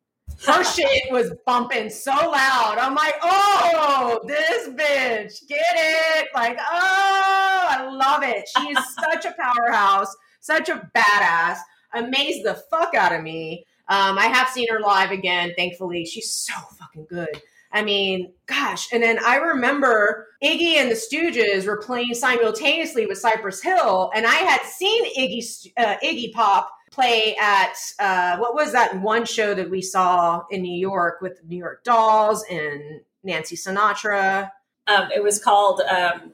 Her 0.45 0.63
shit 0.63 1.11
was 1.11 1.33
bumping 1.45 1.89
so 1.89 2.11
loud. 2.11 2.77
I'm 2.79 2.95
like, 2.95 3.15
oh, 3.21 4.19
this 4.25 4.69
bitch, 4.69 5.47
get 5.47 5.59
it? 5.75 6.27
Like, 6.33 6.57
oh, 6.59 7.67
I 7.69 7.89
love 7.89 8.23
it. 8.23 8.49
She's 8.57 8.77
such 9.11 9.25
a 9.25 9.35
powerhouse, 9.39 10.15
such 10.39 10.69
a 10.69 10.89
badass. 10.95 11.57
Amazed 11.93 12.45
the 12.45 12.55
fuck 12.69 12.95
out 12.95 13.13
of 13.13 13.21
me. 13.21 13.65
Um, 13.87 14.17
I 14.17 14.27
have 14.27 14.49
seen 14.49 14.67
her 14.71 14.79
live 14.79 15.11
again, 15.11 15.53
thankfully. 15.57 16.05
She's 16.05 16.31
so 16.31 16.53
fucking 16.79 17.07
good. 17.09 17.41
I 17.73 17.83
mean, 17.83 18.33
gosh. 18.47 18.91
And 18.91 19.01
then 19.01 19.19
I 19.23 19.37
remember 19.37 20.27
Iggy 20.43 20.75
and 20.75 20.91
the 20.91 20.95
Stooges 20.95 21.65
were 21.65 21.77
playing 21.77 22.13
simultaneously 22.13 23.05
with 23.05 23.17
Cypress 23.17 23.61
Hill, 23.61 24.11
and 24.13 24.25
I 24.25 24.35
had 24.35 24.61
seen 24.63 25.05
Iggy 25.17 25.71
uh, 25.77 25.95
Iggy 26.03 26.33
Pop 26.33 26.69
play 26.91 27.35
at 27.41 27.73
uh, 27.99 28.37
what 28.37 28.53
was 28.53 28.73
that 28.73 28.99
one 29.01 29.25
show 29.25 29.53
that 29.53 29.69
we 29.69 29.81
saw 29.81 30.43
in 30.51 30.61
New 30.61 30.77
York 30.77 31.21
with 31.21 31.43
New 31.45 31.57
York 31.57 31.83
Dolls 31.83 32.43
and 32.51 33.01
Nancy 33.23 33.55
Sinatra. 33.55 34.51
Um, 34.87 35.09
it 35.15 35.23
was 35.23 35.43
called 35.43 35.81
um, 35.81 36.33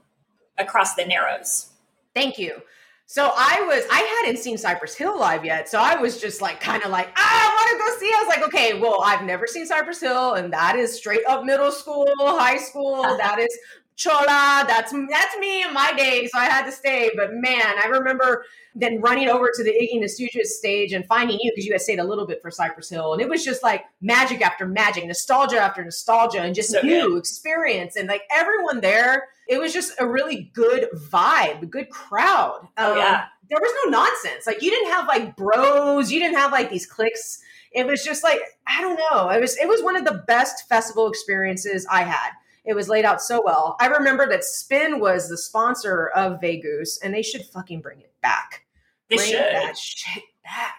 Across 0.58 0.96
the 0.96 1.06
Narrows. 1.06 1.70
Thank 2.16 2.40
you. 2.40 2.62
So 3.10 3.32
I 3.38 3.62
was, 3.62 3.86
I 3.90 4.20
hadn't 4.22 4.38
seen 4.38 4.58
Cypress 4.58 4.94
Hill 4.94 5.18
live 5.18 5.46
yet. 5.46 5.70
So 5.70 5.80
I 5.80 5.96
was 5.96 6.20
just 6.20 6.42
like, 6.42 6.60
kind 6.60 6.84
of 6.84 6.92
like, 6.92 7.08
ah, 7.16 7.22
I 7.22 7.56
want 7.56 7.72
to 7.72 7.86
go 7.86 8.00
see. 8.00 8.14
I 8.14 8.22
was 8.22 8.28
like, 8.28 8.46
okay, 8.48 8.78
well, 8.78 9.02
I've 9.02 9.24
never 9.24 9.48
seen 9.48 9.66
Cypress 9.66 10.02
Hill, 10.02 10.34
and 10.34 10.52
that 10.52 10.76
is 10.76 10.94
straight 10.94 11.26
up 11.26 11.46
middle 11.46 11.72
school, 11.72 12.06
high 12.18 12.58
school. 12.58 13.04
that 13.04 13.40
is 13.40 13.58
chola. 13.98 14.64
That's 14.68 14.94
that's 15.10 15.38
me 15.40 15.64
in 15.64 15.74
my 15.74 15.92
day. 15.94 16.28
So 16.32 16.40
I 16.40 16.46
had 16.46 16.66
to 16.66 16.72
stay. 16.72 17.12
But 17.16 17.34
man, 17.34 17.76
I 17.84 17.88
remember 17.88 18.46
then 18.76 19.02
running 19.02 19.28
over 19.28 19.52
to 19.54 19.64
the 19.64 19.72
Iggy 19.72 20.00
and 20.00 20.04
Stooges 20.04 20.46
stage 20.46 20.94
and 20.94 21.06
finding 21.08 21.40
you 21.42 21.52
because 21.52 21.66
you 21.66 21.72
had 21.74 21.82
stayed 21.82 22.00
a 22.00 22.04
little 22.04 22.28
bit 22.28 22.42
for 22.42 22.52
Cypress 22.52 22.90
Hill, 22.90 23.14
and 23.14 23.22
it 23.22 23.28
was 23.28 23.44
just 23.44 23.64
like 23.64 23.86
magic 24.02 24.42
after 24.42 24.66
magic, 24.68 25.06
nostalgia 25.06 25.58
after 25.58 25.84
nostalgia, 25.84 26.42
and 26.42 26.56
just 26.56 26.70
So 26.72 26.82
new 26.82 27.10
good. 27.10 27.18
experience. 27.18 27.96
And 27.96 28.08
like 28.08 28.22
everyone 28.32 28.82
there, 28.82 29.28
it 29.50 29.60
was 29.60 29.74
just 29.74 29.94
a 30.00 30.08
really 30.08 30.52
good 30.54 30.88
vibe, 30.96 31.64
a 31.64 31.66
good 31.66 31.90
crowd. 31.90 32.68
Oh, 32.78 32.92
Um, 32.92 32.98
yeah. 33.00 33.26
there 33.50 33.60
was 33.60 33.72
no 33.86 33.92
nonsense. 33.92 34.46
Like 34.46 34.62
you 34.62 34.70
didn't 34.70 34.92
have 34.92 35.08
like 35.08 35.36
bros, 35.36 36.12
you 36.12 36.20
didn't 36.20 36.38
have 36.38 36.52
like 36.52 36.70
these 36.70 36.86
cliques. 36.86 37.40
It 37.74 37.86
was 37.88 38.04
just 38.04 38.24
like 38.24 38.40
I 38.68 38.82
don't 38.82 39.00
know. 39.12 39.30
It 39.30 39.42
was 39.42 39.58
it 39.58 39.68
was 39.68 39.82
one 39.82 39.96
of 39.96 40.06
the 40.06 40.24
best 40.28 40.68
festival 40.70 41.08
experiences 41.10 41.86
I 41.90 42.04
had. 42.04 42.30
It 42.68 42.76
was 42.76 42.90
laid 42.90 43.06
out 43.06 43.22
so 43.22 43.42
well. 43.44 43.76
I 43.80 43.88
remember 43.88 44.28
that 44.28 44.44
Spin 44.44 45.00
was 45.00 45.30
the 45.30 45.38
sponsor 45.38 46.08
of 46.10 46.40
Vegoose, 46.42 47.00
and 47.02 47.14
they 47.14 47.24
should 47.24 47.46
fucking 47.46 47.82
bring 47.82 48.02
it 48.02 48.14
back. 48.22 48.66
They 49.10 49.16
bring 49.16 49.30
should. 49.32 49.40
that 49.40 49.78
shit 49.78 50.24
back. 50.44 50.76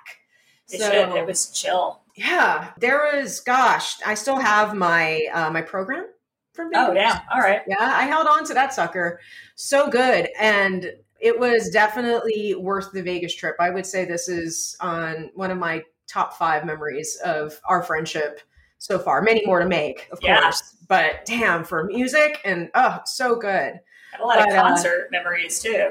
They 0.70 0.78
So- 0.78 0.90
should. 0.90 1.16
It 1.16 1.26
was 1.26 1.50
chill. 1.50 2.02
Yeah, 2.14 2.72
there 2.78 3.10
was. 3.14 3.40
Gosh, 3.40 3.96
I 4.04 4.14
still 4.14 4.38
have 4.38 4.74
my 4.74 5.26
uh, 5.32 5.50
my 5.50 5.62
program 5.62 6.06
from 6.52 6.70
Vegoose. 6.72 6.88
Oh, 6.88 6.92
yeah. 6.92 7.20
All 7.32 7.40
right. 7.40 7.62
Yeah, 7.66 7.76
I 7.80 8.02
held 8.02 8.26
on 8.26 8.44
to 8.46 8.54
that 8.54 8.74
sucker. 8.74 9.20
So 9.54 9.88
good. 9.88 10.28
And 10.38 10.92
it 11.20 11.38
was 11.38 11.70
definitely 11.70 12.54
worth 12.56 12.92
the 12.92 13.02
Vegas 13.02 13.34
trip. 13.34 13.56
I 13.60 13.70
would 13.70 13.86
say 13.86 14.04
this 14.04 14.28
is 14.28 14.76
on 14.80 15.30
one 15.34 15.50
of 15.52 15.58
my 15.58 15.84
top 16.08 16.34
five 16.36 16.64
memories 16.64 17.16
of 17.24 17.60
our 17.68 17.82
friendship 17.82 18.40
so 18.78 18.98
far. 18.98 19.22
Many 19.22 19.44
more 19.46 19.60
to 19.60 19.66
make, 19.66 20.08
of 20.12 20.18
Yeah. 20.22 20.40
course. 20.42 20.76
But 20.88 21.24
damn, 21.26 21.64
for 21.64 21.84
music 21.84 22.40
and 22.44 22.70
oh, 22.74 23.00
so 23.04 23.36
good. 23.36 23.80
Had 24.12 24.20
a 24.22 24.24
lot 24.24 24.38
But, 24.38 24.48
of 24.48 24.54
uh, 24.54 24.62
concert 24.62 25.08
memories 25.10 25.60
too. 25.60 25.90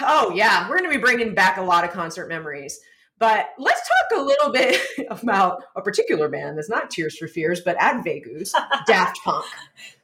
Oh, 0.00 0.32
yeah, 0.34 0.68
we're 0.68 0.78
going 0.78 0.90
to 0.90 0.96
be 0.96 1.02
bringing 1.02 1.34
back 1.34 1.58
a 1.58 1.62
lot 1.62 1.84
of 1.84 1.90
concert 1.90 2.28
memories. 2.28 2.80
But 3.18 3.50
let's 3.58 3.80
talk 3.86 4.18
a 4.18 4.22
little 4.22 4.50
bit 4.52 4.80
about 5.10 5.62
a 5.76 5.82
particular 5.82 6.28
band 6.28 6.56
that's 6.58 6.68
not 6.70 6.90
Tears 6.90 7.16
for 7.18 7.28
Fears, 7.28 7.60
but 7.60 7.76
at 7.80 8.04
Vegoose, 8.04 8.52
Daft 8.86 9.18
Punk. 9.24 9.44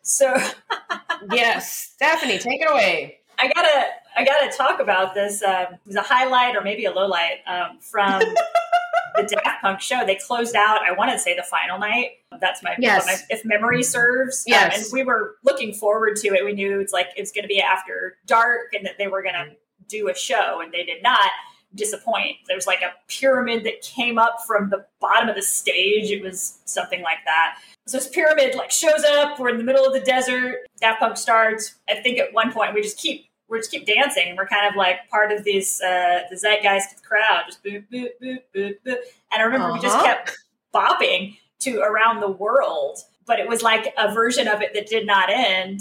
So 0.02 0.36
Yes, 1.32 1.92
Stephanie, 1.94 2.38
take 2.38 2.60
it 2.60 2.70
away. 2.70 3.18
I 3.38 3.50
gotta 3.52 3.86
I 4.16 4.24
gotta 4.24 4.56
talk 4.56 4.80
about 4.80 5.14
this. 5.14 5.42
Um, 5.42 5.66
it 5.74 5.78
was 5.86 5.96
a 5.96 6.02
highlight 6.02 6.56
or 6.56 6.60
maybe 6.62 6.84
a 6.84 6.90
low 6.92 7.06
light 7.06 7.38
um, 7.46 7.78
from 7.80 8.22
the 9.28 9.40
Daft 9.44 9.62
Punk 9.62 9.80
show. 9.80 10.04
They 10.06 10.16
closed 10.16 10.54
out. 10.56 10.80
I 10.82 10.92
want 10.92 11.10
to 11.12 11.18
say 11.18 11.34
the 11.36 11.42
final 11.42 11.78
night. 11.78 12.10
That's 12.40 12.62
my, 12.62 12.74
Yes. 12.78 13.06
my 13.06 13.16
if 13.28 13.44
memory 13.44 13.82
serves. 13.82 14.40
Um, 14.48 14.52
Yes. 14.52 14.84
and 14.84 14.92
we 14.92 15.02
were 15.02 15.36
looking 15.44 15.72
forward 15.74 16.16
to 16.16 16.28
it. 16.28 16.44
We 16.44 16.52
knew 16.52 16.80
it's 16.80 16.92
like 16.92 17.08
it's 17.16 17.32
going 17.32 17.44
to 17.44 17.48
be 17.48 17.60
after 17.60 18.16
dark 18.26 18.72
and 18.72 18.86
that 18.86 18.98
they 18.98 19.08
were 19.08 19.22
going 19.22 19.34
to 19.34 19.56
do 19.88 20.08
a 20.08 20.14
show, 20.14 20.60
and 20.60 20.72
they 20.72 20.84
did 20.84 21.02
not 21.02 21.30
disappoint. 21.74 22.36
There's 22.48 22.66
like 22.66 22.82
a 22.82 22.92
pyramid 23.08 23.64
that 23.64 23.80
came 23.82 24.18
up 24.18 24.38
from 24.46 24.70
the 24.70 24.84
bottom 25.00 25.28
of 25.28 25.36
the 25.36 25.42
stage. 25.42 26.10
It 26.10 26.22
was 26.22 26.58
something 26.64 27.00
like 27.02 27.18
that. 27.26 27.58
So 27.86 27.98
this 27.98 28.08
pyramid 28.08 28.54
like 28.56 28.70
shows 28.70 29.04
up. 29.04 29.38
We're 29.38 29.50
in 29.50 29.58
the 29.58 29.64
middle 29.64 29.84
of 29.86 29.92
the 29.92 30.00
desert. 30.00 30.56
Daft 30.80 31.00
Punk 31.00 31.16
starts. 31.16 31.76
I 31.88 31.96
think 31.96 32.18
at 32.18 32.32
one 32.32 32.52
point 32.52 32.74
we 32.74 32.82
just 32.82 32.98
keep 32.98 33.26
we 33.50 33.58
just 33.58 33.70
keep 33.70 33.86
dancing. 33.86 34.28
and 34.28 34.36
We're 34.38 34.46
kind 34.46 34.68
of 34.68 34.76
like 34.76 35.08
part 35.10 35.32
of 35.32 35.44
these 35.44 35.80
uh, 35.80 36.20
the 36.30 36.36
zeitgeist 36.36 36.92
of 36.92 37.02
the 37.02 37.06
crowd. 37.06 37.42
Just 37.46 37.62
boop 37.64 37.84
boop 37.92 38.08
boop 38.22 38.38
boop 38.54 38.74
boop. 38.86 38.96
And 39.32 39.40
I 39.40 39.42
remember 39.42 39.72
we 39.72 39.80
just 39.80 39.96
Uh-huh. 39.96 40.04
kept 40.06 40.38
bopping 40.74 41.36
to 41.60 41.80
around 41.80 42.20
the 42.20 42.30
world. 42.30 42.98
But 43.26 43.38
it 43.38 43.48
was 43.48 43.62
like 43.62 43.92
a 43.98 44.12
version 44.12 44.48
of 44.48 44.60
it 44.62 44.74
that 44.74 44.86
did 44.86 45.06
not 45.06 45.30
end. 45.30 45.80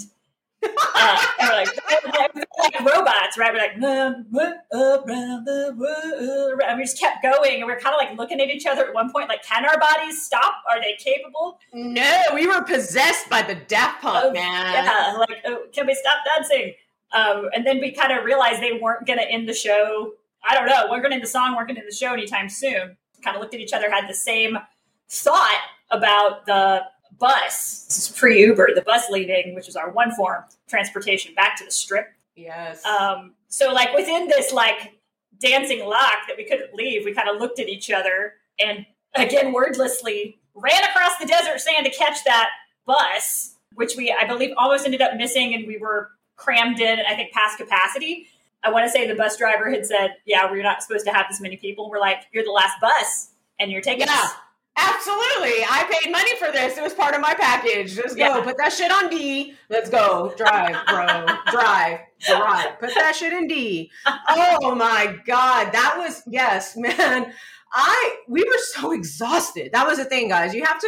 Uh, 0.61 1.25
and 1.39 1.49
we're 1.49 1.55
like, 1.55 1.69
like 2.59 2.79
robots, 2.81 3.37
right? 3.37 3.53
We're 3.53 3.59
like, 3.59 3.81
"Run, 3.81 4.25
run 4.31 4.55
around 4.73 5.45
the 5.45 5.73
world. 5.77 6.61
And 6.67 6.77
we 6.77 6.83
just 6.83 6.99
kept 6.99 7.23
going. 7.23 7.55
And 7.59 7.65
we 7.65 7.71
are 7.71 7.79
kind 7.79 7.95
of 7.95 7.97
like 7.97 8.17
looking 8.17 8.41
at 8.41 8.49
each 8.49 8.65
other 8.65 8.85
at 8.87 8.93
one 8.93 9.09
point, 9.11 9.29
like, 9.29 9.41
can 9.43 9.65
our 9.65 9.79
bodies 9.79 10.21
stop? 10.21 10.55
Are 10.69 10.79
they 10.81 10.95
capable? 10.99 11.59
No, 11.73 12.21
we 12.33 12.45
were 12.45 12.61
possessed 12.63 13.29
by 13.29 13.41
the 13.41 13.55
Daft 13.55 14.01
Punk, 14.01 14.25
Oh, 14.25 14.31
man. 14.33 14.83
Yeah, 14.83 15.15
like, 15.17 15.37
oh, 15.45 15.63
can 15.71 15.87
we 15.87 15.93
stop 15.93 16.17
dancing? 16.35 16.73
Um, 17.11 17.49
and 17.55 17.65
then 17.65 17.79
we 17.79 17.91
kind 17.91 18.11
of 18.11 18.23
realized 18.23 18.61
they 18.61 18.79
weren't 18.79 19.07
going 19.07 19.19
to 19.19 19.29
end 19.29 19.47
the 19.47 19.53
show. 19.53 20.13
I 20.47 20.55
don't 20.55 20.67
know, 20.67 20.87
We're 20.89 20.99
going 20.99 21.11
to 21.11 21.15
end 21.15 21.23
the 21.23 21.27
song, 21.27 21.55
We're 21.55 21.65
going 21.65 21.75
to 21.75 21.81
end 21.81 21.89
the 21.89 21.95
show 21.95 22.13
anytime 22.13 22.49
soon. 22.49 22.97
Kind 23.23 23.35
of 23.35 23.41
looked 23.41 23.53
at 23.53 23.59
each 23.59 23.73
other, 23.73 23.89
had 23.89 24.07
the 24.07 24.13
same 24.13 24.57
thought 25.09 25.61
about 25.91 26.45
the 26.45 26.83
bus. 27.17 27.85
This 27.87 27.97
is 27.97 28.09
pre 28.09 28.39
Uber, 28.39 28.69
the 28.75 28.81
bus 28.81 29.09
leaving, 29.09 29.55
which 29.55 29.67
is 29.67 29.75
our 29.75 29.91
one 29.91 30.11
form 30.11 30.43
transportation 30.67 31.33
back 31.35 31.57
to 31.57 31.65
the 31.65 31.71
strip. 31.71 32.07
Yes. 32.35 32.85
Um, 32.85 33.33
so 33.49 33.73
like 33.73 33.93
within 33.93 34.27
this 34.27 34.53
like 34.53 34.99
dancing 35.39 35.85
lock 35.85 36.27
that 36.27 36.37
we 36.37 36.45
couldn't 36.45 36.73
leave, 36.73 37.03
we 37.05 37.13
kind 37.13 37.29
of 37.29 37.37
looked 37.41 37.59
at 37.59 37.67
each 37.67 37.91
other 37.91 38.33
and 38.59 38.85
again 39.15 39.51
wordlessly 39.51 40.39
ran 40.55 40.83
across 40.83 41.17
the 41.19 41.25
desert 41.25 41.59
sand 41.59 41.85
to 41.85 41.91
catch 41.91 42.23
that 42.25 42.49
bus, 42.85 43.55
which 43.73 43.95
we 43.97 44.15
I 44.17 44.25
believe 44.25 44.51
almost 44.57 44.85
ended 44.85 45.01
up 45.01 45.15
missing, 45.15 45.53
and 45.53 45.67
we 45.67 45.77
were 45.77 46.11
crammed 46.39 46.79
in. 46.79 46.99
I 47.07 47.15
think 47.15 47.31
past 47.33 47.57
capacity. 47.57 48.27
I 48.63 48.71
want 48.71 48.85
to 48.85 48.89
say 48.91 49.07
the 49.07 49.15
bus 49.15 49.37
driver 49.37 49.69
had 49.69 49.85
said, 49.85 50.15
"Yeah, 50.25 50.49
we're 50.49 50.63
not 50.63 50.81
supposed 50.81 51.05
to 51.05 51.13
have 51.13 51.27
this 51.29 51.39
many 51.39 51.57
people." 51.57 51.89
We're 51.89 51.99
like, 51.99 52.23
"You're 52.31 52.43
the 52.43 52.51
last 52.51 52.79
bus, 52.81 53.29
and 53.59 53.71
you're 53.71 53.81
taking 53.81 54.07
Yeah. 54.07 54.13
us." 54.13 54.31
Absolutely. 54.81 55.63
I 55.69 55.83
paid 55.91 56.09
money 56.11 56.35
for 56.37 56.51
this. 56.53 56.77
It 56.77 56.83
was 56.83 56.93
part 56.93 57.13
of 57.13 57.19
my 57.19 57.33
package. 57.33 57.97
Let's 57.97 58.15
go. 58.15 58.21
Yeah. 58.37 58.41
Put 58.41 58.57
that 58.57 58.71
shit 58.71 58.89
on 58.91 59.09
D. 59.09 59.55
Let's 59.69 59.89
go. 59.89 60.33
Drive, 60.37 60.75
bro. 60.87 61.25
Drive. 61.51 61.99
Drive. 62.25 62.79
Put 62.79 62.93
that 62.95 63.13
shit 63.15 63.33
in 63.33 63.47
D. 63.47 63.91
Oh 64.29 64.73
my 64.75 65.17
God. 65.25 65.71
That 65.73 65.95
was, 65.97 66.23
yes, 66.27 66.77
man. 66.77 67.33
I, 67.71 68.15
we 68.27 68.43
were 68.43 68.57
so 68.73 68.91
exhausted. 68.99 69.71
That 69.73 69.85
was 69.87 69.97
the 69.97 70.05
thing, 70.05 70.29
guys. 70.29 70.53
You 70.53 70.63
have 70.65 70.79
to 70.79 70.87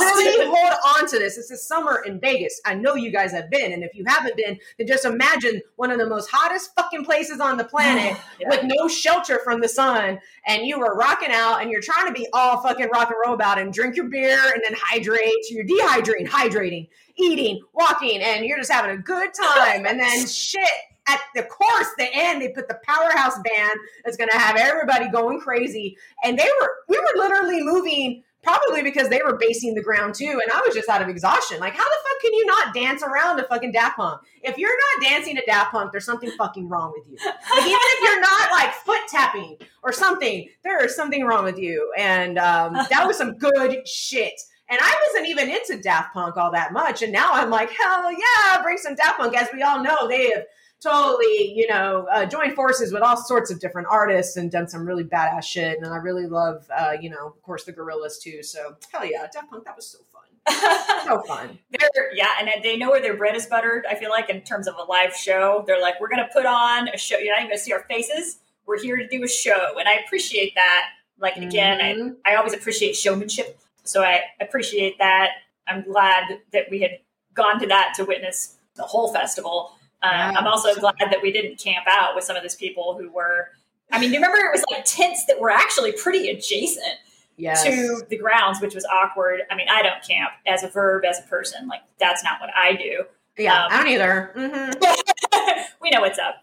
really 0.00 0.46
hold 0.46 0.74
on 0.98 1.06
to 1.08 1.18
this. 1.18 1.38
It's 1.38 1.48
the 1.48 1.56
summer 1.56 2.02
in 2.04 2.18
Vegas. 2.20 2.60
I 2.66 2.74
know 2.74 2.94
you 2.96 3.10
guys 3.12 3.32
have 3.32 3.48
been. 3.50 3.72
And 3.72 3.84
if 3.84 3.94
you 3.94 4.04
haven't 4.06 4.36
been, 4.36 4.58
then 4.78 4.86
just 4.86 5.04
imagine 5.04 5.60
one 5.76 5.90
of 5.90 5.98
the 5.98 6.06
most 6.06 6.28
hottest 6.32 6.74
fucking 6.74 7.04
places 7.04 7.40
on 7.40 7.56
the 7.56 7.64
planet 7.64 8.16
Yeah. 8.40 8.48
with 8.48 8.60
no 8.64 8.88
shelter 8.88 9.40
from 9.44 9.60
the 9.60 9.68
sun 9.68 10.18
and 10.46 10.66
you 10.66 10.78
were 10.80 10.94
rocking 10.96 11.30
out 11.30 11.60
and 11.62 11.70
you're 11.70 11.80
trying 11.82 12.06
to 12.06 12.12
be 12.12 12.26
all 12.32 12.60
fucking 12.62 12.88
rock 12.92 13.08
and 13.08 13.16
roll 13.24 13.34
about 13.34 13.58
it 13.58 13.62
and 13.64 13.72
drink 13.72 13.96
your 13.96 14.08
beer 14.08 14.38
and 14.54 14.62
then 14.64 14.74
hydrate. 14.80 15.32
So 15.48 15.54
you're 15.54 15.66
dehydrating, 15.66 16.26
hydrating, 16.28 16.88
eating, 17.16 17.60
walking, 17.74 18.20
and 18.22 18.44
you're 18.44 18.58
just 18.58 18.72
having 18.72 18.90
a 18.92 18.98
good 18.98 19.30
time. 19.34 19.86
and 19.86 20.00
then 20.00 20.26
shit. 20.26 20.68
At 21.10 21.20
the 21.34 21.42
course, 21.42 21.88
the 21.98 22.08
end, 22.12 22.40
they 22.40 22.48
put 22.48 22.68
the 22.68 22.78
powerhouse 22.86 23.34
band 23.34 23.78
that's 24.04 24.16
going 24.16 24.30
to 24.30 24.38
have 24.38 24.56
everybody 24.56 25.08
going 25.10 25.40
crazy. 25.40 25.96
And 26.22 26.38
they 26.38 26.48
were, 26.60 26.70
we 26.88 26.98
were 26.98 27.12
literally 27.16 27.62
moving 27.62 28.22
probably 28.42 28.82
because 28.82 29.08
they 29.08 29.20
were 29.22 29.36
basing 29.36 29.74
the 29.74 29.82
ground 29.82 30.14
too. 30.14 30.40
And 30.42 30.50
I 30.52 30.62
was 30.64 30.74
just 30.74 30.88
out 30.88 31.02
of 31.02 31.08
exhaustion. 31.08 31.60
Like, 31.60 31.74
how 31.74 31.84
the 31.84 31.96
fuck 32.02 32.20
can 32.22 32.32
you 32.32 32.46
not 32.46 32.74
dance 32.74 33.02
around 33.02 33.36
to 33.36 33.44
fucking 33.44 33.72
Daft 33.72 33.96
Punk? 33.96 34.22
If 34.42 34.56
you're 34.56 34.70
not 34.70 35.10
dancing 35.10 35.36
to 35.36 35.42
Daft 35.46 35.72
Punk, 35.72 35.92
there's 35.92 36.06
something 36.06 36.30
fucking 36.38 36.68
wrong 36.68 36.92
with 36.96 37.06
you. 37.10 37.18
Like, 37.26 37.64
even 37.64 37.78
if 37.78 38.02
you're 38.04 38.20
not 38.20 38.50
like 38.52 38.72
foot 38.72 39.00
tapping 39.08 39.58
or 39.82 39.92
something, 39.92 40.48
there 40.64 40.82
is 40.84 40.96
something 40.96 41.24
wrong 41.24 41.44
with 41.44 41.58
you. 41.58 41.92
And 41.98 42.38
um, 42.38 42.74
that 42.90 43.06
was 43.06 43.18
some 43.18 43.36
good 43.36 43.86
shit. 43.86 44.40
And 44.70 44.78
I 44.80 44.94
wasn't 45.08 45.28
even 45.28 45.50
into 45.50 45.82
Daft 45.82 46.14
Punk 46.14 46.36
all 46.36 46.52
that 46.52 46.72
much. 46.72 47.02
And 47.02 47.12
now 47.12 47.30
I'm 47.32 47.50
like, 47.50 47.70
hell 47.72 48.10
yeah, 48.10 48.62
bring 48.62 48.78
some 48.78 48.94
Daft 48.94 49.18
Punk. 49.18 49.36
As 49.36 49.48
we 49.52 49.62
all 49.62 49.82
know, 49.82 50.08
they 50.08 50.30
have 50.30 50.44
totally, 50.82 51.52
you 51.54 51.66
know, 51.68 52.06
uh, 52.12 52.24
joined 52.26 52.54
forces 52.54 52.92
with 52.92 53.02
all 53.02 53.16
sorts 53.16 53.50
of 53.50 53.60
different 53.60 53.88
artists 53.90 54.36
and 54.36 54.50
done 54.50 54.68
some 54.68 54.86
really 54.86 55.04
badass 55.04 55.44
shit. 55.44 55.78
And 55.78 55.86
I 55.86 55.96
really 55.96 56.26
love, 56.26 56.66
uh, 56.76 56.92
you 57.00 57.10
know, 57.10 57.26
of 57.28 57.42
course, 57.42 57.64
the 57.64 57.72
Gorillaz 57.72 58.20
too. 58.20 58.42
So 58.42 58.76
hell 58.92 59.04
yeah, 59.04 59.26
Daft 59.32 59.50
Punk, 59.50 59.64
that 59.64 59.76
was 59.76 59.86
so 59.86 59.98
fun. 60.12 60.22
So 61.06 61.22
fun. 61.22 61.58
They're 61.70 62.14
yeah, 62.14 62.28
and 62.38 62.48
they 62.62 62.76
know 62.76 62.90
where 62.90 63.00
their 63.00 63.16
bread 63.16 63.34
is 63.34 63.46
buttered. 63.46 63.84
I 63.88 63.94
feel 63.94 64.10
like 64.10 64.30
in 64.30 64.42
terms 64.42 64.68
of 64.68 64.74
a 64.76 64.82
live 64.84 65.14
show, 65.14 65.64
they're 65.66 65.80
like, 65.80 66.00
we're 66.00 66.08
gonna 66.08 66.28
put 66.32 66.46
on 66.46 66.88
a 66.88 66.96
show. 66.98 67.18
You're 67.18 67.34
not 67.34 67.40
even 67.40 67.50
gonna 67.50 67.58
see 67.58 67.72
our 67.72 67.84
faces. 67.88 68.38
We're 68.66 68.80
here 68.80 68.96
to 68.96 69.06
do 69.08 69.22
a 69.24 69.28
show, 69.28 69.78
and 69.78 69.88
I 69.88 69.94
appreciate 70.04 70.54
that. 70.54 70.90
Like 71.18 71.36
again, 71.36 71.78
Mhm. 71.80 72.16
I 72.24 72.32
I 72.32 72.36
always 72.36 72.54
appreciate 72.54 72.94
showmanship, 72.96 73.58
so 73.84 74.02
I 74.02 74.22
appreciate 74.40 74.98
that. 74.98 75.30
I'm 75.66 75.82
glad 75.82 76.38
that 76.52 76.70
we 76.70 76.80
had 76.80 76.98
gone 77.34 77.58
to 77.60 77.66
that 77.66 77.94
to 77.96 78.04
witness 78.04 78.56
the 78.76 78.82
whole 78.84 79.12
festival. 79.12 79.72
Uh, 80.02 80.08
Yeah. 80.10 80.32
I'm 80.36 80.46
also 80.46 80.74
glad 80.76 80.94
that 80.98 81.18
we 81.22 81.32
didn't 81.32 81.58
camp 81.58 81.86
out 81.88 82.14
with 82.14 82.24
some 82.24 82.36
of 82.36 82.42
those 82.42 82.54
people 82.56 82.96
who 82.98 83.10
were. 83.10 83.48
I 83.92 83.98
mean, 84.00 84.10
you 84.10 84.16
remember 84.16 84.38
it 84.38 84.52
was 84.52 84.64
like 84.70 84.84
tents 84.84 85.24
that 85.26 85.40
were 85.40 85.50
actually 85.50 85.92
pretty 85.92 86.30
adjacent 86.30 86.94
Yes. 87.36 87.64
to 87.64 88.02
the 88.08 88.16
grounds, 88.16 88.60
which 88.60 88.74
was 88.74 88.84
awkward. 88.86 89.40
I 89.50 89.56
mean, 89.56 89.66
I 89.70 89.82
don't 89.82 90.02
camp 90.06 90.30
as 90.46 90.62
a 90.62 90.68
verb, 90.68 91.04
as 91.04 91.18
a 91.18 91.22
person. 91.22 91.66
Like, 91.68 91.80
that's 91.98 92.22
not 92.22 92.40
what 92.40 92.50
I 92.56 92.74
do. 92.74 93.04
yeah, 93.38 93.64
um, 93.64 93.68
I 93.72 93.76
don't 93.78 93.88
either. 93.88 94.32
Mm-hmm. 94.36 95.62
we 95.82 95.90
know 95.90 96.00
what's 96.02 96.18
up. 96.18 96.36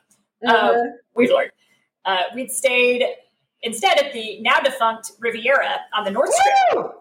Um, 0.48 0.96
we've 1.16 1.30
learned. 1.30 1.52
Uh, 2.06 2.24
we'd 2.36 2.52
stayed 2.52 3.06
instead 3.62 3.98
at 4.00 4.14
the 4.14 4.40
now 4.42 4.60
defunct 4.60 5.12
Riviera 5.20 5.80
on 5.96 6.04
the 6.04 6.12
North 6.12 6.34
Strip. 6.34 6.84
Woo! 6.86 6.92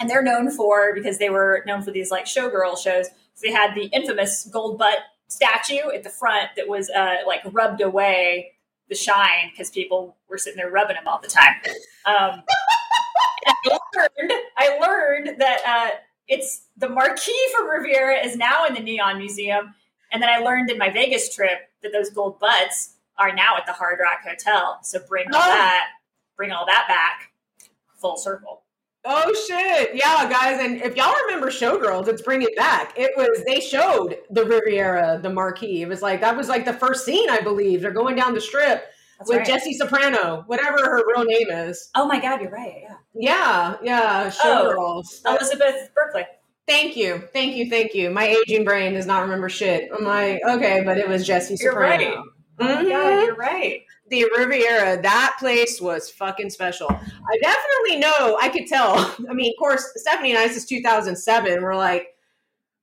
and 0.00 0.08
they're 0.08 0.22
known 0.22 0.50
for 0.50 0.94
because 0.94 1.18
they 1.18 1.28
were 1.28 1.62
known 1.66 1.82
for 1.82 1.90
these 1.90 2.10
like 2.10 2.24
showgirl 2.24 2.78
shows. 2.82 3.06
So 3.34 3.42
they 3.46 3.52
had 3.52 3.74
the 3.74 3.84
infamous 3.86 4.48
gold 4.50 4.78
butt 4.78 4.98
statue 5.32 5.90
at 5.94 6.02
the 6.02 6.10
front 6.10 6.50
that 6.56 6.68
was 6.68 6.90
uh, 6.90 7.16
like 7.26 7.40
rubbed 7.52 7.80
away 7.80 8.52
the 8.88 8.94
shine 8.94 9.50
because 9.50 9.70
people 9.70 10.16
were 10.28 10.38
sitting 10.38 10.56
there 10.56 10.70
rubbing 10.70 10.96
them 10.96 11.06
all 11.06 11.20
the 11.20 11.28
time. 11.28 11.54
Um, 12.04 12.42
I 13.46 13.78
learned, 13.96 14.32
I 14.56 14.78
learned 14.78 15.40
that 15.40 15.58
uh, 15.66 15.96
it's 16.28 16.66
the 16.76 16.88
marquee 16.88 17.48
from 17.56 17.68
Riviera 17.68 18.24
is 18.24 18.36
now 18.36 18.66
in 18.66 18.74
the 18.74 18.80
Neon 18.80 19.18
Museum, 19.18 19.74
and 20.12 20.22
then 20.22 20.28
I 20.30 20.38
learned 20.38 20.70
in 20.70 20.78
my 20.78 20.90
Vegas 20.90 21.34
trip 21.34 21.58
that 21.82 21.92
those 21.92 22.10
gold 22.10 22.38
butts 22.38 22.94
are 23.18 23.34
now 23.34 23.56
at 23.56 23.66
the 23.66 23.72
Hard 23.72 23.98
Rock 24.02 24.20
Hotel. 24.26 24.78
So 24.82 25.00
bring 25.08 25.26
all 25.32 25.40
Oh. 25.40 25.46
that, 25.46 25.88
bring 26.36 26.52
all 26.52 26.66
that 26.66 26.86
back, 26.88 27.32
full 28.00 28.16
circle. 28.16 28.61
Oh 29.04 29.34
shit! 29.48 29.96
Yeah, 29.96 30.30
guys, 30.30 30.60
and 30.60 30.80
if 30.80 30.96
y'all 30.96 31.14
remember 31.26 31.50
Showgirls, 31.50 32.06
let's 32.06 32.22
bring 32.22 32.42
it 32.42 32.54
back. 32.54 32.92
It 32.96 33.10
was 33.16 33.42
they 33.44 33.58
showed 33.58 34.18
the 34.30 34.44
Riviera, 34.44 35.18
the 35.20 35.30
marquee. 35.30 35.82
It 35.82 35.88
was 35.88 36.02
like 36.02 36.20
that 36.20 36.36
was 36.36 36.48
like 36.48 36.64
the 36.64 36.72
first 36.72 37.04
scene, 37.04 37.28
I 37.28 37.40
believe. 37.40 37.82
They're 37.82 37.90
going 37.90 38.14
down 38.14 38.32
the 38.32 38.40
strip 38.40 38.84
That's 39.18 39.28
with 39.28 39.38
right. 39.38 39.46
Jessie 39.46 39.74
Spano, 39.74 40.44
whatever 40.46 40.78
her 40.78 41.02
real 41.08 41.24
name 41.24 41.50
is. 41.50 41.90
Oh 41.96 42.06
my 42.06 42.20
God, 42.20 42.42
you're 42.42 42.52
right. 42.52 42.82
Yeah. 42.82 42.96
Yeah, 43.14 43.76
yeah, 43.82 44.30
Oh. 44.44 44.72
Showgirls. 44.76 45.20
Elizabeth 45.26 45.90
Berkley. 45.96 46.24
Thank 46.68 46.96
you, 46.96 47.24
thank 47.32 47.56
you, 47.56 47.68
thank 47.68 47.94
you. 47.94 48.08
My 48.08 48.26
aging 48.28 48.64
brain 48.64 48.94
does 48.94 49.06
not 49.06 49.22
remember 49.22 49.48
shit. 49.48 49.90
I'm 49.92 50.04
like, 50.04 50.40
okay, 50.48 50.82
but 50.84 50.96
it 50.96 51.08
was 51.08 51.26
Jessie 51.26 51.56
Spano. 51.56 51.72
You're 51.72 51.80
right. 51.80 52.14
Oh 52.16 52.24
my. 52.60 52.74
God, 52.74 52.84
mm-hmm. 52.84 53.26
you're 53.26 53.34
right. 53.34 53.82
The 54.12 54.26
Riviera, 54.36 55.00
that 55.02 55.36
place 55.38 55.80
was 55.80 56.10
fucking 56.10 56.50
special. 56.50 56.86
I 56.90 57.38
definitely 57.42 57.96
know, 57.98 58.38
I 58.40 58.50
could 58.50 58.66
tell. 58.66 58.94
I 59.30 59.32
mean, 59.32 59.50
of 59.52 59.58
course, 59.58 59.84
Stephanie 59.96 60.30
and 60.30 60.38
I, 60.38 60.48
since 60.48 60.66
2007, 60.66 61.62
we're 61.62 61.74
like, 61.74 62.08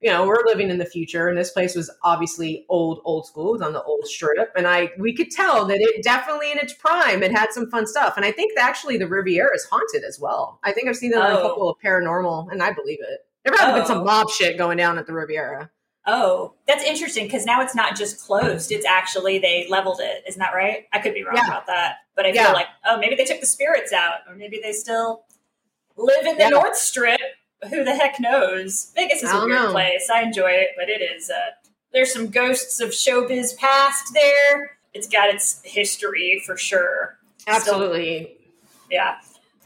you 0.01 0.09
know, 0.09 0.25
we're 0.25 0.43
living 0.45 0.69
in 0.69 0.77
the 0.79 0.85
future, 0.85 1.27
and 1.27 1.37
this 1.37 1.51
place 1.51 1.75
was 1.75 1.91
obviously 2.03 2.65
old, 2.69 3.01
old 3.05 3.27
school. 3.27 3.49
It 3.49 3.59
was 3.59 3.61
on 3.61 3.73
the 3.73 3.83
old 3.83 4.07
strip, 4.07 4.51
and 4.55 4.65
I 4.65 4.91
we 4.97 5.13
could 5.13 5.29
tell 5.29 5.65
that 5.65 5.77
it 5.81 6.03
definitely 6.03 6.51
in 6.51 6.57
its 6.57 6.73
prime, 6.73 7.21
it 7.21 7.31
had 7.31 7.51
some 7.51 7.69
fun 7.69 7.85
stuff. 7.85 8.13
And 8.15 8.25
I 8.25 8.31
think 8.31 8.55
that 8.55 8.63
actually 8.67 8.97
the 8.97 9.07
Riviera 9.07 9.53
is 9.53 9.65
haunted 9.69 10.03
as 10.05 10.17
well. 10.19 10.59
I 10.63 10.71
think 10.71 10.87
I've 10.87 10.95
seen 10.95 11.11
that 11.11 11.21
on 11.21 11.31
a 11.31 11.39
Oh. 11.39 11.41
couple 11.49 11.69
of 11.69 11.77
paranormal, 11.83 12.49
and 12.51 12.63
I 12.63 12.71
believe 12.71 12.99
it. 13.01 13.19
There 13.43 13.51
might 13.53 13.61
have 13.61 13.75
been 13.75 13.85
some 13.85 13.99
Oh. 13.99 14.03
mob 14.05 14.29
shit 14.31 14.57
going 14.57 14.77
down 14.77 14.97
at 14.97 15.05
the 15.05 15.13
Riviera. 15.13 15.69
Oh, 16.11 16.53
that's 16.65 16.83
interesting 16.83 17.25
because 17.25 17.45
now 17.45 17.61
it's 17.61 17.75
not 17.75 17.95
just 17.95 18.19
closed; 18.19 18.71
it's 18.71 18.85
actually 18.85 19.37
they 19.37 19.67
leveled 19.69 19.99
it. 20.01 20.23
Isn't 20.27 20.39
that 20.39 20.55
right? 20.55 20.87
I 20.91 20.97
could 20.99 21.13
be 21.13 21.23
wrong 21.23 21.35
Yeah. 21.35 21.47
about 21.47 21.67
that, 21.67 21.97
but 22.15 22.25
I 22.25 22.29
Yeah. 22.29 22.45
feel 22.45 22.53
like 22.53 22.65
oh, 22.85 22.97
maybe 22.97 23.13
they 23.15 23.25
took 23.25 23.39
the 23.39 23.45
spirits 23.45 23.93
out, 23.93 24.21
or 24.27 24.33
maybe 24.33 24.59
they 24.61 24.73
still 24.73 25.25
live 25.97 26.25
in 26.25 26.35
the 26.37 26.43
Yeah. 26.45 26.49
North 26.49 26.75
Strip. 26.77 27.21
Who 27.69 27.83
the 27.83 27.93
heck 27.95 28.19
knows? 28.19 28.91
Vegas 28.95 29.21
is 29.21 29.31
a 29.31 29.35
weird 29.45 29.49
know. 29.49 29.71
place. 29.71 30.09
I 30.09 30.21
enjoy 30.23 30.49
it, 30.51 30.69
but 30.77 30.89
it 30.89 31.01
is. 31.01 31.29
Uh, 31.29 31.51
there's 31.91 32.11
some 32.11 32.29
ghosts 32.29 32.79
of 32.79 32.89
showbiz 32.89 33.55
past 33.57 34.13
there. 34.13 34.77
It's 34.93 35.07
got 35.07 35.29
its 35.29 35.61
history 35.63 36.41
for 36.45 36.57
sure. 36.57 37.19
Absolutely. 37.45 38.35
Yeah. 38.89 39.17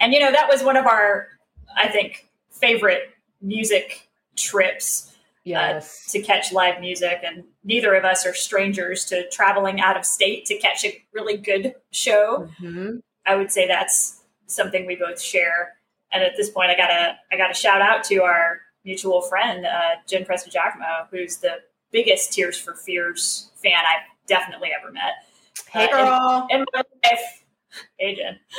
And 0.01 0.11
you 0.13 0.19
know, 0.19 0.31
that 0.31 0.49
was 0.49 0.63
one 0.63 0.75
of 0.75 0.85
our, 0.87 1.29
I 1.77 1.87
think, 1.87 2.27
favorite 2.51 3.11
music 3.41 4.09
trips 4.35 5.12
yes. 5.43 6.11
to 6.11 6.21
catch 6.21 6.51
live 6.51 6.79
music. 6.79 7.19
And 7.23 7.43
neither 7.63 7.93
of 7.95 8.05
us 8.05 8.25
are 8.25 8.33
strangers 8.33 9.05
to 9.05 9.29
traveling 9.29 9.79
out 9.81 9.97
of 9.97 10.05
state 10.05 10.45
to 10.45 10.57
catch 10.57 10.83
a 10.85 11.01
really 11.13 11.37
good 11.37 11.75
show. 11.91 12.49
Mhm. 12.61 13.01
I 13.25 13.35
would 13.35 13.51
say 13.51 13.67
that's 13.67 14.21
something 14.47 14.85
we 14.85 14.95
both 14.95 15.21
share. 15.21 15.75
And 16.11 16.23
at 16.23 16.35
this 16.37 16.49
point, 16.49 16.69
I 16.71 16.75
gotta 16.75 17.17
I 17.31 17.37
gotta 17.37 17.53
shout 17.53 17.81
out 17.81 18.03
to 18.05 18.23
our 18.23 18.61
mutual 18.85 19.21
friend 19.21 19.65
uh, 19.65 19.95
Jen 20.07 20.25
Presta 20.25 20.51
Giacomo, 20.51 21.07
who's 21.09 21.37
the 21.37 21.61
biggest 21.91 22.33
Tears 22.33 22.57
for 22.57 22.75
Fears 22.75 23.51
fan 23.61 23.77
I've 23.77 24.05
definitely 24.27 24.69
ever 24.77 24.91
met. 24.91 25.13
Hey, 25.69 25.85
Uh, 25.85 25.97
and- 25.97 26.09
girl. 26.09 26.47
and 26.51 26.65
my 26.73 26.81
wife, 27.03 27.43
Adrian. 27.99 28.39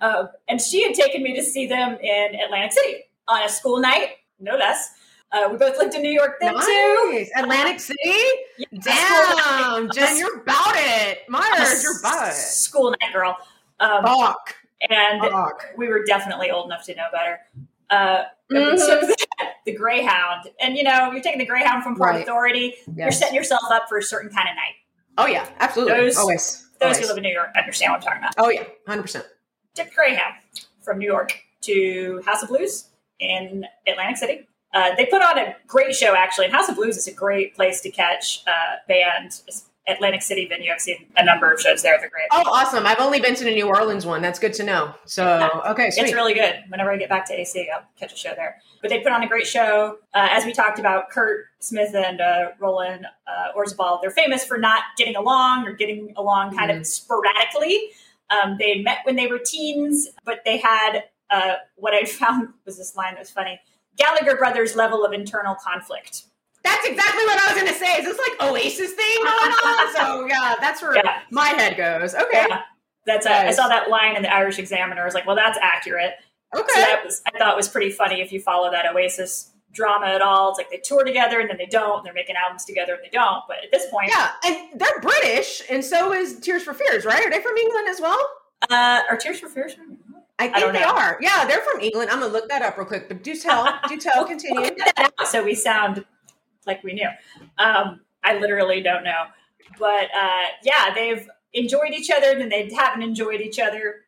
Um, 0.00 0.28
and 0.48 0.60
she 0.60 0.82
had 0.84 0.94
taken 0.94 1.22
me 1.24 1.34
to 1.34 1.42
see 1.42 1.66
them 1.66 1.96
in 2.00 2.34
Atlantic 2.36 2.72
City 2.72 3.04
on 3.26 3.42
a 3.42 3.48
school 3.48 3.80
night, 3.80 4.10
no 4.38 4.56
less. 4.56 4.90
Uh, 5.30 5.48
we 5.50 5.58
both 5.58 5.76
lived 5.78 5.94
in 5.94 6.02
New 6.02 6.10
York 6.10 6.36
then 6.40 6.54
too. 6.58 7.26
Atlantic 7.36 7.80
City? 7.80 7.98
Yeah, 8.56 8.66
a 8.72 8.80
school 8.80 9.36
night. 9.36 9.58
Damn, 9.74 9.90
Jen, 9.90 10.16
you're 10.18 10.38
about 10.40 10.72
it. 10.74 11.18
Myers, 11.28 11.82
you're 11.82 11.98
about 11.98 12.28
it. 12.28 12.34
School 12.34 12.90
night, 12.92 13.12
girl. 13.12 13.36
Um, 13.80 14.04
Fuck. 14.04 14.54
and 14.88 15.20
Fuck. 15.20 15.66
we 15.76 15.88
were 15.88 16.02
definitely 16.04 16.50
old 16.50 16.66
enough 16.66 16.84
to 16.86 16.94
know 16.94 17.06
better. 17.12 17.40
Uh, 17.90 18.24
Mhm. 18.50 18.72
we 18.72 18.76
took 18.78 19.16
the, 19.66 19.72
Greyhound, 19.74 20.50
and 20.60 20.76
you 20.78 20.82
know, 20.82 21.10
you're 21.12 21.22
taking 21.22 21.38
the 21.38 21.44
Greyhound 21.46 21.82
from 21.82 21.94
Port 21.94 22.10
Right. 22.10 22.22
Authority. 22.22 22.76
You're 22.96 23.12
setting 23.12 23.34
yourself 23.34 23.62
up 23.70 23.86
for 23.88 23.98
a 23.98 24.02
certain 24.02 24.30
kind 24.30 24.48
of 24.48 24.54
night. 24.56 24.74
Oh, 25.18 25.26
yeah, 25.26 25.46
absolutely. 25.60 25.94
Those- 25.94 26.16
Always. 26.16 26.64
Those 26.80 26.94
Always. 26.94 26.98
who 27.00 27.06
live 27.08 27.16
in 27.18 27.22
New 27.24 27.32
York 27.32 27.50
understand 27.56 27.92
what 27.92 27.96
I'm 28.00 28.02
talking 28.06 28.18
about. 28.22 28.34
Oh, 28.38 28.48
yeah, 28.48 28.64
100%. 28.86 29.26
took 29.74 29.92
Greyhound 29.94 30.34
from 30.82 30.98
New 30.98 31.06
York 31.06 31.38
to 31.62 32.22
House 32.24 32.42
of 32.42 32.48
Blues 32.48 32.88
in 33.20 33.66
Atlantic 33.86 34.16
City. 34.16 34.48
Uh, 34.74 34.94
they 34.96 35.06
put 35.06 35.22
on 35.22 35.38
a 35.38 35.56
great 35.66 35.94
show, 35.94 36.14
actually. 36.14 36.46
And 36.46 36.54
House 36.54 36.68
of 36.68 36.76
Blues 36.76 36.96
is 36.96 37.06
a 37.06 37.12
great 37.12 37.54
place 37.54 37.80
to 37.82 37.90
catch 37.90 38.42
uh, 38.46 38.76
band. 38.86 39.40
Atlantic 39.88 40.22
City 40.22 40.46
venue. 40.46 40.70
I've 40.70 40.80
seen 40.80 41.06
a 41.16 41.24
number 41.24 41.50
of 41.50 41.60
shows 41.60 41.82
there. 41.82 41.98
They're 41.98 42.10
great. 42.10 42.26
Oh, 42.30 42.42
awesome. 42.46 42.86
I've 42.86 43.00
only 43.00 43.20
been 43.20 43.34
to 43.34 43.44
the 43.44 43.54
New 43.54 43.66
Orleans 43.66 44.04
one. 44.04 44.20
That's 44.20 44.38
good 44.38 44.52
to 44.54 44.64
know. 44.64 44.94
So, 45.06 45.62
okay, 45.66 45.90
sweet. 45.90 46.04
It's 46.04 46.14
really 46.14 46.34
good. 46.34 46.56
Whenever 46.68 46.92
I 46.92 46.96
get 46.98 47.08
back 47.08 47.24
to 47.26 47.40
AC, 47.40 47.68
I'll 47.74 47.84
catch 47.98 48.12
a 48.12 48.16
show 48.16 48.34
there. 48.36 48.56
But 48.82 48.90
they 48.90 49.00
put 49.00 49.12
on 49.12 49.22
a 49.22 49.28
great 49.28 49.46
show. 49.46 49.98
Uh, 50.14 50.28
as 50.30 50.44
we 50.44 50.52
talked 50.52 50.78
about, 50.78 51.10
Curt 51.10 51.46
Smith 51.60 51.94
and 51.94 52.20
uh, 52.20 52.50
Roland 52.60 53.06
uh, 53.26 53.58
Orzabal, 53.58 54.00
they're 54.00 54.10
famous 54.10 54.44
for 54.44 54.58
not 54.58 54.82
getting 54.96 55.16
along 55.16 55.66
or 55.66 55.72
getting 55.72 56.12
along 56.16 56.56
kind 56.56 56.70
of 56.70 56.86
sporadically. 56.86 57.90
Um, 58.30 58.56
they 58.58 58.76
had 58.76 58.84
met 58.84 58.98
when 59.04 59.16
they 59.16 59.26
were 59.26 59.38
teens, 59.38 60.08
but 60.24 60.40
they 60.44 60.58
had 60.58 61.04
uh, 61.30 61.54
what 61.76 61.94
I 61.94 62.04
found 62.06 62.48
was 62.66 62.76
this 62.76 62.94
line 62.94 63.14
that 63.14 63.20
was 63.20 63.30
funny 63.30 63.58
Gallagher 63.98 64.36
brothers 64.36 64.74
level 64.76 65.04
of 65.04 65.12
internal 65.12 65.54
conflict. 65.54 66.22
That's 66.64 66.86
exactly 66.86 67.24
what 67.24 67.38
I 67.40 67.52
was 67.52 67.62
going 67.62 67.72
to 67.72 67.78
say. 67.78 67.96
Is 67.98 68.04
this 68.04 68.18
like 68.18 68.50
Oasis 68.50 68.92
thing 68.92 69.16
going 69.18 69.28
on? 69.52 69.94
so, 69.96 70.26
yeah, 70.26 70.54
that's 70.60 70.80
where 70.82 70.96
Yeah. 70.96 71.20
my 71.30 71.48
head 71.48 71.76
goes. 71.76 72.14
Okay. 72.14 72.44
Yeah. 72.48 72.62
That's 73.06 73.26
uh, 73.26 73.30
I 73.30 73.52
saw 73.52 73.68
that 73.68 73.88
line 73.88 74.16
in 74.16 74.22
the 74.22 74.32
Irish 74.32 74.58
Examiner. 74.58 75.00
I 75.00 75.04
was 75.04 75.14
like, 75.14 75.26
well, 75.26 75.36
that's 75.36 75.58
accurate. 75.62 76.14
Okay. 76.54 76.66
So 76.74 76.80
that 76.80 77.04
was 77.04 77.22
I 77.32 77.38
thought 77.38 77.56
was 77.56 77.68
pretty 77.68 77.90
funny 77.90 78.20
if 78.20 78.32
you 78.32 78.40
follow 78.40 78.70
that 78.70 78.84
Oasis 78.92 79.50
drama 79.72 80.06
at 80.06 80.20
all. 80.20 80.50
It's 80.50 80.58
like 80.58 80.70
they 80.70 80.78
tour 80.78 81.04
together 81.04 81.40
and 81.40 81.48
then 81.48 81.56
they 81.56 81.66
don't. 81.66 81.98
And 81.98 82.06
they're 82.06 82.12
making 82.14 82.36
albums 82.36 82.64
together 82.66 82.94
and 82.94 83.02
they 83.02 83.10
don't. 83.10 83.42
But 83.48 83.58
at 83.64 83.70
this 83.70 83.86
point, 83.90 84.10
yeah, 84.10 84.32
and 84.44 84.78
they're 84.80 85.00
British, 85.00 85.62
and 85.70 85.82
so 85.84 86.12
is 86.12 86.38
Tears 86.40 86.62
for 86.64 86.74
Fears, 86.74 87.04
right? 87.06 87.24
Are 87.24 87.30
they 87.30 87.40
from 87.40 87.56
England 87.56 87.88
as 87.88 88.00
well? 88.00 88.18
uh, 88.70 89.00
are 89.08 89.16
Tears 89.16 89.38
for 89.40 89.48
Fears? 89.48 89.76
I 90.38 90.44
think 90.48 90.56
don't 90.58 90.72
they 90.72 90.80
know. 90.80 90.94
are. 90.94 91.18
Yeah, 91.20 91.44
they're 91.46 91.60
from 91.60 91.80
England. 91.80 92.10
I'm 92.10 92.20
gonna 92.20 92.32
look 92.32 92.48
that 92.48 92.62
up 92.62 92.76
real 92.76 92.86
quick. 92.86 93.08
But 93.08 93.22
do 93.22 93.34
tell, 93.34 93.66
do 93.88 93.96
tell, 93.98 94.24
continue. 94.24 94.60
We'll 94.60 94.70
get 94.74 94.94
that 94.96 95.12
out 95.18 95.26
so 95.28 95.42
we 95.42 95.54
sound 95.54 96.04
like 96.66 96.82
we 96.84 96.92
knew. 96.92 97.08
Um, 97.58 98.00
I 98.22 98.38
literally 98.38 98.80
don't 98.82 99.04
know, 99.04 99.24
but 99.78 100.06
uh, 100.14 100.46
yeah, 100.62 100.92
they've 100.94 101.28
enjoyed 101.54 101.92
each 101.92 102.10
other, 102.10 102.38
and 102.38 102.50
they 102.52 102.70
haven't 102.74 103.02
enjoyed 103.02 103.40
each 103.40 103.58
other, 103.58 104.04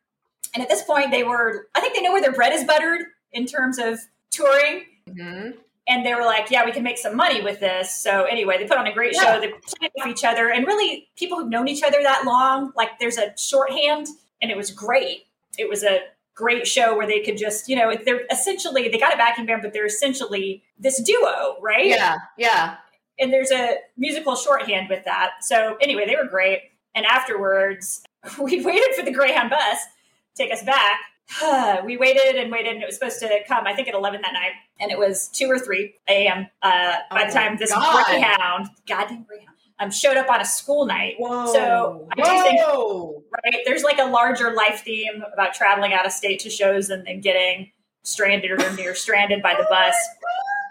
and 0.53 0.61
at 0.63 0.69
this 0.69 0.83
point, 0.83 1.11
they 1.11 1.23
were. 1.23 1.67
I 1.75 1.81
think 1.81 1.95
they 1.95 2.01
know 2.01 2.11
where 2.11 2.21
their 2.21 2.33
bread 2.33 2.53
is 2.53 2.63
buttered 2.63 3.01
in 3.33 3.45
terms 3.45 3.77
of 3.79 3.99
touring. 4.29 4.85
Mhm. 5.09 5.55
and 5.87 6.05
they 6.05 6.13
were 6.13 6.23
like, 6.23 6.49
"Yeah, 6.51 6.63
we 6.63 6.71
can 6.71 6.83
make 6.83 6.97
some 6.97 7.17
money 7.17 7.41
with 7.41 7.59
this." 7.59 7.91
So 7.97 8.23
anyway, 8.25 8.57
they 8.59 8.65
put 8.65 8.77
on 8.77 8.85
a 8.87 8.93
great 8.93 9.13
Yeah. 9.15 9.33
show. 9.33 9.39
They 9.41 9.47
played 9.49 9.91
off 9.99 10.07
each 10.07 10.23
other, 10.23 10.49
and 10.49 10.65
really, 10.65 11.09
people 11.17 11.37
who've 11.39 11.49
known 11.49 11.67
each 11.67 11.83
other 11.83 11.97
that 12.03 12.23
long, 12.23 12.71
like 12.77 12.99
there's 12.99 13.17
a 13.17 13.35
shorthand, 13.37 14.07
and 14.41 14.51
it 14.51 14.55
was 14.55 14.71
great. 14.71 15.25
It 15.57 15.67
was 15.67 15.83
a 15.83 15.99
great 16.41 16.67
show 16.67 16.97
where 16.97 17.05
they 17.05 17.21
could 17.21 17.37
just, 17.37 17.69
you 17.69 17.75
know, 17.75 17.93
they're 18.03 18.25
essentially 18.31 18.89
they 18.89 18.97
got 18.97 19.13
a 19.13 19.17
backing 19.17 19.45
band, 19.45 19.61
but 19.61 19.73
they're 19.73 19.85
essentially 19.85 20.63
this 20.79 21.01
duo, 21.01 21.57
right? 21.61 21.85
Yeah, 21.85 22.15
yeah. 22.37 22.77
And 23.19 23.31
there's 23.31 23.51
a 23.51 23.75
musical 23.97 24.35
shorthand 24.35 24.89
with 24.89 25.05
that. 25.05 25.31
So 25.41 25.77
anyway, 25.79 26.05
they 26.07 26.15
were 26.15 26.27
great. 26.27 26.61
And 26.95 27.05
afterwards, 27.05 28.03
we 28.41 28.65
waited 28.65 28.95
for 28.95 29.05
the 29.05 29.11
Greyhound 29.11 29.51
bus 29.51 29.77
to 30.35 30.43
take 30.43 30.51
us 30.51 30.63
back. 30.63 30.99
we 31.85 31.97
waited 31.97 32.35
and 32.35 32.51
waited, 32.51 32.73
and 32.73 32.83
it 32.83 32.85
was 32.85 32.95
supposed 32.95 33.19
to 33.19 33.39
come, 33.47 33.65
I 33.67 33.73
think, 33.73 33.87
at 33.87 33.93
11 33.93 34.21
that 34.21 34.33
night. 34.33 34.51
And 34.79 34.91
it 34.91 34.97
was 34.97 35.29
2 35.29 35.45
or 35.45 35.59
3 35.59 35.93
a.m. 36.09 36.47
Uh, 36.61 36.95
by 37.09 37.23
Oh 37.23 37.27
the 37.27 37.33
time 37.33 37.57
this 37.57 37.71
God. 37.71 38.05
Greyhound, 38.05 38.69
goddamn 38.87 39.23
Greyhound, 39.23 39.55
um, 39.81 39.91
showed 39.91 40.17
up 40.17 40.29
on 40.29 40.41
a 40.41 40.45
school 40.45 40.85
night. 40.85 41.15
Whoa. 41.17 41.51
So 41.51 42.07
I 42.11 42.15
do 42.15 42.23
think 42.43 42.61
right? 43.43 43.61
There's 43.65 43.83
like 43.83 43.97
a 43.99 44.05
larger 44.05 44.53
life 44.53 44.81
theme 44.85 45.23
about 45.33 45.53
traveling 45.53 45.93
out 45.93 46.05
of 46.05 46.11
state 46.11 46.39
to 46.41 46.49
shows 46.49 46.89
and 46.89 47.05
then 47.05 47.21
getting 47.21 47.71
stranded 48.03 48.51
or 48.51 48.73
near 48.75 48.95
stranded 48.95 49.41
by 49.41 49.55
the 49.55 49.65
bus. 49.69 49.95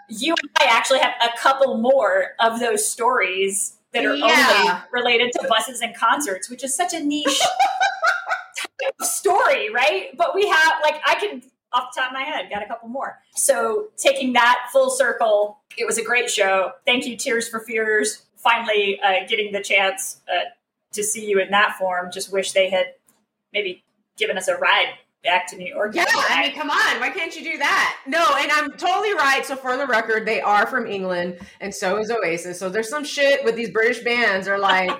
You 0.09 0.35
and 0.41 0.49
I 0.59 0.65
actually 0.65 0.99
have 0.99 1.13
a 1.21 1.37
couple 1.37 1.77
more 1.77 2.29
of 2.39 2.59
those 2.59 2.87
stories 2.87 3.77
that 3.93 4.05
are 4.05 4.15
Yeah. 4.15 4.25
only 4.59 4.81
related 4.91 5.31
to 5.33 5.47
buses 5.49 5.81
and 5.81 5.95
concerts, 5.95 6.49
which 6.49 6.63
is 6.63 6.75
such 6.75 6.93
a 6.93 6.99
niche 6.99 7.39
type 8.81 8.93
of 8.99 9.05
story, 9.05 9.69
right? 9.73 10.15
But 10.17 10.35
we 10.35 10.47
have 10.47 10.73
like 10.83 11.01
I 11.05 11.15
can 11.15 11.43
off 11.73 11.93
the 11.95 12.01
top 12.01 12.11
of 12.11 12.13
my 12.13 12.23
head 12.23 12.49
got 12.49 12.61
a 12.63 12.67
couple 12.67 12.89
more. 12.89 13.19
So 13.35 13.87
taking 13.97 14.33
that 14.33 14.67
full 14.73 14.89
circle, 14.89 15.59
it 15.77 15.85
was 15.85 15.97
a 15.97 16.03
great 16.03 16.29
show. 16.29 16.71
Thank 16.85 17.05
you, 17.05 17.15
Tears 17.15 17.47
for 17.47 17.61
Fears. 17.61 18.23
Finally, 18.41 18.99
uh, 19.01 19.27
getting 19.27 19.51
the 19.51 19.61
chance 19.61 20.21
uh, 20.31 20.49
to 20.93 21.03
see 21.03 21.25
you 21.25 21.39
in 21.39 21.51
that 21.51 21.77
form. 21.77 22.09
Just 22.11 22.31
wish 22.31 22.51
they 22.51 22.69
had 22.69 22.93
maybe 23.53 23.83
given 24.17 24.37
us 24.37 24.47
a 24.47 24.55
ride 24.57 24.93
back 25.23 25.47
to 25.47 25.55
New 25.55 25.67
York. 25.67 25.93
Yeah, 25.93 26.05
I 26.07 26.43
mean, 26.43 26.55
come 26.55 26.69
on. 26.69 26.99
Why 26.99 27.09
can't 27.09 27.35
you 27.35 27.43
do 27.43 27.57
that? 27.59 27.97
No, 28.07 28.25
and 28.39 28.51
I'm 28.51 28.71
totally 28.71 29.13
right. 29.13 29.45
So, 29.45 29.55
for 29.55 29.77
the 29.77 29.85
record, 29.85 30.25
they 30.25 30.41
are 30.41 30.65
from 30.65 30.87
England, 30.87 31.39
and 31.59 31.73
so 31.73 31.97
is 31.97 32.11
Oasis. 32.11 32.59
So, 32.59 32.69
there's 32.69 32.89
some 32.89 33.03
shit 33.03 33.43
with 33.43 33.55
these 33.55 33.69
British 33.69 34.03
bands 34.03 34.47
are 34.47 34.59
like 34.59 34.91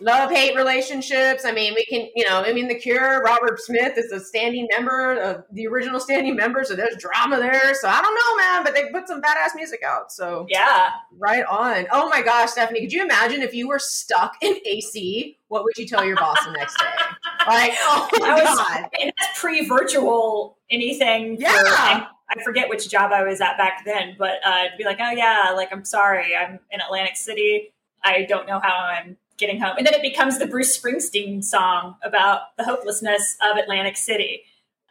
love 0.00 0.30
hate 0.30 0.54
relationships. 0.56 1.44
I 1.44 1.52
mean, 1.52 1.74
we 1.74 1.84
can, 1.86 2.08
you 2.14 2.28
know, 2.28 2.42
I 2.42 2.52
mean, 2.52 2.68
The 2.68 2.74
Cure, 2.74 3.22
Robert 3.22 3.60
Smith 3.60 3.96
is 3.96 4.12
a 4.12 4.20
standing 4.20 4.68
member 4.72 5.14
of 5.20 5.44
the 5.52 5.66
original 5.66 6.00
standing 6.00 6.36
member. 6.36 6.64
So, 6.64 6.74
there's 6.74 6.96
drama 6.96 7.38
there. 7.38 7.74
So, 7.74 7.88
I 7.88 8.00
don't 8.02 8.14
know, 8.14 8.36
man, 8.36 8.64
but 8.64 8.74
they 8.74 8.90
put 8.90 9.08
some 9.08 9.20
badass 9.20 9.54
music 9.54 9.82
out. 9.82 10.12
So, 10.12 10.46
yeah, 10.48 10.90
right 11.18 11.44
on. 11.46 11.86
Oh 11.92 12.08
my 12.08 12.22
gosh, 12.22 12.50
Stephanie, 12.50 12.80
could 12.80 12.92
you 12.92 13.02
imagine 13.02 13.42
if 13.42 13.54
you 13.54 13.68
were 13.68 13.78
stuck 13.78 14.34
in 14.42 14.56
AC? 14.64 15.38
What 15.48 15.64
would 15.64 15.76
you 15.76 15.86
tell 15.86 16.04
your 16.04 16.16
boss 16.16 16.44
the 16.44 16.52
next 16.52 16.76
day? 16.78 16.86
Like, 17.46 17.74
oh 17.82 18.08
my 18.18 18.28
I 18.30 18.34
was- 18.34 18.58
God. 18.58 18.88
and 19.00 19.12
that's 19.16 19.40
pre-virtual 19.40 20.58
anything. 20.68 21.36
for- 21.36 21.42
Yeah. 21.42 22.06
I 22.28 22.42
forget 22.44 22.68
which 22.68 22.90
job 22.90 23.12
I 23.12 23.22
was 23.22 23.40
at 23.40 23.56
back 23.56 23.84
then, 23.84 24.16
but 24.18 24.40
uh, 24.44 24.64
to 24.64 24.70
be 24.76 24.82
like, 24.84 24.98
oh 25.00 25.10
yeah, 25.12 25.52
like 25.54 25.68
I'm 25.72 25.84
sorry, 25.84 26.34
I'm 26.34 26.58
in 26.72 26.80
Atlantic 26.80 27.16
City. 27.16 27.72
I 28.02 28.24
don't 28.28 28.48
know 28.48 28.58
how 28.58 28.74
I'm 28.78 29.16
getting 29.38 29.60
home, 29.60 29.74
and 29.78 29.86
then 29.86 29.94
it 29.94 30.02
becomes 30.02 30.38
the 30.38 30.46
Bruce 30.46 30.78
Springsteen 30.78 31.44
song 31.44 31.96
about 32.02 32.56
the 32.56 32.64
hopelessness 32.64 33.36
of 33.42 33.56
Atlantic 33.56 33.96
City. 33.96 34.42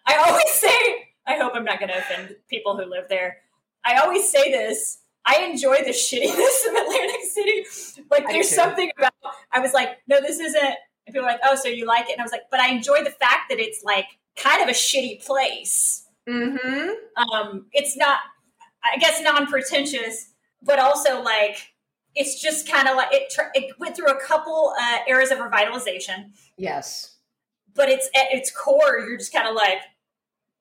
I 0.06 0.16
always 0.16 0.50
say, 0.52 1.10
I 1.28 1.38
hope 1.38 1.54
I'm 1.56 1.66
not 1.66 1.80
going 1.80 1.90
to 1.90 1.98
offend 1.98 2.36
people 2.50 2.78
who 2.78 2.86
live 2.86 3.06
there. 3.10 3.38
I 3.84 3.98
always 3.98 4.30
say 4.30 4.52
this. 4.52 5.00
I 5.26 5.44
enjoy 5.44 5.78
the 5.78 5.90
shittiness 5.92 6.68
of 6.68 6.76
Atlantic 6.76 7.22
City. 7.24 8.04
Like, 8.12 8.28
there's 8.28 8.50
something 8.50 8.92
about. 8.98 9.14
I 9.52 9.60
was 9.60 9.74
like, 9.74 9.98
no, 10.08 10.22
this 10.22 10.40
isn't. 10.40 10.64
And 10.64 11.14
people 11.14 11.22
were 11.22 11.28
like, 11.28 11.42
oh, 11.44 11.56
so 11.56 11.68
you 11.68 11.86
like 11.86 12.10
it? 12.10 12.14
And 12.14 12.22
I 12.22 12.24
was 12.24 12.32
like, 12.32 12.44
but 12.52 12.60
I 12.60 12.70
enjoy 12.70 13.04
the 13.04 13.12
fact 13.12 13.50
that 13.50 13.60
it's 13.60 13.84
like 13.84 14.06
kind 14.36 14.62
of 14.62 14.70
a 14.70 14.72
shitty 14.72 15.26
place. 15.26 16.08
Mm-hmm. 16.28 16.90
Um, 17.22 17.68
it's 17.72 17.96
not, 17.96 18.20
I 18.84 18.98
guess, 18.98 19.22
non-pretentious, 19.22 20.32
but 20.64 20.80
also 20.80 21.22
like 21.22 21.58
it's 22.16 22.42
just 22.42 22.70
kind 22.72 22.88
of 22.88 22.96
like 22.96 23.10
it. 23.12 23.34
It 23.54 23.78
went 23.80 23.96
through 23.96 24.08
a 24.08 24.20
couple 24.20 24.74
uh, 24.80 24.98
eras 25.08 25.32
of 25.32 25.38
revitalization, 25.40 26.32
Yes. 26.58 27.16
but 27.74 27.90
it's 27.90 28.08
at 28.16 28.28
its 28.32 28.52
core, 28.52 29.00
you're 29.00 29.18
just 29.18 29.34
kind 29.34 29.48
of 29.48 29.54
like, 29.56 29.80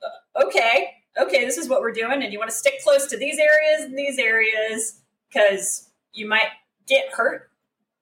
uh, 0.02 0.44
okay, 0.46 0.90
okay, 1.20 1.44
this 1.44 1.56
is 1.56 1.68
what 1.68 1.80
we're 1.80 1.92
doing, 1.92 2.22
and 2.22 2.32
you 2.32 2.38
want 2.38 2.50
to 2.50 2.56
stick 2.56 2.74
close 2.82 3.06
to 3.06 3.16
these 3.16 3.38
areas 3.38 3.82
and 3.84 3.96
these 3.96 4.18
areas 4.18 5.00
because 5.28 5.88
you 6.12 6.28
might 6.28 6.48
get 6.86 7.08
hurt 7.12 7.50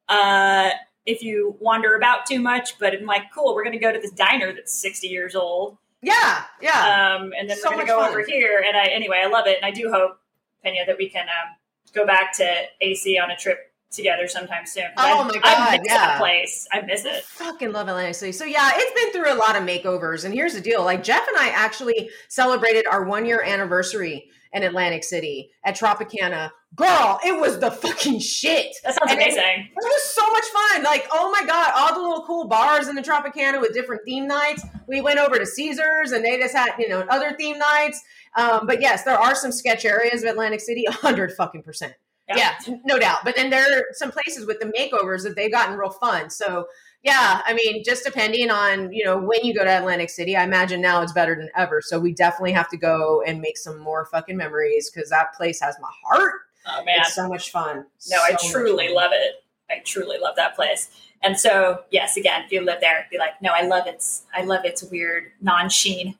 uh, 0.09 0.70
if 1.07 1.22
you 1.22 1.57
wander 1.61 1.94
about 1.96 2.26
too 2.26 2.40
much. 2.40 2.78
But 2.78 2.94
I'm 2.94 3.07
like, 3.07 3.24
cool, 3.34 3.55
we're 3.55 3.64
going 3.64 3.78
to 3.78 3.84
go 3.84 3.92
to 3.92 3.98
this 3.98 4.11
diner 4.12 4.53
that's 4.53 4.72
60 4.72 5.07
years 5.09 5.34
old, 5.34 5.76
Yeah. 6.03 6.44
Yeah. 6.61 7.16
um, 7.20 7.32
and 7.38 7.48
then 7.50 7.57
So 7.59 7.68
we're 7.70 7.76
going 7.76 7.86
to 7.86 7.92
go 7.92 8.00
fun. 8.00 8.11
over 8.11 8.24
here. 8.24 8.64
And 8.66 8.76
I, 8.76 8.86
anyway, 8.86 9.20
I 9.22 9.28
love 9.28 9.46
it, 9.46 9.57
and 9.57 9.64
I 9.66 9.70
do 9.70 9.90
hope, 9.90 10.18
Pena, 10.64 10.84
that 10.86 10.96
we 10.98 11.09
can 11.09 11.26
um, 11.28 11.55
go 11.94 12.06
back 12.06 12.36
to 12.38 12.62
AC 12.80 13.18
on 13.18 13.30
a 13.30 13.36
trip 13.36 13.58
together 13.90 14.26
sometime 14.26 14.66
soon. 14.66 14.86
Oh 14.96 15.22
I, 15.22 15.24
my 15.24 15.40
I 15.42 15.54
God, 15.54 15.80
miss 15.80 15.92
yeah. 15.92 15.98
that 15.98 16.18
place. 16.18 16.66
I 16.72 16.80
miss 16.80 17.04
I 17.04 17.10
it. 17.16 17.24
fucking 17.24 17.72
love 17.72 17.88
Atlantic 17.88 18.14
City. 18.14 18.32
So 18.32 18.44
yeah, 18.44 18.70
it's 18.74 19.00
been 19.00 19.12
through 19.12 19.32
a 19.32 19.36
lot 19.36 19.56
of 19.56 19.62
makeovers. 19.62 20.24
And 20.24 20.32
here's 20.32 20.54
the 20.54 20.60
deal: 20.60 20.84
like 20.84 21.02
Jeff 21.02 21.26
and 21.28 21.36
I 21.36 21.48
actually 21.48 22.10
celebrated 22.28 22.86
our 22.86 23.04
one 23.04 23.26
year 23.26 23.42
anniversary 23.42 24.30
in 24.53 24.62
Atlantic 24.62 25.05
City 25.05 25.50
at 25.64 25.76
Tropicana. 25.76 26.50
Girl, 26.74 27.18
it 27.24 27.38
was 27.38 27.59
the 27.61 27.70
fucking 27.70 28.20
shit. 28.20 28.74
That 28.84 28.94
sounds 28.94 29.12
And 29.12 29.20
amazing. 29.20 29.68
It 29.70 29.74
was 29.76 30.03
so 30.05 30.30
much 30.30 30.44
fun. 30.44 30.82
Like, 30.82 31.07
oh 31.12 31.30
my 31.30 31.46
God, 31.46 31.72
all 31.76 31.94
the 31.94 32.00
little 32.00 32.24
cool 32.26 32.48
bars 32.48 32.88
in 32.88 32.94
the 32.94 33.03
Tropicana 33.03 33.61
with 33.61 33.74
different 33.74 34.03
theme 34.05 34.26
nights. 34.26 34.64
We 34.88 35.00
went 35.00 35.18
over 35.18 35.38
to 35.38 35.46
Caesars 35.46 36.12
and 36.12 36.24
they 36.24 36.38
just 36.38 36.55
had, 36.55 36.72
you 36.78 36.88
know, 36.88 37.05
other 37.09 37.34
theme 37.36 37.59
nights. 37.59 38.03
Um, 38.36 38.66
but 38.66 38.80
yes, 38.80 39.05
there 39.05 39.18
are 39.18 39.34
some 39.34 39.53
sketch 39.53 39.84
areas 39.84 40.22
of 40.22 40.30
Atlantic 40.30 40.61
City, 40.61 40.84
a 40.88 40.92
hundred 40.92 41.32
fucking 41.32 41.62
percent. 41.62 41.94
Yeah. 42.28 42.55
Yeah. 42.66 42.76
no 42.84 42.98
doubt. 42.98 43.18
But 43.24 43.36
then 43.36 43.50
there 43.50 43.78
are 43.78 43.84
some 43.92 44.11
places 44.11 44.46
with 44.46 44.61
the 44.61 44.66
makeovers 44.66 45.22
that 45.24 45.34
they've 45.36 45.50
gotten 45.50 45.76
real 45.76 45.90
fun. 45.90 46.30
So 46.30 46.66
yeah, 47.03 47.42
I 47.44 47.53
mean, 47.53 47.82
just 47.84 48.05
depending 48.05 48.50
on, 48.50 48.92
you 48.92 49.05
know, 49.05 49.18
when 49.18 49.44
you 49.44 49.53
go 49.53 49.64
to 49.64 49.70
Atlantic 49.70 50.09
City, 50.09 50.36
I 50.36 50.44
imagine 50.44 50.80
now 50.80 51.03
it's 51.03 51.12
better 51.12 51.34
than 51.34 51.50
ever. 51.57 51.80
So 51.80 51.98
we 51.98 52.12
definitely 52.12 52.53
have 52.53 52.68
to 52.70 52.76
go 52.76 53.22
and 53.26 53.40
make 53.40 53.59
some 53.59 53.78
more 53.78 54.05
fucking 54.05 54.36
memories 54.36 54.88
because 54.88 55.11
that 55.11 55.34
place 55.34 55.61
has 55.61 55.74
my 55.80 55.90
heart. 56.05 56.42
Oh 56.68 56.84
man. 56.84 57.00
It's 57.00 57.14
so 57.14 57.28
much 57.28 57.50
fun. 57.50 57.86
No, 58.09 58.18
I 58.22 58.36
So 58.36 58.46
much 58.46 58.53
truly 58.53 58.94
love 58.94 59.11
it. 59.12 59.44
I 59.68 59.80
truly 59.84 60.18
love 60.18 60.36
that 60.36 60.55
place. 60.55 60.90
And 61.22 61.38
so, 61.38 61.82
yes, 61.90 62.16
again, 62.16 62.42
if 62.44 62.53
you 62.53 62.61
live 62.61 62.80
there, 62.80 63.07
be 63.11 63.18
like, 63.18 63.40
no, 63.42 63.50
I 63.53 63.62
love 63.62 63.86
its, 63.86 64.24
I 64.34 64.42
love 64.42 64.64
its 64.64 64.82
weird 64.84 65.32
non-sheen 65.40 66.16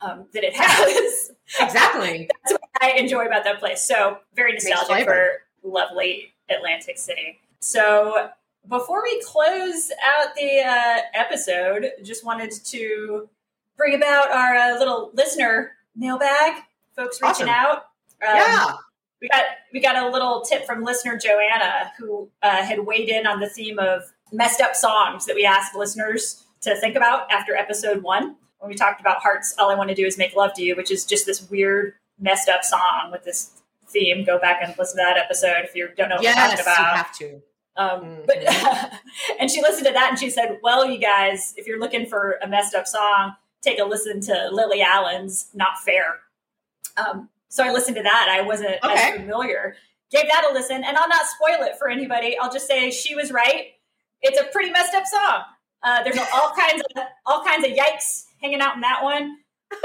um, 0.00 0.26
that 0.34 0.44
it 0.44 0.54
has. 0.54 1.32
Exactly. 1.58 2.30
That's 2.44 2.52
what 2.52 2.70
I 2.80 2.92
enjoy 2.92 3.26
about 3.26 3.42
that 3.42 3.58
place. 3.58 3.82
So 3.82 4.18
very 4.36 4.52
nostalgic 4.52 5.04
for 5.04 5.42
lovely 5.64 6.32
Atlantic 6.48 6.96
City. 6.96 7.40
So 7.58 8.30
before 8.68 9.02
we 9.02 9.20
close 9.22 9.90
out 10.04 10.34
the 10.36 10.60
uh, 10.60 10.98
episode, 11.14 11.86
just 12.02 12.24
wanted 12.24 12.52
to 12.66 13.28
bring 13.76 13.94
about 13.94 14.30
our 14.30 14.54
uh, 14.56 14.78
little 14.78 15.10
listener 15.14 15.72
mailbag. 15.96 16.62
Folks 16.96 17.20
reaching 17.22 17.48
Awesome. 17.48 17.48
out. 17.48 17.76
Um, 18.22 18.36
yeah. 18.36 18.72
we 19.22 19.28
got 19.28 19.44
we 19.72 19.80
got 19.80 19.96
a 19.96 20.08
little 20.10 20.42
tip 20.42 20.66
from 20.66 20.84
listener 20.84 21.16
Joanna 21.18 21.90
who 21.98 22.28
uh, 22.42 22.62
had 22.62 22.80
weighed 22.86 23.08
in 23.08 23.26
on 23.26 23.40
the 23.40 23.48
theme 23.48 23.78
of 23.78 24.02
messed 24.32 24.60
up 24.60 24.74
songs 24.76 25.24
that 25.26 25.34
we 25.34 25.44
asked 25.46 25.74
listeners 25.74 26.44
to 26.60 26.76
think 26.76 26.96
about 26.96 27.30
after 27.32 27.56
episode 27.56 28.02
one 28.02 28.36
when 28.58 28.68
we 28.68 28.74
talked 28.74 29.00
about 29.00 29.22
hearts. 29.22 29.54
All 29.58 29.70
I 29.70 29.74
want 29.74 29.88
to 29.88 29.94
do 29.94 30.04
is 30.04 30.18
make 30.18 30.36
love 30.36 30.52
to 30.54 30.62
you, 30.62 30.76
which 30.76 30.90
is 30.90 31.06
just 31.06 31.24
this 31.24 31.48
weird 31.50 31.94
messed 32.18 32.50
up 32.50 32.62
song 32.62 33.08
with 33.10 33.24
this 33.24 33.62
theme. 33.88 34.24
Go 34.24 34.38
back 34.38 34.60
and 34.62 34.74
listen 34.78 34.98
to 34.98 35.02
that 35.02 35.16
episode 35.16 35.64
if 35.64 35.74
you 35.74 35.88
don't 35.96 36.10
know 36.10 36.16
what 36.16 36.20
we 36.20 36.26
Yes, 36.26 36.62
talked 36.64 37.20
you 37.20 37.28
have 37.28 37.40
to. 37.40 37.42
Um, 37.76 38.00
Mhm. 38.02 38.26
But 38.26 39.00
and 39.40 39.50
she 39.50 39.62
listened 39.62 39.86
to 39.86 39.92
that 39.92 40.08
and 40.10 40.18
she 40.18 40.30
said, 40.30 40.58
"Well, 40.62 40.84
you 40.86 40.98
guys, 40.98 41.54
if 41.56 41.66
you're 41.66 41.78
looking 41.78 42.06
for 42.06 42.38
a 42.42 42.46
messed 42.48 42.74
up 42.74 42.86
song, 42.86 43.34
take 43.62 43.78
a 43.78 43.84
listen 43.84 44.20
to 44.22 44.48
Lily 44.52 44.82
Allen's 44.82 45.48
"Not 45.54 45.78
Fair." 45.84 46.20
Um, 46.96 47.28
so 47.48 47.64
I 47.64 47.70
listened 47.72 47.96
to 47.96 48.02
that. 48.02 48.28
I 48.30 48.42
wasn't 48.42 48.78
Okay. 48.84 48.94
as 48.94 49.14
familiar. 49.16 49.76
Gave 50.10 50.28
that 50.28 50.46
a 50.50 50.52
listen, 50.52 50.82
and 50.84 50.96
I'll 50.96 51.08
not 51.08 51.24
spoil 51.26 51.62
it 51.66 51.78
for 51.78 51.88
anybody. 51.88 52.36
I'll 52.38 52.50
just 52.52 52.66
say 52.66 52.90
she 52.90 53.14
was 53.14 53.30
right. 53.30 53.74
It's 54.22 54.38
a 54.40 54.44
pretty 54.44 54.70
messed 54.70 54.94
up 54.94 55.06
song. 55.06 55.44
Uh, 55.82 56.02
there's 56.02 56.18
all 56.34 56.52
kinds 56.56 56.82
of 56.96 57.02
all 57.26 57.44
kinds 57.44 57.64
of 57.64 57.70
yikes 57.72 58.24
hanging 58.42 58.60
out 58.60 58.74
in 58.74 58.80
that 58.80 59.02
one. 59.02 59.36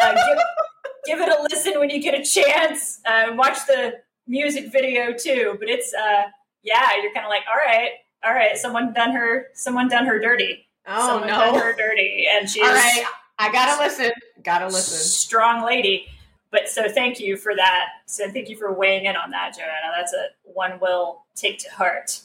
Uh, 0.01 0.13
give, 0.13 0.39
give 1.05 1.21
it 1.21 1.29
a 1.29 1.41
listen 1.43 1.79
when 1.79 1.89
you 1.91 2.01
get 2.01 2.19
a 2.19 2.23
chance. 2.23 2.99
Uh, 3.05 3.27
watch 3.35 3.65
the 3.67 4.01
music 4.27 4.71
video 4.71 5.13
too. 5.13 5.55
But 5.59 5.69
it's 5.69 5.93
uh, 5.93 6.23
yeah, 6.65 7.01
you're 7.01 7.13
kind 7.13 7.25
of 7.25 7.29
like, 7.29 7.43
all 7.49 7.55
right, 7.55 7.91
all 8.25 8.33
right, 8.33 8.57
someone 8.57 8.91
done 8.91 9.13
her, 9.13 9.47
someone 9.53 9.87
done 9.87 10.05
her 10.05 10.19
dirty. 10.19 10.67
Oh 10.87 11.07
someone 11.07 11.29
done 11.29 11.53
no. 11.53 11.59
her 11.59 11.73
dirty, 11.75 12.27
and 12.29 12.49
she's 12.49 12.63
All 12.63 12.73
right. 12.73 13.05
I 13.39 13.51
gotta 13.51 13.81
listen. 13.81 14.11
Gotta 14.43 14.65
listen. 14.67 14.99
strong 14.99 15.65
lady. 15.65 16.07
But 16.51 16.69
so 16.69 16.87
thank 16.87 17.19
you 17.19 17.37
for 17.37 17.55
that. 17.55 17.85
So 18.05 18.29
thank 18.31 18.49
you 18.49 18.55
for 18.55 18.71
weighing 18.73 19.05
in 19.05 19.15
on 19.15 19.29
that, 19.31 19.55
Joanna. 19.55 19.93
That's 19.95 20.13
a 20.13 20.27
one 20.43 20.79
will 20.79 21.23
take 21.35 21.59
to 21.59 21.69
heart. 21.71 22.19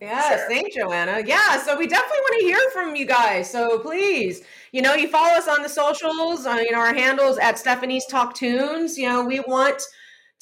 Yes, 0.00 0.40
Sure. 0.40 0.48
thanks, 0.48 0.76
Joanna. 0.76 1.22
Yeah, 1.24 1.62
so 1.62 1.76
we 1.78 1.86
definitely 1.86 2.18
want 2.20 2.40
to 2.40 2.46
hear 2.46 2.70
from 2.72 2.96
you 2.96 3.06
guys. 3.06 3.50
So 3.50 3.78
please, 3.78 4.42
you 4.72 4.82
know, 4.82 4.94
you 4.94 5.08
follow 5.08 5.32
us 5.34 5.48
on 5.48 5.62
the 5.62 5.68
socials, 5.68 6.44
on 6.44 6.58
you 6.58 6.72
know, 6.72 6.78
our 6.78 6.92
handles 6.94 7.38
at 7.38 7.58
Stephanie's 7.58 8.04
Talk 8.06 8.34
Tunes. 8.34 8.98
You 8.98 9.08
know, 9.08 9.24
we 9.24 9.40
want 9.40 9.80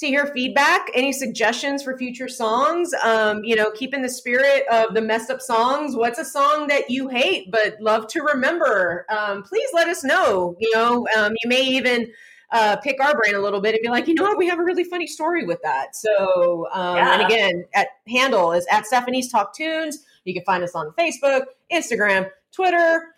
to 0.01 0.07
hear 0.07 0.27
feedback, 0.29 0.89
any 0.95 1.13
suggestions 1.13 1.83
for 1.83 1.97
future 1.97 2.27
songs. 2.27 2.93
Um, 3.05 3.45
you 3.45 3.55
know, 3.55 3.71
keeping 3.71 4.01
the 4.01 4.09
spirit 4.09 4.65
of 4.73 4.95
the 4.95 5.03
messed 5.03 5.31
up 5.31 5.43
songs. 5.43 5.95
What's 5.95 6.19
a 6.19 6.25
song 6.25 6.69
that 6.69 6.89
you 6.89 7.09
hate 7.09 7.51
but 7.51 7.77
love 7.81 8.07
to 8.09 8.23
remember? 8.23 9.05
Um, 9.11 9.43
please 9.43 9.69
let 9.75 9.89
us 9.89 10.03
know. 10.03 10.57
You 10.59 10.71
know, 10.75 11.07
um, 11.19 11.35
you 11.43 11.49
may 11.49 11.61
even 11.63 12.11
uh, 12.51 12.77
pick 12.77 12.97
our 13.05 13.15
brain 13.15 13.35
a 13.35 13.41
little 13.41 13.61
bit 13.61 13.75
and 13.75 13.83
be 13.83 13.91
like, 13.91 14.09
you 14.09 14.15
know 14.15 14.23
what, 14.23 14.39
we 14.39 14.49
have 14.49 14.59
a 14.59 14.65
really 14.65 14.85
funny 14.85 15.07
story 15.07 15.45
with 15.45 15.61
that. 15.63 15.95
So, 15.95 16.67
um, 16.73 16.97
yeah. 16.97 17.15
and 17.15 17.23
again, 17.23 17.65
at 17.75 17.89
handle 18.09 18.53
is 18.53 18.67
at 18.71 18.87
Stephanie's 18.87 19.31
Talk 19.31 19.55
Tunes. 19.55 19.99
You 20.25 20.33
can 20.33 20.45
find 20.45 20.65
us 20.65 20.75
on 20.75 20.93
Facebook, 20.99 21.43
Instagram, 21.71 22.31
Twitter, 22.53 23.15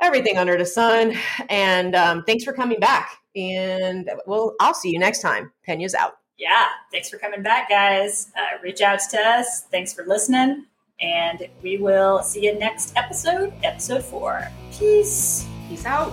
everything 0.00 0.38
under 0.38 0.56
the 0.56 0.66
sun. 0.66 1.14
And 1.50 1.94
um, 1.94 2.24
thanks 2.24 2.42
for 2.42 2.54
coming 2.54 2.80
back. 2.80 3.18
And 3.36 4.10
well, 4.26 4.54
I'll 4.60 4.74
see 4.74 4.90
you 4.90 4.98
next 4.98 5.20
time. 5.20 5.52
Penya's 5.66 5.94
out 5.94 6.14
yeah, 6.42 6.66
thanks 6.90 7.08
for 7.08 7.18
coming 7.18 7.40
back, 7.40 7.68
guys. 7.68 8.32
Uh, 8.36 8.60
reach 8.62 8.80
out 8.80 8.98
to 9.10 9.16
us. 9.16 9.62
Thanks 9.70 9.92
for 9.92 10.04
listening. 10.04 10.66
And 11.00 11.46
we 11.62 11.78
will 11.78 12.20
see 12.22 12.44
you 12.44 12.58
next 12.58 12.96
episode, 12.96 13.52
episode 13.62 14.04
four. 14.04 14.48
Peace. 14.72 15.46
Peace 15.68 15.86
out. 15.86 16.12